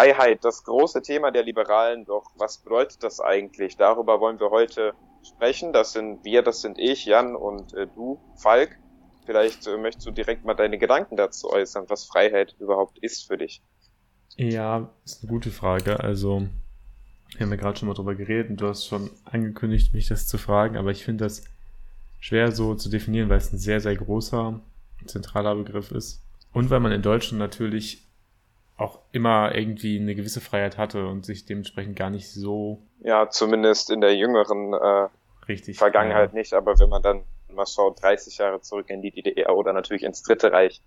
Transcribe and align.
Freiheit, 0.00 0.44
das 0.44 0.64
große 0.64 1.02
Thema 1.02 1.30
der 1.30 1.42
Liberalen, 1.42 2.06
doch 2.06 2.30
was 2.36 2.58
bedeutet 2.58 3.02
das 3.02 3.20
eigentlich? 3.20 3.76
Darüber 3.76 4.18
wollen 4.18 4.40
wir 4.40 4.50
heute 4.50 4.94
sprechen. 5.22 5.74
Das 5.74 5.92
sind 5.92 6.24
wir, 6.24 6.42
das 6.42 6.62
sind 6.62 6.78
ich, 6.78 7.04
Jan 7.04 7.36
und 7.36 7.74
äh, 7.74 7.86
du, 7.86 8.18
Falk. 8.36 8.78
Vielleicht 9.26 9.66
äh, 9.66 9.76
möchtest 9.76 10.06
du 10.06 10.10
direkt 10.10 10.46
mal 10.46 10.54
deine 10.54 10.78
Gedanken 10.78 11.16
dazu 11.16 11.50
äußern, 11.50 11.84
was 11.88 12.06
Freiheit 12.06 12.56
überhaupt 12.58 12.98
ist 13.00 13.26
für 13.26 13.36
dich. 13.36 13.62
Ja, 14.36 14.88
ist 15.04 15.22
eine 15.22 15.30
gute 15.30 15.50
Frage. 15.50 16.00
Also, 16.00 16.46
wir 17.36 17.40
haben 17.40 17.50
ja 17.50 17.56
gerade 17.56 17.78
schon 17.78 17.88
mal 17.88 17.94
drüber 17.94 18.14
geredet 18.14 18.48
und 18.48 18.56
du 18.60 18.68
hast 18.68 18.86
schon 18.86 19.10
angekündigt, 19.26 19.92
mich 19.92 20.08
das 20.08 20.26
zu 20.26 20.38
fragen, 20.38 20.78
aber 20.78 20.92
ich 20.92 21.04
finde 21.04 21.24
das 21.24 21.44
schwer 22.20 22.52
so 22.52 22.74
zu 22.74 22.88
definieren, 22.88 23.28
weil 23.28 23.38
es 23.38 23.52
ein 23.52 23.58
sehr, 23.58 23.80
sehr 23.80 23.96
großer, 23.96 24.60
zentraler 25.04 25.56
Begriff 25.56 25.90
ist. 25.90 26.22
Und 26.54 26.70
weil 26.70 26.80
man 26.80 26.92
in 26.92 27.02
Deutschland 27.02 27.38
natürlich 27.38 28.09
auch 28.80 29.00
immer 29.12 29.54
irgendwie 29.54 30.00
eine 30.00 30.14
gewisse 30.14 30.40
Freiheit 30.40 30.78
hatte 30.78 31.06
und 31.06 31.26
sich 31.26 31.44
dementsprechend 31.44 31.96
gar 31.96 32.10
nicht 32.10 32.32
so. 32.32 32.82
Ja, 33.00 33.28
zumindest 33.28 33.90
in 33.90 34.00
der 34.00 34.16
jüngeren 34.16 34.72
äh, 34.72 35.08
richtig, 35.46 35.76
Vergangenheit 35.76 36.32
ja. 36.32 36.38
nicht, 36.38 36.54
aber 36.54 36.78
wenn 36.78 36.88
man 36.88 37.02
dann 37.02 37.24
mal 37.48 37.66
schaut, 37.66 38.02
30 38.02 38.38
Jahre 38.38 38.60
zurück 38.62 38.88
in 38.88 39.02
die 39.02 39.10
DDR 39.10 39.54
oder 39.54 39.72
natürlich 39.72 40.02
ins 40.02 40.22
Dritte 40.22 40.52
Reich, 40.52 40.80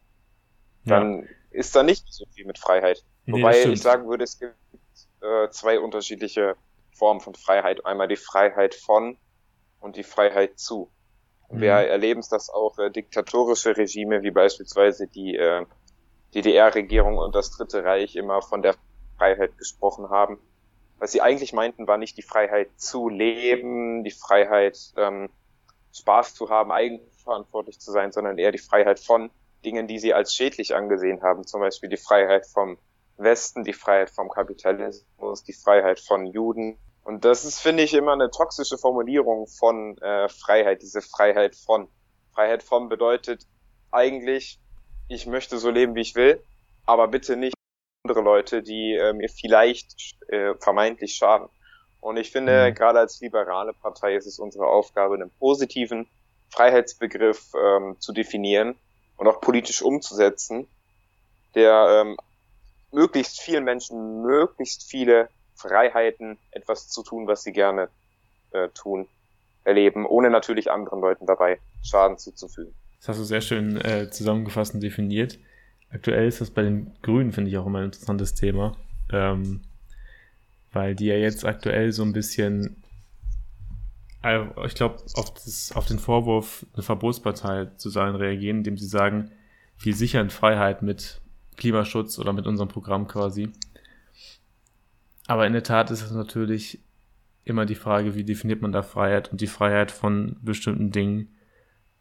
dann 0.86 1.20
ja. 1.20 1.26
ist 1.52 1.76
da 1.76 1.84
nicht 1.84 2.06
so 2.10 2.26
viel 2.34 2.46
mit 2.46 2.58
Freiheit. 2.58 3.04
Nee, 3.26 3.34
Wobei 3.34 3.64
ich 3.64 3.82
sagen 3.82 4.10
würde, 4.10 4.24
es 4.24 4.40
gibt 4.40 4.56
äh, 5.22 5.50
zwei 5.50 5.80
unterschiedliche 5.80 6.56
Formen 6.92 7.22
von 7.22 7.36
Freiheit. 7.36 7.86
Einmal 7.86 8.08
die 8.08 8.16
Freiheit 8.16 8.74
von 8.76 9.18
und 9.80 9.98
die 9.98 10.04
Freiheit 10.04 10.58
zu. 10.58 10.90
Mhm. 11.52 11.62
Wir 11.62 11.72
erleben 11.74 12.24
das 12.30 12.50
auch 12.50 12.78
äh, 12.80 12.90
diktatorische 12.90 13.78
Regime 13.78 14.24
wie 14.24 14.32
beispielsweise 14.32 15.08
die 15.08 15.36
äh, 15.36 15.66
DDR-Regierung 16.34 17.18
und 17.18 17.36
das 17.36 17.52
Dritte 17.52 17.84
Reich 17.84 18.16
immer 18.16 18.42
von 18.42 18.62
der 18.62 18.76
Freiheit 19.18 19.58
gesprochen 19.58 20.10
haben. 20.10 20.40
Was 21.00 21.12
sie 21.12 21.22
eigentlich 21.22 21.54
meinten, 21.54 21.88
war 21.88 21.98
nicht 21.98 22.18
die 22.18 22.22
Freiheit 22.22 22.70
zu 22.78 23.10
leben, 23.10 24.04
die 24.04 24.12
Freiheit 24.12 24.78
ähm, 24.98 25.30
Spaß 25.94 26.34
zu 26.34 26.50
haben, 26.50 26.72
eigenverantwortlich 26.72 27.80
zu 27.80 27.92
sein, 27.92 28.12
sondern 28.12 28.38
eher 28.38 28.52
die 28.52 28.58
Freiheit 28.58 29.00
von 29.00 29.30
Dingen, 29.64 29.88
die 29.88 30.00
sie 30.00 30.14
als 30.14 30.34
schädlich 30.34 30.76
angesehen 30.76 31.22
haben. 31.22 31.46
Zum 31.46 31.62
Beispiel 31.62 31.90
die 31.90 31.98
Freiheit 31.98 32.46
vom 32.46 32.78
Westen, 33.18 33.64
die 33.64 33.74
Freiheit 33.74 34.10
vom 34.10 34.30
Kapitalismus, 34.30 35.44
die 35.44 35.54
Freiheit 35.54 36.00
von 36.00 36.26
Juden. 36.26 36.78
Und 37.04 37.26
das 37.26 37.46
ist, 37.46 37.60
finde 37.60 37.84
ich, 37.84 37.94
immer 37.94 38.14
eine 38.14 38.32
toxische 38.32 38.78
Formulierung 38.78 39.48
von 39.48 39.98
äh, 40.00 40.30
Freiheit, 40.30 40.82
diese 40.82 41.02
Freiheit 41.02 41.56
von. 41.56 41.88
Freiheit 42.34 42.64
von 42.64 42.90
bedeutet 42.90 43.46
eigentlich, 43.92 44.60
ich 45.14 45.28
möchte 45.28 45.58
so 45.58 45.70
leben, 45.70 45.96
wie 45.96 46.02
ich 46.02 46.16
will, 46.16 46.42
aber 46.86 47.08
bitte 47.08 47.36
nicht 47.36 47.56
andere 48.04 48.22
Leute, 48.22 48.64
die 48.64 48.94
äh, 48.94 49.14
mir 49.14 49.30
vielleicht 49.30 50.16
äh, 50.28 50.56
vermeintlich 50.56 51.16
schaden. 51.16 51.48
Und 52.02 52.18
ich 52.18 52.32
finde, 52.32 52.70
mhm. 52.70 52.76
gerade 52.76 53.00
als 53.00 53.22
liberale 53.22 53.74
Partei 53.74 54.16
ist 54.16 54.26
es 54.26 54.40
unsere 54.40 54.68
Aufgabe, 54.68 55.16
einen 55.16 55.32
positiven 55.40 56.08
Freiheitsbegriff 56.50 57.54
ähm, 57.56 57.96
zu 58.00 58.12
definieren 58.12 58.76
und 59.18 59.28
auch 59.28 59.40
politisch 59.40 59.82
umzusetzen, 59.82 60.68
der 61.56 62.02
ähm, 62.02 62.18
möglichst 62.92 63.40
vielen 63.40 63.64
Menschen 63.64 64.22
möglichst 64.22 64.84
viele 64.84 65.30
Freiheiten, 65.56 66.38
etwas 66.52 66.90
zu 66.90 67.04
tun, 67.04 67.28
was 67.28 67.44
sie 67.44 67.54
gerne 67.54 67.90
äh, 68.52 68.68
tun, 68.70 69.08
erleben, 69.64 70.06
ohne 70.06 70.30
natürlich 70.30 70.70
anderen 70.70 71.00
Leuten 71.00 71.26
dabei 71.26 71.60
Schaden 71.84 72.18
zuzufügen. 72.18 72.76
Das 73.04 73.10
hast 73.10 73.20
du 73.20 73.26
sehr 73.26 73.42
schön 73.42 73.76
äh, 73.82 74.10
zusammengefasst 74.10 74.74
und 74.76 74.82
definiert. 74.82 75.38
Aktuell 75.90 76.26
ist 76.26 76.40
das 76.40 76.52
bei 76.52 76.62
den 76.62 76.94
Grünen, 77.02 77.34
finde 77.34 77.52
ich, 77.52 77.58
auch 77.58 77.66
immer 77.66 77.80
ein 77.80 77.86
interessantes 77.86 78.34
Thema. 78.34 78.78
Ähm, 79.12 79.60
weil 80.72 80.96
die 80.96 81.08
ja 81.08 81.18
jetzt 81.18 81.44
aktuell 81.44 81.92
so 81.92 82.04
ein 82.04 82.14
bisschen, 82.14 82.82
äh, 84.24 84.46
ich 84.66 84.76
glaube, 84.76 85.04
auf, 85.16 85.34
auf 85.76 85.86
den 85.86 86.00
Vorwurf, 86.00 86.66
eine 86.76 86.84
Verbotspartei 86.84 87.66
zu 87.76 87.90
sein, 87.90 88.16
reagieren, 88.16 88.60
indem 88.60 88.78
sie 88.78 88.88
sagen, 88.88 89.32
wir 89.80 89.94
sichern 89.94 90.30
Freiheit 90.30 90.82
mit 90.82 91.20
Klimaschutz 91.58 92.18
oder 92.20 92.32
mit 92.32 92.48
unserem 92.48 92.70
Programm 92.70 93.10
quasi. 93.10 93.50
Aber 95.28 95.46
in 95.46 95.52
der 95.52 95.64
Tat 95.64 95.92
ist 95.92 96.04
es 96.04 96.12
natürlich 96.12 96.80
immer 97.44 97.66
die 97.66 97.76
Frage, 97.76 98.16
wie 98.16 98.24
definiert 98.24 98.62
man 98.62 98.72
da 98.72 98.82
Freiheit 98.82 99.30
und 99.30 99.42
die 99.42 99.48
Freiheit 99.48 99.92
von 99.92 100.38
bestimmten 100.42 100.92
Dingen 100.92 101.28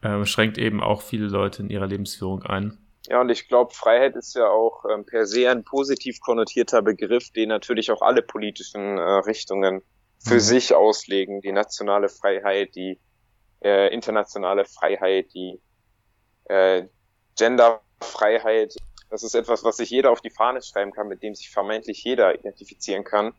äh, 0.03 0.25
schränkt 0.25 0.59
eben 0.59 0.83
auch 0.83 1.03
viele 1.03 1.27
Leute 1.27 1.63
in 1.63 1.71
ihrer 1.71 1.87
Lebensführung 1.87 2.43
ein. 2.43 2.79
Ja, 3.09 3.21
und 3.21 3.31
ich 3.31 3.49
glaube, 3.49 3.75
Freiheit 3.75 4.15
ist 4.15 4.35
ja 4.35 4.49
auch 4.49 4.85
ähm, 4.93 5.05
per 5.05 5.27
se 5.27 5.51
ein 5.51 5.65
positiv 5.65 6.21
konnotierter 6.21 6.83
Begriff, 6.83 7.31
den 7.31 7.49
natürlich 7.49 7.91
auch 7.91 8.01
alle 8.01 8.23
politischen 8.23 8.99
äh, 8.99 9.03
Richtungen 9.03 9.83
für 10.19 10.35
mhm. 10.35 10.41
sich 10.41 10.75
auslegen. 10.75 11.41
Die 11.41 11.53
nationale 11.53 12.09
Freiheit, 12.09 12.75
die 12.77 13.01
äh, 13.61 13.93
internationale 13.93 14.65
Freiheit, 14.65 15.35
die 15.35 15.61
äh, 16.45 16.85
Genderfreiheit. 17.37 18.75
Das 19.11 19.23
ist 19.23 19.35
etwas, 19.35 19.65
was 19.65 19.77
sich 19.77 19.91
jeder 19.91 20.11
auf 20.11 20.21
die 20.21 20.31
Fahne 20.31 20.63
schreiben 20.63 20.93
kann, 20.93 21.09
mit 21.09 21.23
dem 21.23 21.35
sich 21.35 21.51
vermeintlich 21.51 22.05
jeder 22.05 22.39
identifizieren 22.39 23.05
kann. 23.05 23.35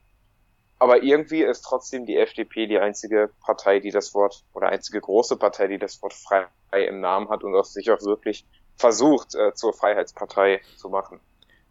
Aber 0.79 1.03
irgendwie 1.03 1.43
ist 1.43 1.61
trotzdem 1.61 2.05
die 2.05 2.17
FDP 2.17 2.67
die 2.67 2.79
einzige 2.79 3.29
Partei, 3.41 3.79
die 3.79 3.91
das 3.91 4.13
Wort, 4.13 4.43
oder 4.53 4.69
einzige 4.69 4.99
große 4.99 5.37
Partei, 5.37 5.67
die 5.67 5.77
das 5.77 6.01
Wort 6.01 6.13
frei 6.13 6.47
im 6.87 6.99
Namen 6.99 7.29
hat 7.29 7.43
und 7.43 7.55
auch 7.55 7.65
sich 7.65 7.91
auch 7.91 8.01
wirklich 8.01 8.45
versucht, 8.75 9.35
äh, 9.35 9.53
zur 9.53 9.73
Freiheitspartei 9.73 10.61
zu 10.75 10.89
machen. 10.89 11.19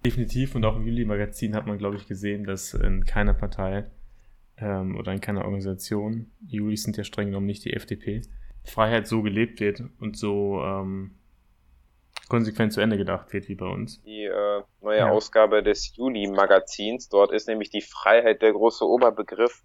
Definitiv 0.05 0.55
und 0.55 0.65
auch 0.65 0.77
im 0.77 0.87
Juli-Magazin 0.87 1.55
hat 1.55 1.67
man, 1.67 1.79
glaube 1.79 1.97
ich, 1.97 2.07
gesehen, 2.07 2.45
dass 2.45 2.75
in 2.75 3.05
keiner 3.05 3.35
Partei 3.35 3.91
ähm, 4.57 4.97
oder 4.97 5.13
in 5.13 5.21
keiner 5.21 5.45
Organisation, 5.45 6.31
Julis 6.47 6.83
sind 6.83 6.97
ja 6.97 7.05
streng 7.05 7.27
genommen 7.27 7.47
nicht 7.47 7.65
die 7.65 7.73
FDP, 7.73 8.23
Freiheit 8.65 9.07
so 9.07 9.23
gelebt 9.23 9.61
wird 9.61 9.83
und 10.01 10.17
so 10.17 10.61
ähm, 10.63 11.17
konsequent 12.29 12.73
zu 12.73 12.81
Ende 12.81 12.97
gedacht 12.97 13.33
wird 13.33 13.49
wie 13.49 13.55
bei 13.55 13.67
uns. 13.67 14.01
Die 14.03 14.25
äh, 14.25 14.63
neue 14.81 14.99
ja. 14.99 15.11
Ausgabe 15.11 15.63
des 15.63 15.95
Juli-Magazins, 15.97 17.09
dort 17.09 17.33
ist 17.33 17.49
nämlich 17.49 17.71
die 17.71 17.83
Freiheit 17.83 18.43
der 18.43 18.53
große 18.53 18.85
Oberbegriff. 18.85 19.63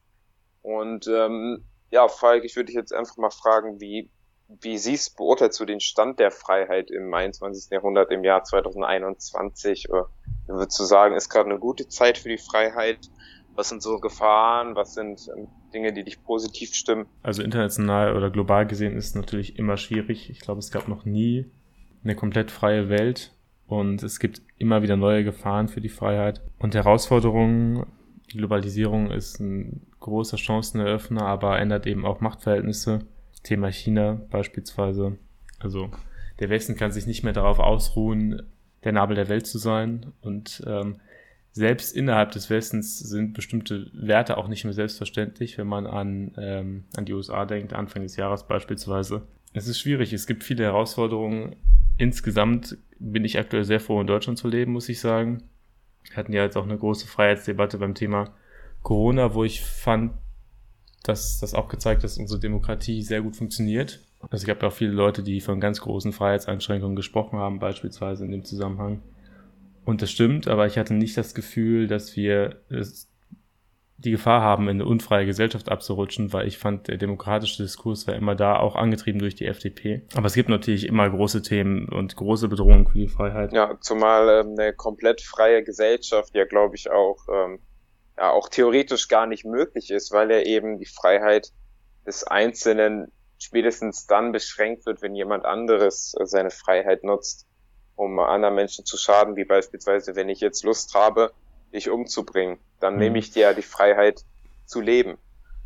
Und 0.62 1.08
ähm, 1.08 1.66
ja, 1.90 2.08
Falk, 2.08 2.44
ich 2.44 2.56
würde 2.56 2.68
dich 2.68 2.76
jetzt 2.76 2.94
einfach 2.94 3.18
mal 3.18 3.30
fragen, 3.30 3.80
wie, 3.80 4.10
wie 4.48 4.78
siehst, 4.78 5.18
beurteilst 5.18 5.60
du 5.60 5.66
den 5.66 5.80
Stand 5.80 6.20
der 6.20 6.32
Freiheit 6.32 6.92
im 6.92 7.14
21. 7.14 7.72
Jahrhundert, 7.72 8.12
im 8.12 8.24
Jahr 8.24 8.44
2021? 8.44 9.90
Oder 9.90 10.10
würdest 10.48 10.80
du 10.80 10.84
sagen, 10.84 11.16
ist 11.16 11.30
gerade 11.30 11.50
eine 11.50 11.60
gute 11.60 11.88
Zeit 11.88 12.18
für 12.18 12.30
die 12.30 12.38
Freiheit? 12.38 13.00
Was 13.56 13.70
sind 13.70 13.82
so 13.82 14.00
Gefahren? 14.00 14.76
Was 14.76 14.94
sind 14.94 15.28
ähm, 15.36 15.48
Dinge, 15.74 15.94
die 15.94 16.04
dich 16.04 16.24
positiv 16.24 16.74
stimmen? 16.76 17.08
Also 17.24 17.42
international 17.42 18.16
oder 18.16 18.30
global 18.30 18.68
gesehen 18.68 18.96
ist 18.96 19.08
es 19.08 19.16
natürlich 19.16 19.58
immer 19.58 19.78
schwierig. 19.78 20.30
Ich 20.30 20.42
glaube, 20.42 20.60
es 20.60 20.72
gab 20.72 20.88
noch 20.88 21.06
nie 21.06 21.50
eine 22.08 22.16
komplett 22.16 22.52
freie 22.52 22.88
Welt 22.90 23.34
und 23.68 24.02
es 24.02 24.20
gibt 24.20 24.42
immer 24.58 24.82
wieder 24.82 24.96
neue 24.96 25.26
Gefahren 25.26 25.68
für 25.68 25.82
die 25.82 25.90
Freiheit 25.90 26.42
und 26.58 26.74
Herausforderungen. 26.74 27.86
Die 28.32 28.38
Globalisierung 28.38 29.12
ist 29.12 29.40
ein 29.40 29.82
großer 30.00 30.38
Chanceneröffner, 30.38 31.24
aber 31.24 31.60
ändert 31.60 31.86
eben 31.86 32.06
auch 32.06 32.22
Machtverhältnisse. 32.22 33.00
Thema 33.44 33.72
China 33.72 34.22
beispielsweise. 34.32 35.18
Also 35.60 35.90
der 36.40 36.50
Westen 36.50 36.76
kann 36.76 36.92
sich 36.92 37.08
nicht 37.08 37.24
mehr 37.24 37.34
darauf 37.34 37.60
ausruhen, 37.60 38.42
der 38.84 38.94
Nabel 38.94 39.16
der 39.16 39.30
Welt 39.30 39.46
zu 39.46 39.58
sein. 39.58 40.14
Und 40.22 40.64
ähm, 40.66 40.98
selbst 41.52 41.96
innerhalb 41.96 42.32
des 42.32 42.50
Westens 42.50 43.00
sind 43.00 43.34
bestimmte 43.34 43.90
Werte 43.94 44.38
auch 44.38 44.48
nicht 44.48 44.64
mehr 44.64 44.74
selbstverständlich, 44.74 45.58
wenn 45.58 45.68
man 45.68 45.88
an, 45.88 46.34
ähm, 46.38 46.86
an 46.96 47.06
die 47.06 47.14
USA 47.14 47.46
denkt, 47.46 47.74
Anfang 47.74 48.04
des 48.04 48.16
Jahres 48.16 48.48
beispielsweise. 48.48 49.24
Es 49.54 49.68
ist 49.68 49.80
schwierig, 49.80 50.14
es 50.14 50.28
gibt 50.28 50.44
viele 50.44 50.64
Herausforderungen 50.64 51.56
insgesamt 51.98 52.78
bin 53.00 53.26
ich 53.26 53.38
aktuell 53.38 53.64
sehr 53.64 53.80
froh, 53.80 54.02
in 54.02 54.08
Deutschland 54.08 54.38
zu 54.38 54.48
leben, 54.48 54.74
muss 54.74 54.90
ich 54.90 55.00
sagen. 55.00 55.44
Wir 56.10 56.18
hatten 56.18 56.34
ja 56.34 56.44
jetzt 56.44 56.58
auch 56.58 56.64
eine 56.64 56.78
große 56.78 57.08
Freiheitsdebatte 57.08 57.78
beim 57.78 57.94
Thema 57.94 58.34
Corona, 58.82 59.34
wo 59.34 59.44
ich 59.44 59.62
fand, 59.62 60.14
dass 61.04 61.40
das 61.40 61.54
auch 61.54 61.70
gezeigt 61.70 62.00
hat, 62.00 62.06
dass 62.06 62.18
unsere 62.18 62.40
Demokratie 62.40 63.02
sehr 63.02 63.22
gut 63.22 63.36
funktioniert. 63.36 64.02
Also 64.22 64.44
es 64.44 64.46
gab 64.46 64.62
ja 64.62 64.70
auch 64.70 64.74
viele 64.74 64.92
Leute, 64.92 65.24
die 65.24 65.42
von 65.42 65.60
ganz 65.60 65.82
großen 65.82 66.12
Freiheitseinschränkungen 66.12 66.96
gesprochen 66.96 67.38
haben, 67.38 67.60
beispielsweise 67.60 68.26
in 68.26 68.32
dem 68.32 68.44
Zusammenhang. 68.44 69.02
Und 69.86 70.02
das 70.02 70.12
stimmt, 70.12 70.48
aber 70.48 70.66
ich 70.68 70.78
hatte 70.78 70.94
nicht 70.94 71.16
das 71.18 71.34
Gefühl, 71.34 71.88
dass 71.88 72.16
wir 72.16 72.62
es 72.70 73.10
die 74.00 74.12
Gefahr 74.12 74.42
haben, 74.42 74.70
in 74.70 74.78
eine 74.78 74.86
unfreie 74.86 75.26
Gesellschaft 75.26 75.70
abzurutschen, 75.70 76.32
weil 76.32 76.48
ich 76.48 76.60
fand, 76.60 76.88
der 76.88 76.98
demokratische 76.98 77.64
Diskurs 77.64 78.06
war 78.06 78.16
immer 78.16 78.36
da, 78.36 78.58
auch 78.58 78.76
angetrieben 78.76 79.20
durch 79.20 79.34
die 79.34 79.48
FDP. 79.48 80.04
Aber 80.16 80.28
es 80.28 80.36
gibt 80.36 80.50
natürlich 80.50 80.86
immer 80.86 81.10
große 81.10 81.42
Themen 81.42 81.90
und 81.90 82.16
große 82.16 82.48
Bedrohungen 82.48 82.88
für 82.88 83.00
die 83.00 83.08
Freiheit. 83.08 83.54
Ja, 83.54 83.76
zumal 83.82 84.46
ähm, 84.46 84.56
eine 84.58 84.74
komplett 84.74 85.22
freie 85.22 85.64
Gesellschaft 85.64 86.36
ja, 86.36 86.46
glaube 86.46 86.76
ich, 86.76 86.92
auch, 86.92 87.18
ähm, 87.34 87.60
ja, 88.18 88.30
auch 88.32 88.50
theoretisch 88.50 89.08
gar 89.08 89.26
nicht 89.26 89.46
möglich 89.46 89.90
ist, 89.90 90.12
weil 90.12 90.30
ja 90.30 90.42
eben 90.42 90.78
die 90.78 90.86
Freiheit 90.86 91.52
des 92.06 92.24
Einzelnen 92.24 93.12
spätestens 93.40 94.06
dann 94.06 94.32
beschränkt 94.32 94.86
wird, 94.86 95.02
wenn 95.02 95.16
jemand 95.16 95.46
anderes 95.46 96.16
äh, 96.20 96.26
seine 96.28 96.52
Freiheit 96.52 97.04
nutzt, 97.04 97.48
um 97.96 98.20
anderen 98.20 98.54
Menschen 98.54 98.86
zu 98.86 98.96
schaden, 98.96 99.36
wie 99.36 99.46
beispielsweise, 99.46 100.16
wenn 100.16 100.30
ich 100.30 100.40
jetzt 100.40 100.64
Lust 100.64 100.94
habe, 100.94 101.32
dich 101.74 101.90
umzubringen. 101.90 102.60
Dann 102.80 102.94
mhm. 102.94 103.00
nehme 103.00 103.20
ich 103.20 103.32
dir 103.32 103.54
die 103.54 103.62
Freiheit 103.62 104.24
zu 104.66 104.82
leben. 104.82 105.18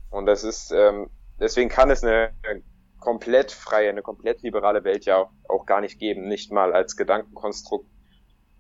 Und 0.10 0.26
das 0.26 0.44
ist, 0.44 0.72
ähm, 0.72 1.10
deswegen 1.40 1.70
kann 1.70 1.90
es 1.90 2.04
eine, 2.04 2.34
eine 2.44 2.62
komplett 3.00 3.52
freie, 3.52 3.90
eine 3.90 4.02
komplett 4.02 4.42
liberale 4.42 4.84
Welt 4.84 5.06
ja 5.06 5.18
auch, 5.18 5.32
auch 5.50 5.66
gar 5.66 5.82
nicht 5.82 6.00
geben, 6.00 6.28
nicht 6.28 6.52
mal 6.52 6.74
als 6.74 6.96
Gedankenkonstrukt. 6.96 7.90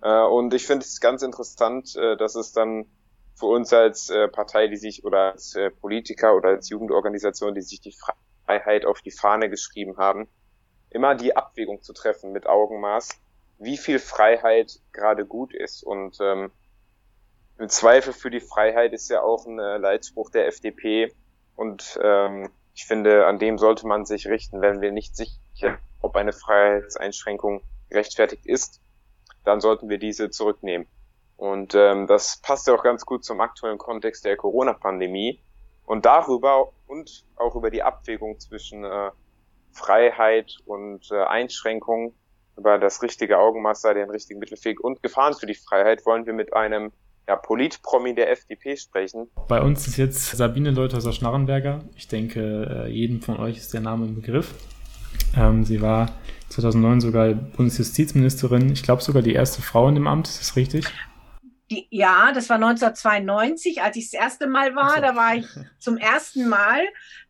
Äh, 0.02 0.24
und 0.24 0.54
ich 0.54 0.66
finde 0.66 0.86
es 0.86 1.00
ganz 1.00 1.22
interessant, 1.22 1.96
äh, 1.96 2.18
dass 2.18 2.36
es 2.36 2.52
dann 2.52 2.86
für 3.36 3.46
uns 3.48 3.72
als 3.74 4.10
äh, 4.10 4.28
Partei, 4.28 4.68
die 4.68 4.78
sich 4.78 5.04
oder 5.04 5.32
als 5.32 5.56
äh, 5.56 5.70
Politiker 5.72 6.36
oder 6.36 6.50
als 6.50 6.70
Jugendorganisation, 6.70 7.56
die 7.56 7.62
sich 7.62 7.82
die 7.82 7.96
Freiheit 8.46 8.86
auf 8.86 9.02
die 9.02 9.12
Fahne 9.12 9.50
geschrieben 9.50 9.98
haben, 9.98 10.28
immer 10.90 11.16
die 11.16 11.36
Abwägung 11.36 11.82
zu 11.82 11.94
treffen 11.94 12.32
mit 12.32 12.48
Augenmaß, 12.48 13.10
wie 13.60 13.78
viel 13.78 14.00
Freiheit 14.00 14.80
gerade 14.92 15.26
gut 15.26 15.54
ist. 15.54 15.84
Und 15.84 16.18
ähm, 16.22 16.52
im 17.62 17.70
Zweifel 17.70 18.12
für 18.12 18.32
die 18.32 18.40
Freiheit 18.40 18.92
ist 18.92 19.10
ja 19.10 19.22
auch 19.22 19.46
ein 19.46 19.60
äh, 19.60 19.78
Leitspruch 19.78 20.32
der 20.32 20.48
FDP. 20.48 21.14
Und 21.56 22.00
ähm, 22.02 22.50
ich 22.74 22.86
finde, 22.86 23.28
an 23.28 23.38
dem 23.38 23.60
sollte 23.60 23.86
man 23.86 24.04
sich 24.06 24.28
richten, 24.28 24.62
wenn 24.62 24.82
wir 24.82 24.92
nicht 24.92 25.16
sicher, 25.16 25.78
ob 26.02 26.16
eine 26.16 26.34
Freiheitseinschränkung 26.34 27.62
gerechtfertigt 27.90 28.48
ist, 28.48 28.82
dann 29.44 29.62
sollten 29.62 29.90
wir 29.90 30.00
diese 30.00 30.32
zurücknehmen. 30.32 30.88
Und 31.38 31.76
ähm, 31.76 32.08
das 32.08 32.42
passt 32.42 32.66
ja 32.68 32.74
auch 32.74 32.84
ganz 32.84 33.06
gut 33.06 33.24
zum 33.24 33.40
aktuellen 33.42 33.78
Kontext 33.78 34.26
der 34.26 34.38
Corona-Pandemie. 34.38 35.44
Und 35.86 36.06
darüber 36.06 36.72
und 36.88 37.26
auch 37.36 37.56
über 37.56 37.70
die 37.70 37.84
Abwägung 37.84 38.40
zwischen 38.40 38.84
äh, 38.86 39.12
Freiheit 39.72 40.58
und 40.66 41.12
äh, 41.12 41.24
Einschränkung, 41.24 42.16
über 42.58 42.80
das 42.80 43.04
richtige 43.04 43.38
Augenmaß, 43.38 43.82
den 43.82 44.10
richtigen 44.10 44.40
Mittelweg 44.40 44.80
und 44.80 45.02
Gefahren 45.04 45.36
für 45.36 45.46
die 45.46 45.56
Freiheit 45.56 46.06
wollen 46.06 46.26
wir 46.26 46.34
mit 46.34 46.54
einem 46.54 46.92
ja, 47.28 47.36
Politpromi 47.36 48.16
der 48.16 48.32
FDP 48.32 48.76
sprechen. 48.76 49.28
Bei 49.48 49.62
uns 49.62 49.88
ist 49.88 49.98
jetzt 49.98 50.32
Sabine 50.36 50.72
Leuthäuser-Schnarrenberger. 50.72 51.84
Ich 51.96 52.08
denke, 52.08 52.86
äh, 52.86 52.92
jedem 52.92 53.22
von 53.22 53.38
euch 53.38 53.58
ist 53.58 53.74
der 53.74 53.82
Name 53.82 54.06
im 54.06 54.16
Begriff. 54.16 54.54
Ähm, 55.38 55.64
sie 55.64 55.82
war 55.82 56.12
2009 56.50 57.02
sogar 57.02 57.34
Bundesjustizministerin. 57.34 58.72
Ich 58.72 58.84
glaube 58.84 59.02
sogar 59.02 59.22
die 59.22 59.34
erste 59.34 59.62
Frau 59.62 59.88
in 59.88 59.96
dem 59.96 60.08
Amt. 60.08 60.28
Ist 60.28 60.42
das 60.42 60.56
richtig? 60.56 60.86
Die, 61.72 61.88
ja, 61.90 62.34
das 62.34 62.50
war 62.50 62.58
1992, 62.58 63.82
als 63.82 63.96
ich 63.96 64.12
das 64.12 64.20
erste 64.20 64.48
Mal 64.48 64.76
war. 64.76 64.96
So. 64.96 65.02
Da 65.02 65.16
war 65.16 65.36
ich 65.36 65.48
zum 65.80 65.96
ersten 65.96 66.50
Mal, 66.50 66.82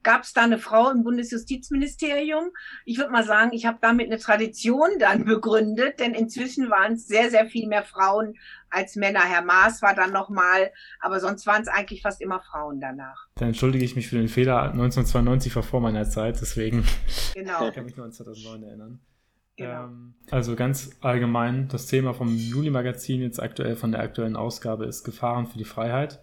gab 0.01 0.23
es 0.23 0.33
da 0.33 0.41
eine 0.41 0.57
Frau 0.57 0.89
im 0.89 1.03
Bundesjustizministerium. 1.03 2.49
Ich 2.85 2.97
würde 2.97 3.11
mal 3.11 3.23
sagen, 3.23 3.51
ich 3.53 3.67
habe 3.67 3.77
damit 3.79 4.07
eine 4.07 4.17
Tradition 4.17 4.89
dann 4.97 5.25
begründet, 5.25 5.99
denn 5.99 6.15
inzwischen 6.15 6.71
waren 6.71 6.93
es 6.93 7.07
sehr, 7.07 7.29
sehr 7.29 7.45
viel 7.45 7.67
mehr 7.67 7.83
Frauen 7.83 8.33
als 8.71 8.95
Männer. 8.95 9.21
Herr 9.21 9.43
Maas 9.43 9.83
war 9.83 9.93
dann 9.93 10.11
nochmal, 10.11 10.71
aber 10.99 11.19
sonst 11.19 11.45
waren 11.45 11.61
es 11.61 11.67
eigentlich 11.67 12.01
fast 12.01 12.19
immer 12.19 12.39
Frauen 12.39 12.79
danach. 12.79 13.27
Dann 13.35 13.49
entschuldige 13.49 13.85
ich 13.85 13.95
mich 13.95 14.07
für 14.07 14.17
den 14.17 14.27
Fehler. 14.27 14.71
1992 14.71 15.55
war 15.55 15.63
vor 15.63 15.81
meiner 15.81 16.09
Zeit, 16.09 16.41
deswegen 16.41 16.83
genau. 17.35 17.67
ich 17.67 17.75
kann 17.75 17.85
mich 17.85 17.95
nur 17.95 18.07
an 18.07 18.11
2009 18.11 18.63
erinnern. 18.63 18.99
Genau. 19.61 19.83
Ähm, 19.83 20.13
also 20.29 20.55
ganz 20.55 20.91
allgemein, 21.01 21.67
das 21.67 21.87
Thema 21.87 22.13
vom 22.13 22.35
Juli-Magazin 22.35 23.21
jetzt 23.21 23.41
aktuell 23.41 23.75
von 23.75 23.91
der 23.91 24.01
aktuellen 24.01 24.35
Ausgabe 24.35 24.85
ist 24.85 25.03
Gefahren 25.03 25.47
für 25.47 25.57
die 25.57 25.65
Freiheit. 25.65 26.19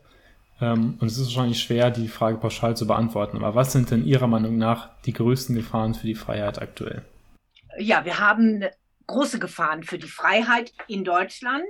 Ähm, 0.61 0.97
und 1.01 1.07
es 1.07 1.19
ist 1.19 1.27
wahrscheinlich 1.27 1.61
schwer, 1.61 1.91
die 1.91 2.09
Frage 2.09 2.39
pauschal 2.39 2.77
zu 2.77 2.87
beantworten. 2.87 3.37
Aber 3.37 3.55
was 3.55 3.73
sind 3.73 3.91
denn 3.91 4.05
Ihrer 4.05 4.27
Meinung 4.27 4.59
nach 4.59 4.91
die 5.03 5.13
größten 5.13 5.55
Gefahren 5.55 5.95
für 5.95 6.07
die 6.07 6.15
Freiheit 6.15 6.61
aktuell? 6.61 7.03
Ja, 7.79 8.05
wir 8.05 8.19
haben 8.19 8.65
große 9.07 9.39
Gefahren 9.39 9.85
für 9.85 9.99
die 9.99 10.09
Freiheit 10.09 10.73
in 10.87 11.05
Deutschland. 11.05 11.67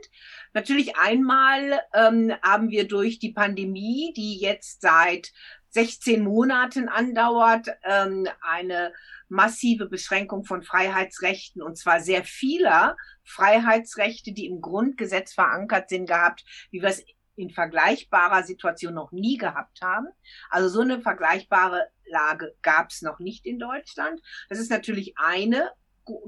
Natürlich 0.54 0.96
einmal 0.96 1.80
ähm, 1.94 2.32
haben 2.42 2.70
wir 2.70 2.88
durch 2.88 3.18
die 3.18 3.32
Pandemie, 3.32 4.12
die 4.16 4.38
jetzt 4.40 4.80
seit 4.80 5.32
16 5.78 6.25
Monaten 6.25 6.88
andauert, 6.88 7.69
ähm, 7.84 8.26
eine 8.40 8.92
massive 9.28 9.86
Beschränkung 9.86 10.44
von 10.44 10.64
Freiheitsrechten 10.64 11.62
und 11.62 11.78
zwar 11.78 12.00
sehr 12.00 12.25
vieler 12.25 12.96
Freiheitsrechte, 13.22 14.32
die 14.32 14.46
im 14.46 14.60
Grundgesetz 14.60 15.34
verankert 15.34 15.88
sind, 15.88 16.06
gehabt, 16.06 16.44
wie 16.72 16.82
wir 16.82 16.88
es 16.88 17.04
in 17.36 17.50
vergleichbarer 17.50 18.42
Situation 18.42 18.94
noch 18.94 19.12
nie 19.12 19.36
gehabt 19.36 19.80
haben. 19.80 20.08
Also 20.50 20.69
so 20.69 20.80
eine 20.80 21.00
vergleichbare 21.00 21.86
Lage 22.06 22.56
gab 22.62 22.90
es 22.90 23.02
noch 23.02 23.20
nicht 23.20 23.46
in 23.46 23.60
Deutschland. 23.60 24.20
Das 24.48 24.58
ist 24.58 24.72
natürlich 24.72 25.16
eine 25.16 25.70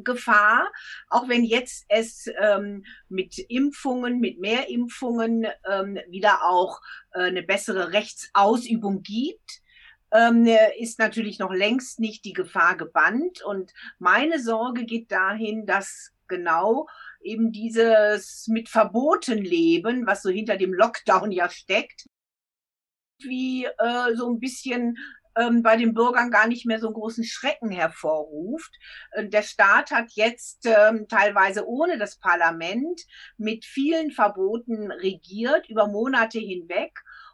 Gefahr, 0.04 0.70
auch 1.08 1.28
wenn 1.28 1.44
jetzt 1.44 1.84
es 1.88 2.26
ähm, 2.40 2.84
mit 3.08 3.38
Impfungen, 3.38 4.20
mit 4.20 4.38
mehr 4.38 4.68
Impfungen 4.68 5.46
ähm, 5.70 5.98
wieder 6.08 6.44
auch 6.44 6.80
äh, 7.12 7.24
eine 7.24 7.42
bessere 7.42 7.92
Rechtsausübung 7.92 9.02
gibt 9.02 9.60
ähm, 10.12 10.48
ist 10.78 10.98
natürlich 10.98 11.38
noch 11.38 11.52
längst 11.52 12.00
nicht 12.00 12.24
die 12.24 12.32
Gefahr 12.32 12.76
gebannt. 12.76 13.42
Und 13.42 13.72
meine 13.98 14.40
Sorge 14.40 14.84
geht 14.84 15.12
dahin, 15.12 15.66
dass 15.66 16.12
genau 16.28 16.88
eben 17.20 17.52
dieses 17.52 18.46
mit 18.48 18.68
Verboten 18.68 19.38
leben, 19.38 20.06
was 20.06 20.22
so 20.22 20.30
hinter 20.30 20.56
dem 20.56 20.72
Lockdown 20.72 21.30
ja 21.32 21.48
steckt, 21.50 22.06
wie 23.18 23.66
äh, 23.66 24.14
so 24.14 24.28
ein 24.30 24.40
bisschen 24.40 24.96
ähm, 25.36 25.62
bei 25.62 25.76
den 25.76 25.94
Bürgern 25.94 26.30
gar 26.30 26.46
nicht 26.46 26.66
mehr 26.66 26.78
so 26.78 26.88
einen 26.88 26.94
großen 26.94 27.24
Schrecken 27.24 27.70
hervorruft. 27.70 28.72
Äh, 29.12 29.28
der 29.28 29.42
Staat 29.42 29.90
hat 29.90 30.12
jetzt 30.12 30.66
ähm, 30.66 31.06
teilweise 31.08 31.66
ohne 31.66 31.98
das 31.98 32.16
Parlament 32.16 33.00
mit 33.36 33.64
vielen 33.64 34.10
Verboten 34.10 34.90
regiert 34.90 35.68
über 35.68 35.86
Monate 35.86 36.38
hinweg 36.38 36.92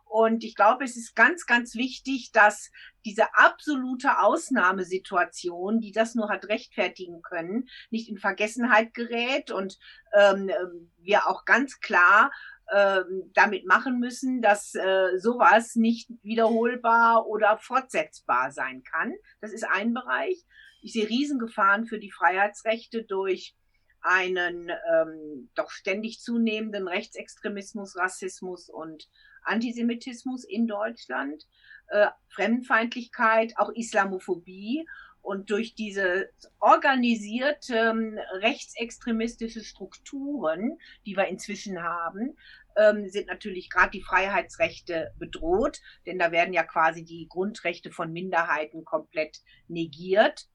und 0.08 0.44
ich 0.44 0.54
glaube, 0.54 0.84
es 0.84 0.96
ist 0.96 1.16
ganz, 1.16 1.46
ganz 1.46 1.74
wichtig, 1.74 2.30
dass 2.32 2.70
diese 3.04 3.34
absolute 3.34 4.20
Ausnahmesituation, 4.20 5.80
die 5.80 5.92
das 5.92 6.14
nur 6.14 6.28
hat 6.28 6.48
rechtfertigen 6.48 7.22
können, 7.22 7.68
nicht 7.90 8.08
in 8.08 8.16
Vergessenheit 8.16 8.94
gerät 8.94 9.50
und 9.50 9.78
ähm, 10.14 10.50
wir 10.98 11.26
auch 11.26 11.44
ganz 11.44 11.80
klar 11.80 12.30
ähm, 12.74 13.30
damit 13.34 13.66
machen 13.66 14.00
müssen, 14.00 14.42
dass 14.42 14.74
äh, 14.74 15.18
sowas 15.18 15.76
nicht 15.76 16.10
wiederholbar 16.22 17.26
oder 17.26 17.58
fortsetzbar 17.58 18.50
sein 18.50 18.82
kann. 18.82 19.14
Das 19.40 19.52
ist 19.52 19.64
ein 19.64 19.94
Bereich. 19.94 20.44
Ich 20.82 20.92
sehe 20.92 21.08
Riesengefahren 21.08 21.86
für 21.86 21.98
die 21.98 22.10
Freiheitsrechte 22.10 23.04
durch 23.04 23.54
einen 24.00 24.70
ähm, 24.70 25.50
doch 25.54 25.70
ständig 25.70 26.20
zunehmenden 26.20 26.86
Rechtsextremismus, 26.86 27.96
Rassismus 27.96 28.68
und 28.68 29.08
Antisemitismus 29.42 30.44
in 30.44 30.66
Deutschland, 30.66 31.44
äh, 31.88 32.08
Fremdenfeindlichkeit, 32.28 33.54
auch 33.56 33.70
Islamophobie. 33.74 34.86
Und 35.26 35.50
durch 35.50 35.74
diese 35.74 36.30
organisierte 36.60 37.74
ähm, 37.74 38.16
rechtsextremistische 38.34 39.64
Strukturen, 39.64 40.78
die 41.04 41.16
wir 41.16 41.26
inzwischen 41.26 41.82
haben, 41.82 42.36
ähm, 42.76 43.08
sind 43.08 43.26
natürlich 43.26 43.68
gerade 43.68 43.90
die 43.90 44.02
Freiheitsrechte 44.02 45.12
bedroht, 45.18 45.80
denn 46.06 46.20
da 46.20 46.30
werden 46.30 46.54
ja 46.54 46.62
quasi 46.62 47.04
die 47.04 47.26
Grundrechte 47.28 47.90
von 47.90 48.12
Minderheiten 48.12 48.84
komplett 48.84 49.40
negiert. 49.66 50.46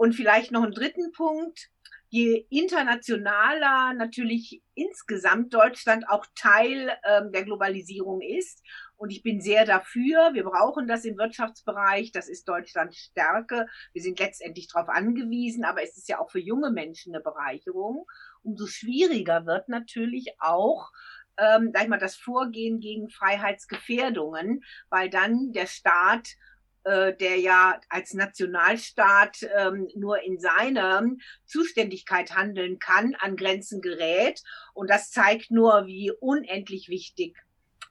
Und 0.00 0.14
vielleicht 0.14 0.50
noch 0.50 0.62
einen 0.62 0.72
dritten 0.72 1.12
Punkt, 1.12 1.68
je 2.08 2.46
internationaler 2.48 3.92
natürlich 3.92 4.62
insgesamt 4.72 5.52
Deutschland 5.52 6.08
auch 6.08 6.24
Teil 6.34 6.90
ähm, 7.04 7.32
der 7.32 7.44
Globalisierung 7.44 8.22
ist. 8.22 8.62
Und 8.96 9.10
ich 9.10 9.22
bin 9.22 9.42
sehr 9.42 9.66
dafür. 9.66 10.32
Wir 10.32 10.44
brauchen 10.44 10.88
das 10.88 11.04
im 11.04 11.18
Wirtschaftsbereich. 11.18 12.12
Das 12.12 12.30
ist 12.30 12.48
Deutschlands 12.48 12.96
Stärke. 12.96 13.66
Wir 13.92 14.00
sind 14.00 14.18
letztendlich 14.18 14.68
darauf 14.68 14.88
angewiesen, 14.88 15.64
aber 15.64 15.82
es 15.82 15.98
ist 15.98 16.08
ja 16.08 16.18
auch 16.18 16.30
für 16.30 16.40
junge 16.40 16.70
Menschen 16.70 17.14
eine 17.14 17.22
Bereicherung. 17.22 18.06
Umso 18.42 18.68
schwieriger 18.68 19.44
wird 19.44 19.68
natürlich 19.68 20.28
auch 20.38 20.92
ähm, 21.36 21.72
sag 21.74 21.82
ich 21.82 21.88
mal, 21.88 21.98
das 21.98 22.16
Vorgehen 22.16 22.80
gegen 22.80 23.10
Freiheitsgefährdungen, 23.10 24.62
weil 24.88 25.10
dann 25.10 25.52
der 25.52 25.66
Staat 25.66 26.36
der 26.84 27.38
ja 27.38 27.78
als 27.88 28.14
Nationalstaat 28.14 29.46
ähm, 29.56 29.88
nur 29.94 30.22
in 30.22 30.38
seiner 30.38 31.04
Zuständigkeit 31.44 32.34
handeln 32.34 32.78
kann, 32.78 33.14
an 33.18 33.36
Grenzen 33.36 33.82
gerät. 33.82 34.42
Und 34.72 34.88
das 34.88 35.10
zeigt 35.10 35.50
nur, 35.50 35.86
wie 35.86 36.10
unendlich 36.10 36.88
wichtig 36.88 37.36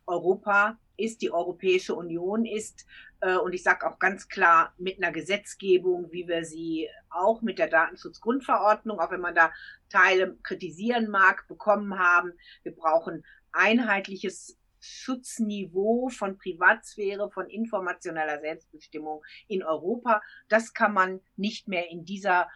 Europa 0.07 0.79
ist, 0.97 1.21
die 1.21 1.31
Europäische 1.31 1.95
Union 1.95 2.45
ist. 2.45 2.85
Äh, 3.21 3.37
und 3.37 3.53
ich 3.53 3.63
sage 3.63 3.87
auch 3.87 3.99
ganz 3.99 4.27
klar, 4.27 4.73
mit 4.77 4.97
einer 4.97 5.11
Gesetzgebung, 5.11 6.11
wie 6.11 6.27
wir 6.27 6.45
sie 6.45 6.89
auch 7.09 7.41
mit 7.41 7.59
der 7.59 7.67
Datenschutzgrundverordnung, 7.67 8.99
auch 8.99 9.11
wenn 9.11 9.21
man 9.21 9.35
da 9.35 9.51
Teile 9.89 10.37
kritisieren 10.43 11.09
mag, 11.09 11.47
bekommen 11.47 11.97
haben. 11.97 12.33
Wir 12.63 12.75
brauchen 12.75 13.23
einheitliches 13.51 14.58
Schutzniveau 14.79 16.09
von 16.09 16.37
Privatsphäre, 16.37 17.29
von 17.31 17.49
informationeller 17.49 18.39
Selbstbestimmung 18.39 19.23
in 19.47 19.63
Europa. 19.63 20.21
Das 20.47 20.73
kann 20.73 20.93
man 20.93 21.21
nicht 21.35 21.67
mehr 21.67 21.89
in 21.89 22.05
dieser 22.05 22.47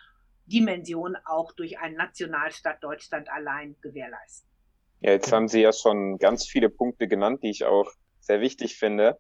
Dimension 0.46 1.16
auch 1.26 1.54
durch 1.54 1.80
einen 1.80 1.96
Nationalstaat 1.96 2.84
Deutschland 2.84 3.30
allein 3.30 3.76
gewährleisten. 3.82 4.50
Ja, 5.02 5.12
jetzt 5.12 5.32
haben 5.32 5.48
Sie 5.48 5.62
ja 5.62 5.74
schon 5.74 6.18
ganz 6.18 6.48
viele 6.48 6.70
Punkte 6.70 7.08
genannt, 7.08 7.44
die 7.44 7.50
ich 7.50 7.66
auch 7.66 7.92
sehr 8.20 8.42
wichtig 8.42 8.78
finde. 8.78 9.18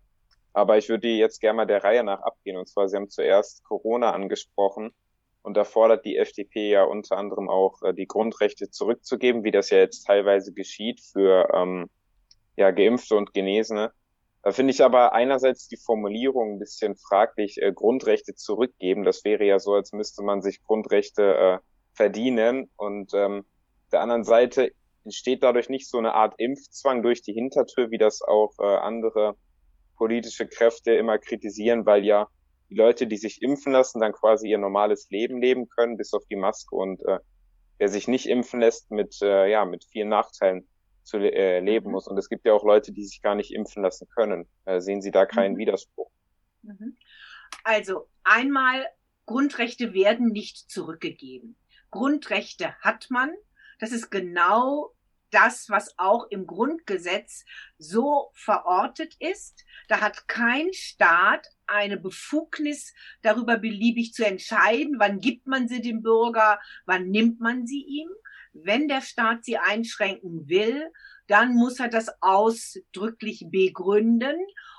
Aber 0.53 0.77
ich 0.77 0.87
würde 0.87 1.07
jetzt 1.07 1.41
gerne 1.41 1.57
mal 1.57 1.65
der 1.65 1.83
Reihe 1.83 2.03
nach 2.03 2.21
abgehen. 2.21 2.57
Und 2.57 2.67
zwar, 2.67 2.87
Sie 2.87 2.95
haben 2.95 3.09
zuerst 3.09 3.63
Corona 3.63 4.11
angesprochen. 4.11 4.93
Und 5.41 5.57
da 5.57 5.65
fordert 5.65 6.05
die 6.05 6.15
FDP 6.17 6.69
ja 6.69 6.83
unter 6.83 7.17
anderem 7.17 7.49
auch, 7.49 7.81
äh, 7.83 7.93
die 7.93 8.07
Grundrechte 8.07 8.69
zurückzugeben, 8.69 9.43
wie 9.43 9.51
das 9.51 9.71
ja 9.71 9.79
jetzt 9.79 10.05
teilweise 10.05 10.53
geschieht 10.53 11.01
für 11.01 11.49
ähm, 11.53 11.89
ja, 12.55 12.71
Geimpfte 12.71 13.15
und 13.15 13.33
Genesene. 13.33 13.91
Da 14.43 14.51
finde 14.51 14.71
ich 14.71 14.83
aber 14.83 15.13
einerseits 15.13 15.67
die 15.67 15.77
Formulierung 15.77 16.55
ein 16.55 16.59
bisschen 16.59 16.95
fraglich, 16.97 17.61
äh, 17.61 17.71
Grundrechte 17.71 18.35
zurückgeben. 18.35 19.03
Das 19.03 19.23
wäre 19.23 19.45
ja 19.45 19.59
so, 19.59 19.73
als 19.73 19.93
müsste 19.93 20.21
man 20.21 20.41
sich 20.41 20.61
Grundrechte 20.63 21.35
äh, 21.35 21.57
verdienen. 21.93 22.69
Und 22.75 23.13
ähm, 23.13 23.45
der 23.91 24.01
anderen 24.01 24.25
Seite 24.25 24.71
entsteht 25.05 25.43
dadurch 25.43 25.69
nicht 25.69 25.89
so 25.89 25.97
eine 25.97 26.13
Art 26.13 26.33
Impfzwang 26.37 27.03
durch 27.03 27.21
die 27.21 27.33
Hintertür, 27.33 27.89
wie 27.91 27.97
das 27.97 28.21
auch 28.21 28.51
äh, 28.59 28.63
andere 28.65 29.35
politische 29.95 30.47
Kräfte 30.47 30.93
immer 30.93 31.17
kritisieren, 31.17 31.85
weil 31.85 32.03
ja 32.03 32.27
die 32.69 32.75
Leute, 32.75 33.07
die 33.07 33.17
sich 33.17 33.41
impfen 33.41 33.71
lassen, 33.71 34.01
dann 34.01 34.13
quasi 34.13 34.49
ihr 34.49 34.57
normales 34.57 35.09
Leben 35.09 35.41
leben 35.41 35.69
können, 35.69 35.95
bis 35.95 36.13
auf 36.13 36.23
die 36.29 36.35
Maske 36.35 36.75
und 36.75 37.01
äh, 37.05 37.19
wer 37.77 37.87
sich 37.87 38.07
nicht 38.07 38.27
impfen 38.27 38.59
lässt, 38.59 38.91
mit 38.91 39.21
äh, 39.21 39.49
ja 39.49 39.65
mit 39.65 39.85
vielen 39.85 40.09
Nachteilen 40.09 40.67
zu 41.03 41.17
äh, 41.17 41.59
leben 41.59 41.87
mhm. 41.87 41.93
muss. 41.93 42.07
Und 42.07 42.17
es 42.17 42.29
gibt 42.29 42.45
ja 42.45 42.53
auch 42.53 42.63
Leute, 42.63 42.91
die 42.91 43.05
sich 43.05 43.21
gar 43.21 43.35
nicht 43.35 43.53
impfen 43.53 43.83
lassen 43.83 44.07
können. 44.15 44.47
Äh, 44.65 44.79
sehen 44.79 45.01
Sie 45.01 45.11
da 45.11 45.25
keinen 45.25 45.53
mhm. 45.53 45.59
Widerspruch? 45.59 46.09
Mhm. 46.61 46.97
Also 47.63 48.09
einmal 48.23 48.85
Grundrechte 49.25 49.93
werden 49.93 50.27
nicht 50.27 50.69
zurückgegeben. 50.69 51.55
Grundrechte 51.91 52.75
hat 52.79 53.07
man. 53.09 53.31
Das 53.79 53.91
ist 53.91 54.09
genau 54.09 54.93
das, 55.33 55.69
was 55.69 55.97
auch 55.97 56.27
im 56.29 56.45
Grundgesetz 56.45 57.43
so 57.77 58.29
verortet 58.33 59.15
ist. 59.19 59.65
Da 59.87 59.99
hat 59.99 60.27
kein 60.27 60.71
Staat 60.73 61.47
eine 61.65 61.97
Befugnis 61.97 62.93
darüber 63.21 63.57
beliebig 63.57 64.13
zu 64.13 64.25
entscheiden, 64.25 64.95
wann 64.99 65.19
gibt 65.19 65.47
man 65.47 65.67
sie 65.67 65.81
dem 65.81 66.03
Bürger, 66.03 66.59
wann 66.85 67.09
nimmt 67.09 67.39
man 67.39 67.65
sie 67.65 67.83
ihm. 67.83 68.09
Wenn 68.53 68.87
der 68.87 69.01
Staat 69.01 69.45
sie 69.45 69.57
einschränken 69.57 70.47
will, 70.47 70.91
dann 71.27 71.53
muss 71.53 71.79
er 71.79 71.89
das 71.89 72.09
ausdrücklich 72.21 73.45
begründen. 73.49 74.35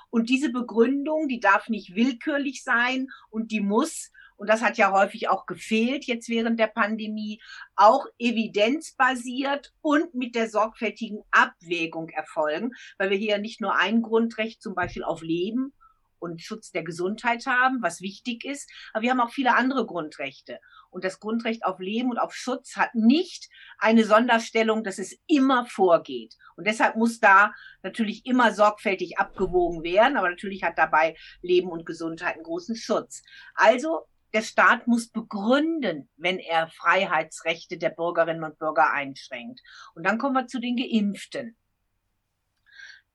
Und 0.09 0.29
diese 0.29 0.51
Begründung, 0.51 1.27
die 1.27 1.39
darf 1.39 1.69
nicht 1.69 1.95
willkürlich 1.95 2.63
sein 2.63 3.07
und 3.29 3.51
die 3.51 3.61
muss 3.61 4.11
und 4.37 4.49
das 4.49 4.61
hat 4.61 4.77
ja 4.77 4.91
häufig 4.91 5.29
auch 5.29 5.45
gefehlt 5.45 6.05
jetzt 6.05 6.29
während 6.29 6.59
der 6.59 6.67
Pandemie, 6.67 7.41
auch 7.75 8.05
evidenzbasiert 8.19 9.73
und 9.81 10.13
mit 10.13 10.35
der 10.35 10.49
sorgfältigen 10.49 11.23
Abwägung 11.31 12.09
erfolgen, 12.09 12.71
weil 12.97 13.09
wir 13.09 13.17
hier 13.17 13.37
nicht 13.37 13.61
nur 13.61 13.75
ein 13.75 14.01
Grundrecht 14.01 14.61
zum 14.61 14.75
Beispiel 14.75 15.03
auf 15.03 15.21
Leben 15.21 15.73
und 16.19 16.41
Schutz 16.41 16.71
der 16.71 16.83
Gesundheit 16.83 17.45
haben, 17.45 17.81
was 17.81 18.01
wichtig 18.01 18.45
ist, 18.45 18.69
aber 18.93 19.03
wir 19.03 19.11
haben 19.11 19.21
auch 19.21 19.31
viele 19.31 19.55
andere 19.55 19.85
Grundrechte. 19.85 20.59
Und 20.89 21.03
das 21.03 21.19
Grundrecht 21.19 21.65
auf 21.65 21.79
Leben 21.79 22.09
und 22.09 22.17
auf 22.17 22.33
Schutz 22.33 22.77
hat 22.77 22.95
nicht 22.95 23.49
eine 23.77 24.05
Sonderstellung, 24.05 24.83
dass 24.83 24.97
es 24.97 25.19
immer 25.27 25.65
vorgeht. 25.65 26.35
Und 26.55 26.67
deshalb 26.67 26.95
muss 26.95 27.19
da 27.19 27.53
natürlich 27.83 28.25
immer 28.25 28.53
sorgfältig 28.53 29.17
abgewogen 29.17 29.83
werden, 29.83 30.17
aber 30.17 30.29
natürlich 30.29 30.63
hat 30.63 30.77
dabei 30.77 31.17
Leben 31.41 31.69
und 31.69 31.85
Gesundheit 31.85 32.35
einen 32.35 32.43
großen 32.43 32.75
Schutz. 32.75 33.23
Also 33.55 34.07
der 34.33 34.41
Staat 34.41 34.85
muss 34.85 35.09
begründen, 35.09 36.09
wenn 36.17 36.39
er 36.39 36.67
Freiheitsrechte 36.67 37.77
der 37.77 37.89
Bürgerinnen 37.89 38.43
und 38.43 38.59
Bürger 38.59 38.91
einschränkt. 38.91 39.61
Und 39.95 40.05
dann 40.05 40.17
kommen 40.17 40.35
wir 40.35 40.47
zu 40.47 40.59
den 40.59 40.75
Geimpften. 40.75 41.57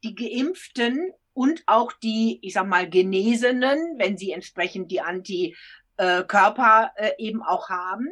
Die 0.02 0.14
Geimpften 0.14 1.12
und 1.32 1.62
auch 1.66 1.92
die, 1.92 2.38
ich 2.42 2.54
sag 2.54 2.66
mal, 2.66 2.88
Genesenen, 2.88 3.98
wenn 3.98 4.16
sie 4.16 4.32
entsprechend 4.32 4.90
die 4.90 5.00
Antikörper 5.00 6.92
äh, 6.96 7.12
eben 7.18 7.42
auch 7.42 7.68
haben, 7.68 8.08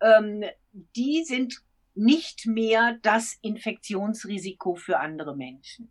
ähm, 0.00 0.44
die 0.72 1.24
sind 1.24 1.62
nicht 1.94 2.46
mehr 2.46 2.98
das 3.02 3.36
Infektionsrisiko 3.42 4.74
für 4.76 4.98
andere 5.00 5.36
Menschen. 5.36 5.90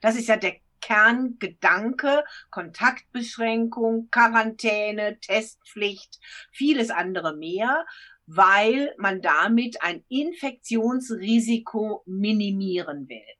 Das 0.00 0.16
ist 0.16 0.28
ja 0.28 0.36
der 0.36 0.56
Kerngedanke, 0.80 2.24
Kontaktbeschränkung, 2.50 4.08
Quarantäne, 4.10 5.18
Testpflicht, 5.20 6.18
vieles 6.50 6.90
andere 6.90 7.36
mehr, 7.36 7.84
weil 8.26 8.94
man 8.96 9.20
damit 9.20 9.82
ein 9.82 10.04
Infektionsrisiko 10.08 12.02
minimieren 12.06 13.08
will. 13.08 13.39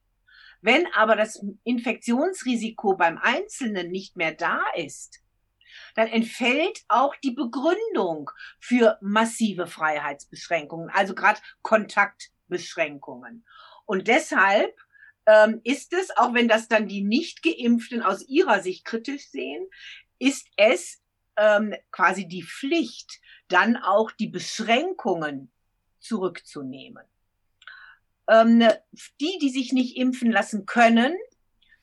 Wenn 0.61 0.87
aber 0.95 1.17
das 1.17 1.45
Infektionsrisiko 1.65 2.97
beim 2.97 3.19
Einzelnen 3.19 3.91
nicht 3.91 4.17
mehr 4.17 4.33
da 4.33 4.61
ist, 4.77 5.21
dann 5.95 6.09
entfällt 6.09 6.85
auch 6.89 7.17
die 7.17 7.33
Begründung 7.33 8.31
für 8.61 8.99
massive 9.01 9.67
Freiheitsbeschränkungen, 9.67 10.91
also 10.91 11.15
gerade 11.15 11.41
Kontaktbeschränkungen. 11.63 13.45
Und 13.87 14.09
deshalb 14.09 14.77
ähm, 15.27 15.61
ist 15.65 15.93
es, 15.93 16.17
auch 16.17 16.35
wenn 16.35 16.49
das 16.49 16.69
dann 16.69 16.89
die 16.89 17.03
Nicht-Geimpften 17.03 18.03
aus 18.03 18.27
ihrer 18.29 18.61
Sicht 18.61 18.85
kritisch 18.85 19.29
sehen, 19.29 19.67
ist 20.19 20.47
es 20.57 21.01
ähm, 21.37 21.75
quasi 21.91 22.29
die 22.29 22.43
Pflicht, 22.43 23.21
dann 23.49 23.77
auch 23.77 24.11
die 24.11 24.29
Beschränkungen 24.29 25.51
zurückzunehmen. 25.99 27.05
Ähm, 28.31 28.63
die, 29.21 29.39
die 29.43 29.51
sich 29.51 29.73
nicht 29.73 29.97
impfen 29.97 30.31
lassen 30.31 30.65
können, 30.65 31.15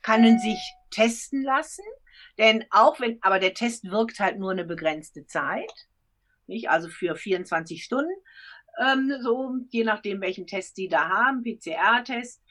können 0.02 0.40
sich 0.40 0.60
testen 0.90 1.44
lassen, 1.44 1.84
denn 2.38 2.64
auch 2.70 3.00
wenn, 3.00 3.18
aber 3.22 3.40
der 3.40 3.54
Test 3.54 3.90
wirkt 3.92 4.20
halt 4.20 4.40
nur 4.40 4.52
eine 4.52 4.64
begrenzte 4.64 5.26
Zeit, 5.26 5.72
nicht? 6.48 6.70
Also 6.70 6.88
für 6.88 7.16
24 7.16 7.84
Stunden, 7.84 8.14
ähm, 8.80 9.12
so 9.22 9.56
je 9.70 9.84
nachdem, 9.84 10.22
welchen 10.22 10.48
Test 10.48 10.78
die 10.78 10.88
da 10.88 11.10
haben, 11.10 11.44
PCR-Test. 11.44 12.42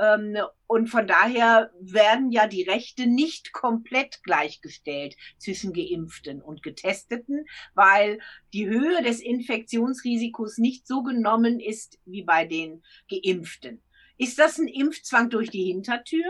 Ähm, 0.00 0.36
und 0.66 0.88
von 0.88 1.06
daher 1.06 1.70
werden 1.80 2.30
ja 2.30 2.46
die 2.46 2.62
Rechte 2.62 3.06
nicht 3.06 3.52
komplett 3.52 4.22
gleichgestellt 4.22 5.16
zwischen 5.38 5.72
Geimpften 5.72 6.40
und 6.40 6.62
Getesteten, 6.62 7.46
weil 7.74 8.18
die 8.52 8.66
Höhe 8.66 9.02
des 9.02 9.20
Infektionsrisikos 9.20 10.58
nicht 10.58 10.86
so 10.86 11.02
genommen 11.02 11.60
ist 11.60 11.98
wie 12.04 12.22
bei 12.22 12.46
den 12.46 12.82
Geimpften. 13.10 13.82
Ist 14.16 14.38
das 14.38 14.58
ein 14.58 14.68
Impfzwang 14.68 15.30
durch 15.30 15.50
die 15.50 15.64
Hintertür? 15.64 16.24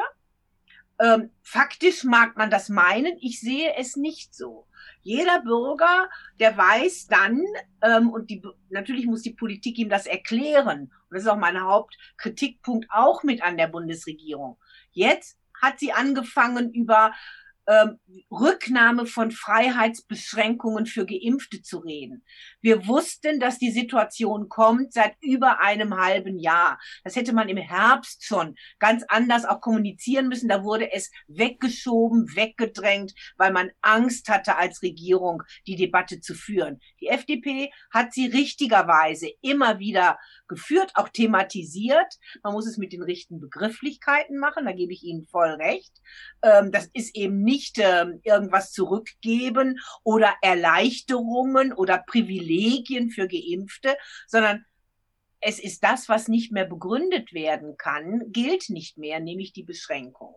Ähm, 0.98 1.30
faktisch 1.42 2.04
mag 2.04 2.36
man 2.36 2.50
das 2.50 2.68
meinen, 2.68 3.16
ich 3.20 3.40
sehe 3.40 3.74
es 3.76 3.96
nicht 3.96 4.34
so. 4.34 4.66
Jeder 5.02 5.40
Bürger, 5.42 6.08
der 6.40 6.56
weiß 6.56 7.08
dann, 7.08 7.44
ähm, 7.82 8.10
und 8.10 8.30
die, 8.30 8.42
natürlich 8.70 9.06
muss 9.06 9.22
die 9.22 9.34
Politik 9.34 9.78
ihm 9.78 9.88
das 9.88 10.06
erklären, 10.06 10.82
und 10.82 11.10
das 11.10 11.22
ist 11.22 11.28
auch 11.28 11.36
mein 11.36 11.60
Hauptkritikpunkt 11.60 12.88
auch 12.90 13.22
mit 13.22 13.42
an 13.42 13.56
der 13.56 13.66
Bundesregierung. 13.66 14.58
Jetzt 14.92 15.38
hat 15.60 15.78
sie 15.78 15.92
angefangen, 15.92 16.72
über 16.72 17.12
ähm, 17.66 17.98
Rücknahme 18.30 19.06
von 19.06 19.30
Freiheitsbeschränkungen 19.30 20.86
für 20.86 21.06
Geimpfte 21.06 21.62
zu 21.62 21.78
reden. 21.78 22.24
Wir 22.60 22.86
wussten, 22.86 23.38
dass 23.40 23.58
die 23.58 23.70
Situation 23.70 24.48
kommt 24.48 24.92
seit 24.92 25.14
über 25.20 25.60
einem 25.60 25.96
halben 25.96 26.38
Jahr. 26.38 26.78
Das 27.04 27.16
hätte 27.16 27.32
man 27.32 27.48
im 27.48 27.56
Herbst 27.56 28.24
schon 28.24 28.56
ganz 28.78 29.04
anders 29.08 29.44
auch 29.44 29.60
kommunizieren 29.60 30.28
müssen. 30.28 30.48
Da 30.48 30.64
wurde 30.64 30.92
es 30.92 31.10
weggeschoben, 31.28 32.34
weggedrängt, 32.34 33.14
weil 33.36 33.52
man 33.52 33.70
Angst 33.80 34.28
hatte 34.28 34.56
als 34.56 34.82
Regierung, 34.82 35.42
die 35.66 35.76
Debatte 35.76 36.20
zu 36.20 36.34
führen. 36.34 36.80
Die 37.00 37.08
FDP 37.08 37.70
hat 37.92 38.12
sie 38.12 38.26
richtigerweise 38.26 39.30
immer 39.40 39.78
wieder 39.78 40.18
geführt, 40.52 40.92
auch 40.94 41.08
thematisiert. 41.08 42.14
Man 42.42 42.52
muss 42.52 42.66
es 42.66 42.76
mit 42.76 42.92
den 42.92 43.02
richtigen 43.02 43.40
Begrifflichkeiten 43.40 44.38
machen, 44.38 44.66
da 44.66 44.72
gebe 44.72 44.92
ich 44.92 45.02
Ihnen 45.02 45.24
voll 45.24 45.50
recht. 45.50 45.92
Ähm, 46.42 46.70
das 46.70 46.88
ist 46.92 47.16
eben 47.16 47.42
nicht 47.42 47.78
ähm, 47.78 48.20
irgendwas 48.22 48.72
zurückgeben 48.72 49.80
oder 50.04 50.34
Erleichterungen 50.42 51.72
oder 51.72 51.98
Privilegien 52.06 53.10
für 53.10 53.26
Geimpfte, 53.26 53.96
sondern 54.26 54.64
es 55.40 55.58
ist 55.58 55.82
das, 55.82 56.08
was 56.08 56.28
nicht 56.28 56.52
mehr 56.52 56.66
begründet 56.66 57.32
werden 57.32 57.76
kann, 57.76 58.30
gilt 58.30 58.70
nicht 58.70 58.96
mehr, 58.96 59.20
nämlich 59.20 59.52
die 59.52 59.64
Beschränkung. 59.64 60.36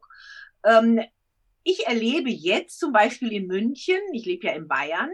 Ähm, 0.65 1.01
ich 1.63 1.88
erlebe 1.88 2.29
jetzt 2.29 2.79
zum 2.79 2.91
Beispiel 2.91 3.31
in 3.31 3.48
München, 3.48 4.00
ich 4.13 4.25
lebe 4.25 4.48
ja 4.48 4.53
in 4.53 4.67
Bayern, 4.67 5.12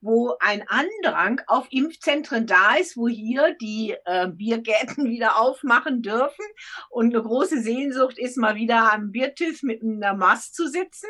wo 0.00 0.36
ein 0.40 0.64
Andrang 0.68 1.40
auf 1.46 1.66
Impfzentren 1.70 2.46
da 2.46 2.76
ist, 2.76 2.96
wo 2.96 3.08
hier 3.08 3.56
die 3.60 3.94
äh, 4.04 4.28
Biergärten 4.28 5.04
wieder 5.10 5.38
aufmachen 5.38 6.02
dürfen 6.02 6.44
und 6.90 7.14
eine 7.14 7.22
große 7.22 7.60
Sehnsucht 7.60 8.18
ist, 8.18 8.36
mal 8.36 8.54
wieder 8.54 8.92
am 8.92 9.10
Biertisch 9.10 9.62
mit 9.62 9.82
einer 9.82 10.14
Mast 10.14 10.54
zu 10.54 10.68
sitzen, 10.68 11.08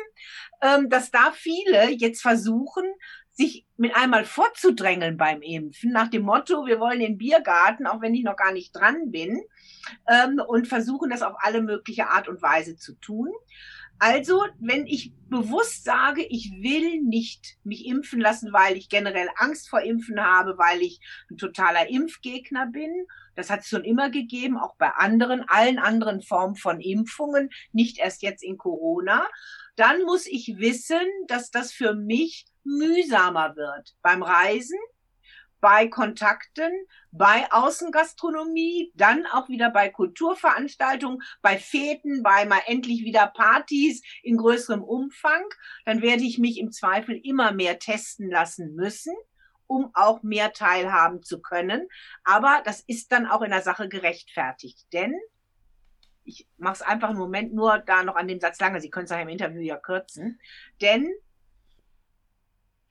ähm, 0.61 0.89
dass 0.89 1.11
da 1.11 1.31
viele 1.33 1.91
jetzt 1.91 2.21
versuchen, 2.21 2.85
sich 3.39 3.65
mit 3.77 3.95
einmal 3.95 4.25
vorzudrängeln 4.25 5.15
beim 5.15 5.41
Impfen, 5.41 5.91
nach 5.91 6.09
dem 6.09 6.23
Motto, 6.23 6.65
wir 6.65 6.81
wollen 6.81 6.99
den 6.99 7.17
Biergarten, 7.17 7.87
auch 7.87 8.01
wenn 8.01 8.13
ich 8.13 8.23
noch 8.23 8.35
gar 8.35 8.51
nicht 8.51 8.75
dran 8.75 9.11
bin, 9.11 9.41
ähm, 10.09 10.41
und 10.45 10.67
versuchen 10.67 11.09
das 11.09 11.21
auf 11.21 11.35
alle 11.39 11.61
mögliche 11.61 12.07
Art 12.07 12.27
und 12.27 12.41
Weise 12.41 12.75
zu 12.75 12.95
tun. 12.99 13.29
Also, 13.99 14.45
wenn 14.59 14.87
ich 14.87 15.13
bewusst 15.29 15.83
sage, 15.83 16.25
ich 16.25 16.51
will 16.61 17.01
nicht 17.01 17.57
mich 17.63 17.85
impfen 17.85 18.21
lassen, 18.21 18.53
weil 18.53 18.77
ich 18.77 18.87
generell 18.87 19.27
Angst 19.35 19.69
vor 19.69 19.81
Impfen 19.81 20.23
habe, 20.23 20.57
weil 20.57 20.81
ich 20.81 21.01
ein 21.29 21.37
totaler 21.37 21.89
Impfgegner 21.89 22.67
bin, 22.67 22.91
das 23.35 23.49
hat 23.49 23.61
es 23.61 23.67
schon 23.67 23.83
immer 23.83 24.09
gegeben, 24.09 24.57
auch 24.57 24.75
bei 24.77 24.89
anderen, 24.89 25.43
allen 25.47 25.79
anderen 25.79 26.21
Formen 26.21 26.55
von 26.55 26.79
Impfungen, 26.79 27.49
nicht 27.73 27.99
erst 27.99 28.21
jetzt 28.21 28.43
in 28.43 28.57
Corona, 28.57 29.27
dann 29.75 30.03
muss 30.03 30.25
ich 30.25 30.55
wissen, 30.57 31.05
dass 31.27 31.51
das 31.51 31.71
für 31.71 31.93
mich 31.93 32.45
mühsamer 32.63 33.55
wird 33.55 33.95
beim 34.01 34.23
Reisen, 34.23 34.79
bei 35.61 35.87
Kontakten, 35.87 36.71
bei 37.11 37.51
Außengastronomie, 37.51 38.91
dann 38.95 39.25
auch 39.25 39.49
wieder 39.49 39.69
bei 39.69 39.89
Kulturveranstaltungen, 39.89 41.21
bei 41.41 41.57
Feten, 41.57 42.23
bei 42.23 42.45
mal 42.45 42.61
endlich 42.65 43.03
wieder 43.03 43.27
Partys 43.27 44.01
in 44.23 44.37
größerem 44.37 44.83
Umfang. 44.83 45.43
Dann 45.85 46.01
werde 46.01 46.23
ich 46.23 46.37
mich 46.37 46.59
im 46.59 46.71
Zweifel 46.71 47.19
immer 47.23 47.51
mehr 47.51 47.79
testen 47.79 48.29
lassen 48.29 48.75
müssen, 48.75 49.15
um 49.67 49.91
auch 49.93 50.23
mehr 50.23 50.53
teilhaben 50.53 51.23
zu 51.23 51.41
können. 51.41 51.87
Aber 52.23 52.61
das 52.65 52.81
ist 52.81 53.11
dann 53.11 53.27
auch 53.27 53.41
in 53.41 53.51
der 53.51 53.61
Sache 53.61 53.89
gerechtfertigt, 53.89 54.87
denn 54.93 55.15
ich 56.23 56.47
mache 56.57 56.75
es 56.75 56.81
einfach 56.83 57.09
einen 57.09 57.17
Moment 57.17 57.53
nur 57.53 57.79
da 57.79 58.03
noch 58.03 58.15
an 58.15 58.27
dem 58.27 58.39
Satz 58.39 58.59
lange, 58.59 58.79
Sie 58.81 58.91
können 58.91 59.05
es 59.05 59.11
ja 59.11 59.19
im 59.19 59.29
Interview 59.29 59.61
ja 59.61 59.77
kürzen, 59.77 60.39
denn 60.79 61.09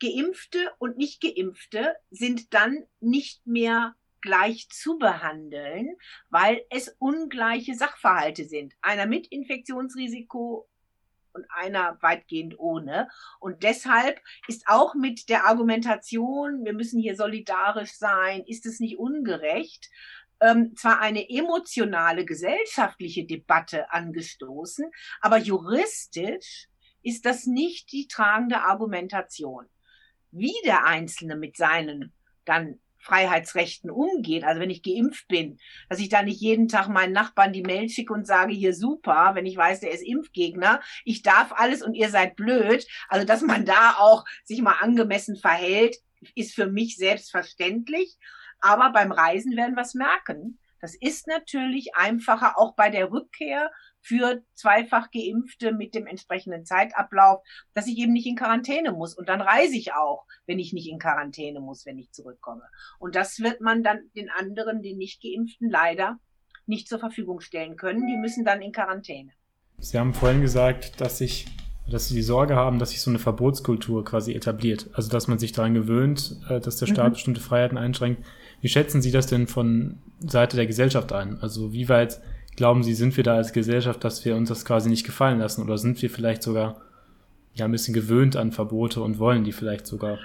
Geimpfte 0.00 0.72
und 0.78 0.96
nicht 0.96 1.20
Geimpfte 1.20 1.96
sind 2.10 2.54
dann 2.54 2.84
nicht 3.00 3.46
mehr 3.46 3.94
gleich 4.20 4.68
zu 4.70 4.98
behandeln, 4.98 5.96
weil 6.28 6.64
es 6.70 6.94
ungleiche 6.98 7.74
Sachverhalte 7.74 8.44
sind. 8.44 8.74
Einer 8.80 9.06
mit 9.06 9.26
Infektionsrisiko 9.28 10.68
und 11.32 11.46
einer 11.50 11.98
weitgehend 12.00 12.58
ohne. 12.58 13.08
Und 13.38 13.62
deshalb 13.62 14.20
ist 14.48 14.64
auch 14.66 14.94
mit 14.94 15.28
der 15.28 15.46
Argumentation, 15.46 16.64
wir 16.64 16.72
müssen 16.72 17.00
hier 17.00 17.16
solidarisch 17.16 17.92
sein, 17.92 18.42
ist 18.46 18.66
es 18.66 18.80
nicht 18.80 18.98
ungerecht, 18.98 19.90
ähm, 20.40 20.74
zwar 20.76 21.00
eine 21.00 21.28
emotionale 21.28 22.24
gesellschaftliche 22.24 23.24
Debatte 23.24 23.92
angestoßen, 23.92 24.90
aber 25.20 25.38
juristisch 25.38 26.68
ist 27.02 27.24
das 27.24 27.46
nicht 27.46 27.92
die 27.92 28.08
tragende 28.08 28.60
Argumentation 28.60 29.68
wie 30.38 30.54
der 30.64 30.84
Einzelne 30.84 31.36
mit 31.36 31.56
seinen 31.56 32.12
dann 32.44 32.78
Freiheitsrechten 32.98 33.90
umgeht. 33.90 34.44
Also 34.44 34.60
wenn 34.60 34.70
ich 34.70 34.82
geimpft 34.82 35.28
bin, 35.28 35.58
dass 35.88 35.98
ich 35.98 36.08
da 36.08 36.22
nicht 36.22 36.40
jeden 36.40 36.68
Tag 36.68 36.88
meinen 36.88 37.12
Nachbarn 37.12 37.52
die 37.52 37.62
Mail 37.62 37.88
schicke 37.88 38.12
und 38.12 38.26
sage, 38.26 38.52
hier 38.52 38.74
super, 38.74 39.32
wenn 39.34 39.46
ich 39.46 39.56
weiß, 39.56 39.80
der 39.80 39.92
ist 39.92 40.02
Impfgegner, 40.02 40.80
ich 41.04 41.22
darf 41.22 41.52
alles 41.52 41.82
und 41.82 41.94
ihr 41.94 42.10
seid 42.10 42.36
blöd. 42.36 42.86
Also 43.08 43.26
dass 43.26 43.42
man 43.42 43.64
da 43.64 43.94
auch 43.98 44.24
sich 44.44 44.60
mal 44.60 44.76
angemessen 44.80 45.36
verhält, 45.36 45.96
ist 46.34 46.54
für 46.54 46.66
mich 46.66 46.96
selbstverständlich. 46.96 48.18
Aber 48.60 48.90
beim 48.90 49.12
Reisen 49.12 49.56
werden 49.56 49.76
wir 49.76 49.82
es 49.82 49.94
merken. 49.94 50.58
Das 50.80 50.94
ist 50.94 51.26
natürlich 51.26 51.94
einfacher, 51.94 52.58
auch 52.58 52.74
bei 52.74 52.90
der 52.90 53.10
Rückkehr 53.10 53.70
für 54.08 54.42
zweifach 54.54 55.10
Geimpfte 55.10 55.72
mit 55.72 55.94
dem 55.94 56.06
entsprechenden 56.06 56.64
Zeitablauf, 56.64 57.42
dass 57.74 57.86
ich 57.86 57.98
eben 57.98 58.14
nicht 58.14 58.26
in 58.26 58.36
Quarantäne 58.36 58.92
muss. 58.92 59.14
Und 59.14 59.28
dann 59.28 59.42
reise 59.42 59.76
ich 59.76 59.92
auch, 59.92 60.24
wenn 60.46 60.58
ich 60.58 60.72
nicht 60.72 60.88
in 60.88 60.98
Quarantäne 60.98 61.60
muss, 61.60 61.84
wenn 61.84 61.98
ich 61.98 62.10
zurückkomme. 62.10 62.62
Und 62.98 63.14
das 63.14 63.40
wird 63.40 63.60
man 63.60 63.82
dann 63.82 64.00
den 64.16 64.30
anderen, 64.30 64.82
den 64.82 64.96
nicht 64.96 65.22
Geimpften, 65.22 65.68
leider 65.68 66.18
nicht 66.64 66.88
zur 66.88 66.98
Verfügung 66.98 67.40
stellen 67.40 67.76
können. 67.76 68.06
Die 68.06 68.16
müssen 68.16 68.46
dann 68.46 68.62
in 68.62 68.72
Quarantäne. 68.72 69.30
Sie 69.78 69.98
haben 69.98 70.14
vorhin 70.14 70.40
gesagt, 70.40 71.00
dass 71.00 71.18
sich 71.18 71.46
dass 71.90 72.08
sie 72.08 72.14
die 72.16 72.22
Sorge 72.22 72.54
haben, 72.54 72.78
dass 72.78 72.90
sich 72.90 73.00
so 73.00 73.10
eine 73.10 73.18
Verbotskultur 73.18 74.04
quasi 74.04 74.34
etabliert. 74.34 74.90
Also 74.92 75.08
dass 75.08 75.26
man 75.26 75.38
sich 75.38 75.52
daran 75.52 75.72
gewöhnt, 75.72 76.36
äh, 76.50 76.60
dass 76.60 76.76
der 76.76 76.84
Staat 76.84 77.08
mhm. 77.08 77.12
bestimmte 77.12 77.40
Freiheiten 77.40 77.78
einschränkt. 77.78 78.22
Wie 78.60 78.68
schätzen 78.68 79.00
Sie 79.00 79.10
das 79.10 79.26
denn 79.26 79.46
von 79.46 79.98
Seite 80.20 80.56
der 80.56 80.66
Gesellschaft 80.66 81.14
ein? 81.14 81.38
Also 81.40 81.72
wie 81.72 81.88
weit 81.88 82.20
glauben 82.58 82.82
Sie, 82.82 82.94
sind 82.94 83.16
wir 83.16 83.24
da 83.24 83.36
als 83.36 83.52
Gesellschaft, 83.52 84.02
dass 84.02 84.24
wir 84.24 84.34
uns 84.36 84.48
das 84.48 84.64
quasi 84.64 84.90
nicht 84.90 85.06
gefallen 85.06 85.38
lassen? 85.38 85.62
Oder 85.62 85.78
sind 85.78 86.02
wir 86.02 86.10
vielleicht 86.10 86.42
sogar 86.42 86.82
ja 87.54 87.64
ein 87.64 87.72
bisschen 87.72 87.94
gewöhnt 87.94 88.36
an 88.36 88.52
Verbote 88.52 89.00
und 89.00 89.18
wollen 89.18 89.44
die 89.44 89.52
vielleicht 89.52 89.86
sogar? 89.86 90.18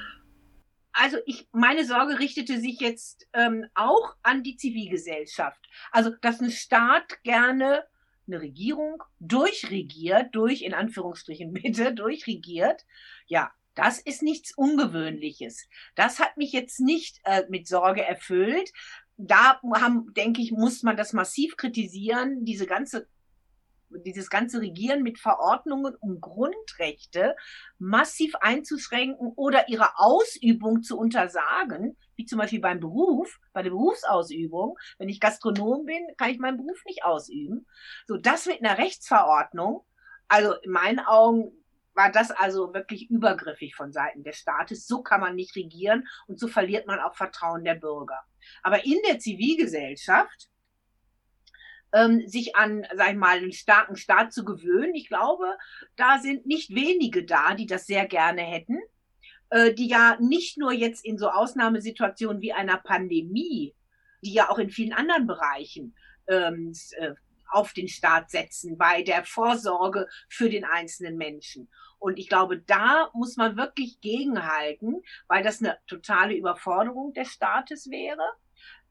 Also 0.91 1.17
ich, 1.25 1.47
meine 1.51 1.85
Sorge 1.85 2.19
richtete 2.19 2.59
sich 2.59 2.79
jetzt 2.79 3.27
ähm, 3.33 3.65
auch 3.75 4.15
an 4.23 4.41
die 4.41 4.57
Zivilgesellschaft. 4.57 5.59
Also, 5.91 6.09
dass 6.21 6.41
ein 6.41 6.51
Staat 6.51 7.23
gerne 7.23 7.83
eine 8.27 8.41
Regierung 8.41 9.03
durchregiert, 9.19 10.33
durch, 10.33 10.63
in 10.63 10.73
Anführungsstrichen 10.73 11.53
bitte, 11.53 11.93
durchregiert, 11.93 12.83
ja, 13.27 13.51
das 13.75 13.99
ist 13.99 14.21
nichts 14.21 14.55
Ungewöhnliches. 14.55 15.67
Das 15.95 16.19
hat 16.19 16.37
mich 16.37 16.51
jetzt 16.51 16.79
nicht 16.79 17.19
äh, 17.25 17.43
mit 17.49 17.67
Sorge 17.67 18.03
erfüllt, 18.03 18.71
da 19.27 19.59
haben, 19.75 20.13
denke 20.13 20.41
ich, 20.41 20.51
muss 20.51 20.83
man 20.83 20.97
das 20.97 21.13
massiv 21.13 21.57
kritisieren, 21.57 22.45
diese 22.45 22.65
ganze 22.65 23.07
dieses 24.05 24.29
ganze 24.29 24.61
Regieren 24.61 25.03
mit 25.03 25.19
Verordnungen 25.19 25.95
um 25.99 26.19
Grundrechte 26.19 27.35
massiv 27.77 28.35
einzuschränken 28.35 29.33
oder 29.35 29.69
ihre 29.69 29.99
Ausübung 29.99 30.81
zu 30.81 30.97
untersagen, 30.97 31.97
wie 32.15 32.25
zum 32.25 32.39
Beispiel 32.39 32.59
beim 32.59 32.79
Beruf, 32.79 33.39
bei 33.53 33.61
der 33.61 33.71
Berufsausübung. 33.71 34.77
Wenn 34.97 35.09
ich 35.09 35.19
Gastronom 35.19 35.85
bin, 35.85 36.03
kann 36.17 36.31
ich 36.31 36.39
meinen 36.39 36.57
Beruf 36.57 36.83
nicht 36.85 37.03
ausüben. 37.03 37.65
So, 38.07 38.17
das 38.17 38.45
mit 38.45 38.63
einer 38.63 38.77
Rechtsverordnung, 38.77 39.85
also 40.27 40.53
in 40.53 40.71
meinen 40.71 40.99
Augen 40.99 41.51
war 41.95 42.11
das 42.11 42.31
also 42.31 42.73
wirklich 42.73 43.09
übergriffig 43.09 43.75
von 43.75 43.91
Seiten 43.91 44.23
des 44.23 44.37
Staates. 44.37 44.87
So 44.87 45.01
kann 45.03 45.21
man 45.21 45.35
nicht 45.35 45.55
regieren 45.55 46.07
und 46.27 46.39
so 46.39 46.47
verliert 46.47 46.87
man 46.87 46.99
auch 46.99 47.15
Vertrauen 47.15 47.63
der 47.63 47.75
Bürger. 47.75 48.19
Aber 48.61 48.85
in 48.85 48.99
der 49.07 49.19
Zivilgesellschaft 49.19 50.49
ähm, 51.93 52.27
sich 52.27 52.55
an, 52.55 52.85
sag 52.95 53.11
ich 53.11 53.17
mal, 53.17 53.37
einen 53.37 53.51
starken 53.51 53.95
Staat 53.95 54.33
zu 54.33 54.43
gewöhnen, 54.43 54.95
ich 54.95 55.07
glaube, 55.07 55.57
da 55.95 56.19
sind 56.19 56.45
nicht 56.45 56.73
wenige 56.73 57.23
da, 57.25 57.53
die 57.53 57.67
das 57.67 57.85
sehr 57.85 58.07
gerne 58.07 58.41
hätten, 58.41 58.79
äh, 59.49 59.73
die 59.73 59.87
ja 59.87 60.17
nicht 60.19 60.57
nur 60.57 60.73
jetzt 60.73 61.05
in 61.05 61.17
so 61.17 61.29
Ausnahmesituationen 61.29 62.41
wie 62.41 62.53
einer 62.53 62.77
Pandemie, 62.77 63.75
die 64.23 64.33
ja 64.33 64.49
auch 64.49 64.57
in 64.57 64.71
vielen 64.71 64.93
anderen 64.93 65.27
Bereichen 65.27 65.95
ähm, 66.27 66.73
äh, 66.97 67.13
auf 67.53 67.73
den 67.73 67.87
Staat 67.87 68.31
setzen, 68.31 68.77
bei 68.77 69.03
der 69.03 69.23
Vorsorge 69.25 70.07
für 70.29 70.49
den 70.49 70.65
einzelnen 70.65 71.17
Menschen. 71.17 71.69
Und 71.99 72.19
ich 72.19 72.27
glaube, 72.27 72.59
da 72.59 73.09
muss 73.13 73.37
man 73.37 73.55
wirklich 73.55 74.01
gegenhalten, 74.01 75.01
weil 75.27 75.43
das 75.43 75.59
eine 75.59 75.77
totale 75.87 76.35
Überforderung 76.35 77.13
des 77.13 77.29
Staates 77.29 77.89
wäre 77.89 78.23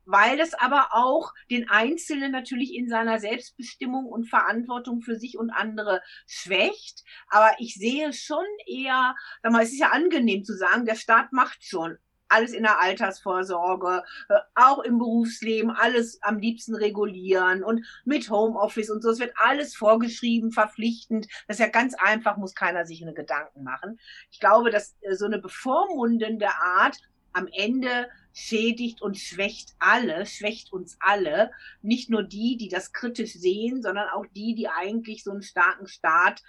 weil 0.05 0.37
das 0.37 0.55
aber 0.55 0.88
auch 0.92 1.33
den 1.51 1.68
Einzelnen 1.68 2.33
natürlich 2.33 2.75
in 2.75 2.88
seiner 2.88 3.20
Selbstbestimmung 3.20 4.07
und 4.07 4.29
Verantwortung 4.29 5.01
für 5.01 5.16
sich 5.16 5.38
und 5.38 5.51
andere 5.51 6.03
schwächt. 6.27 7.05
Aber 7.29 7.53
ich 7.59 7.75
sehe 7.75 8.12
schon 8.12 8.44
eher, 8.66 9.14
es 9.42 9.72
ist 9.72 9.81
ja 9.81 9.90
angenehm 9.90 10.44
zu 10.44 10.57
sagen, 10.57 10.87
der 10.87 10.96
Staat 10.96 11.33
macht 11.33 11.64
schon 11.64 11.98
alles 12.33 12.53
in 12.53 12.62
der 12.62 12.81
Altersvorsorge, 12.81 14.03
äh, 14.29 14.35
auch 14.55 14.81
im 14.81 14.99
Berufsleben, 14.99 15.71
alles 15.71 16.23
am 16.23 16.38
liebsten 16.38 16.75
regulieren 16.75 17.62
und 17.62 17.87
mit 18.05 18.31
Homeoffice 18.31 18.90
und 18.90 19.03
so. 19.03 19.11
Es 19.11 19.21
wird 19.21 19.35
alles 19.37 19.75
vorgeschrieben, 19.75 20.53
verpflichtend. 20.53 21.27
Das 21.47 21.57
ist 21.57 21.64
ja 21.64 21.68
ganz 21.68 21.95
einfach, 21.95 22.37
muss 22.37 22.55
keiner 22.55 22.87
sich 22.87 23.03
eine 23.03 23.14
Gedanken 23.14 23.62
machen. 23.62 23.99
Ich 24.31 24.40
glaube, 24.40 24.71
dass 24.71 24.97
äh, 25.03 25.14
so 25.14 25.27
eine 25.27 25.38
bevormundende 25.38 26.49
Art 26.49 26.99
am 27.33 27.49
Ende 27.53 28.09
schädigt 28.35 29.03
und 29.03 29.18
schwächt 29.18 29.75
alle, 29.79 30.27
schwächt 30.27 30.73
uns 30.73 30.97
alle. 31.01 31.51
Nicht 31.83 32.11
nur 32.11 32.23
die, 32.23 32.57
die 32.57 32.68
das 32.68 32.92
kritisch 32.92 33.35
sehen, 33.35 33.83
sondern 33.83 34.09
auch 34.09 34.27
die, 34.35 34.55
die 34.55 34.68
eigentlich 34.68 35.25
so 35.25 35.31
einen 35.31 35.42
starken 35.42 35.87
Staat 35.87 36.42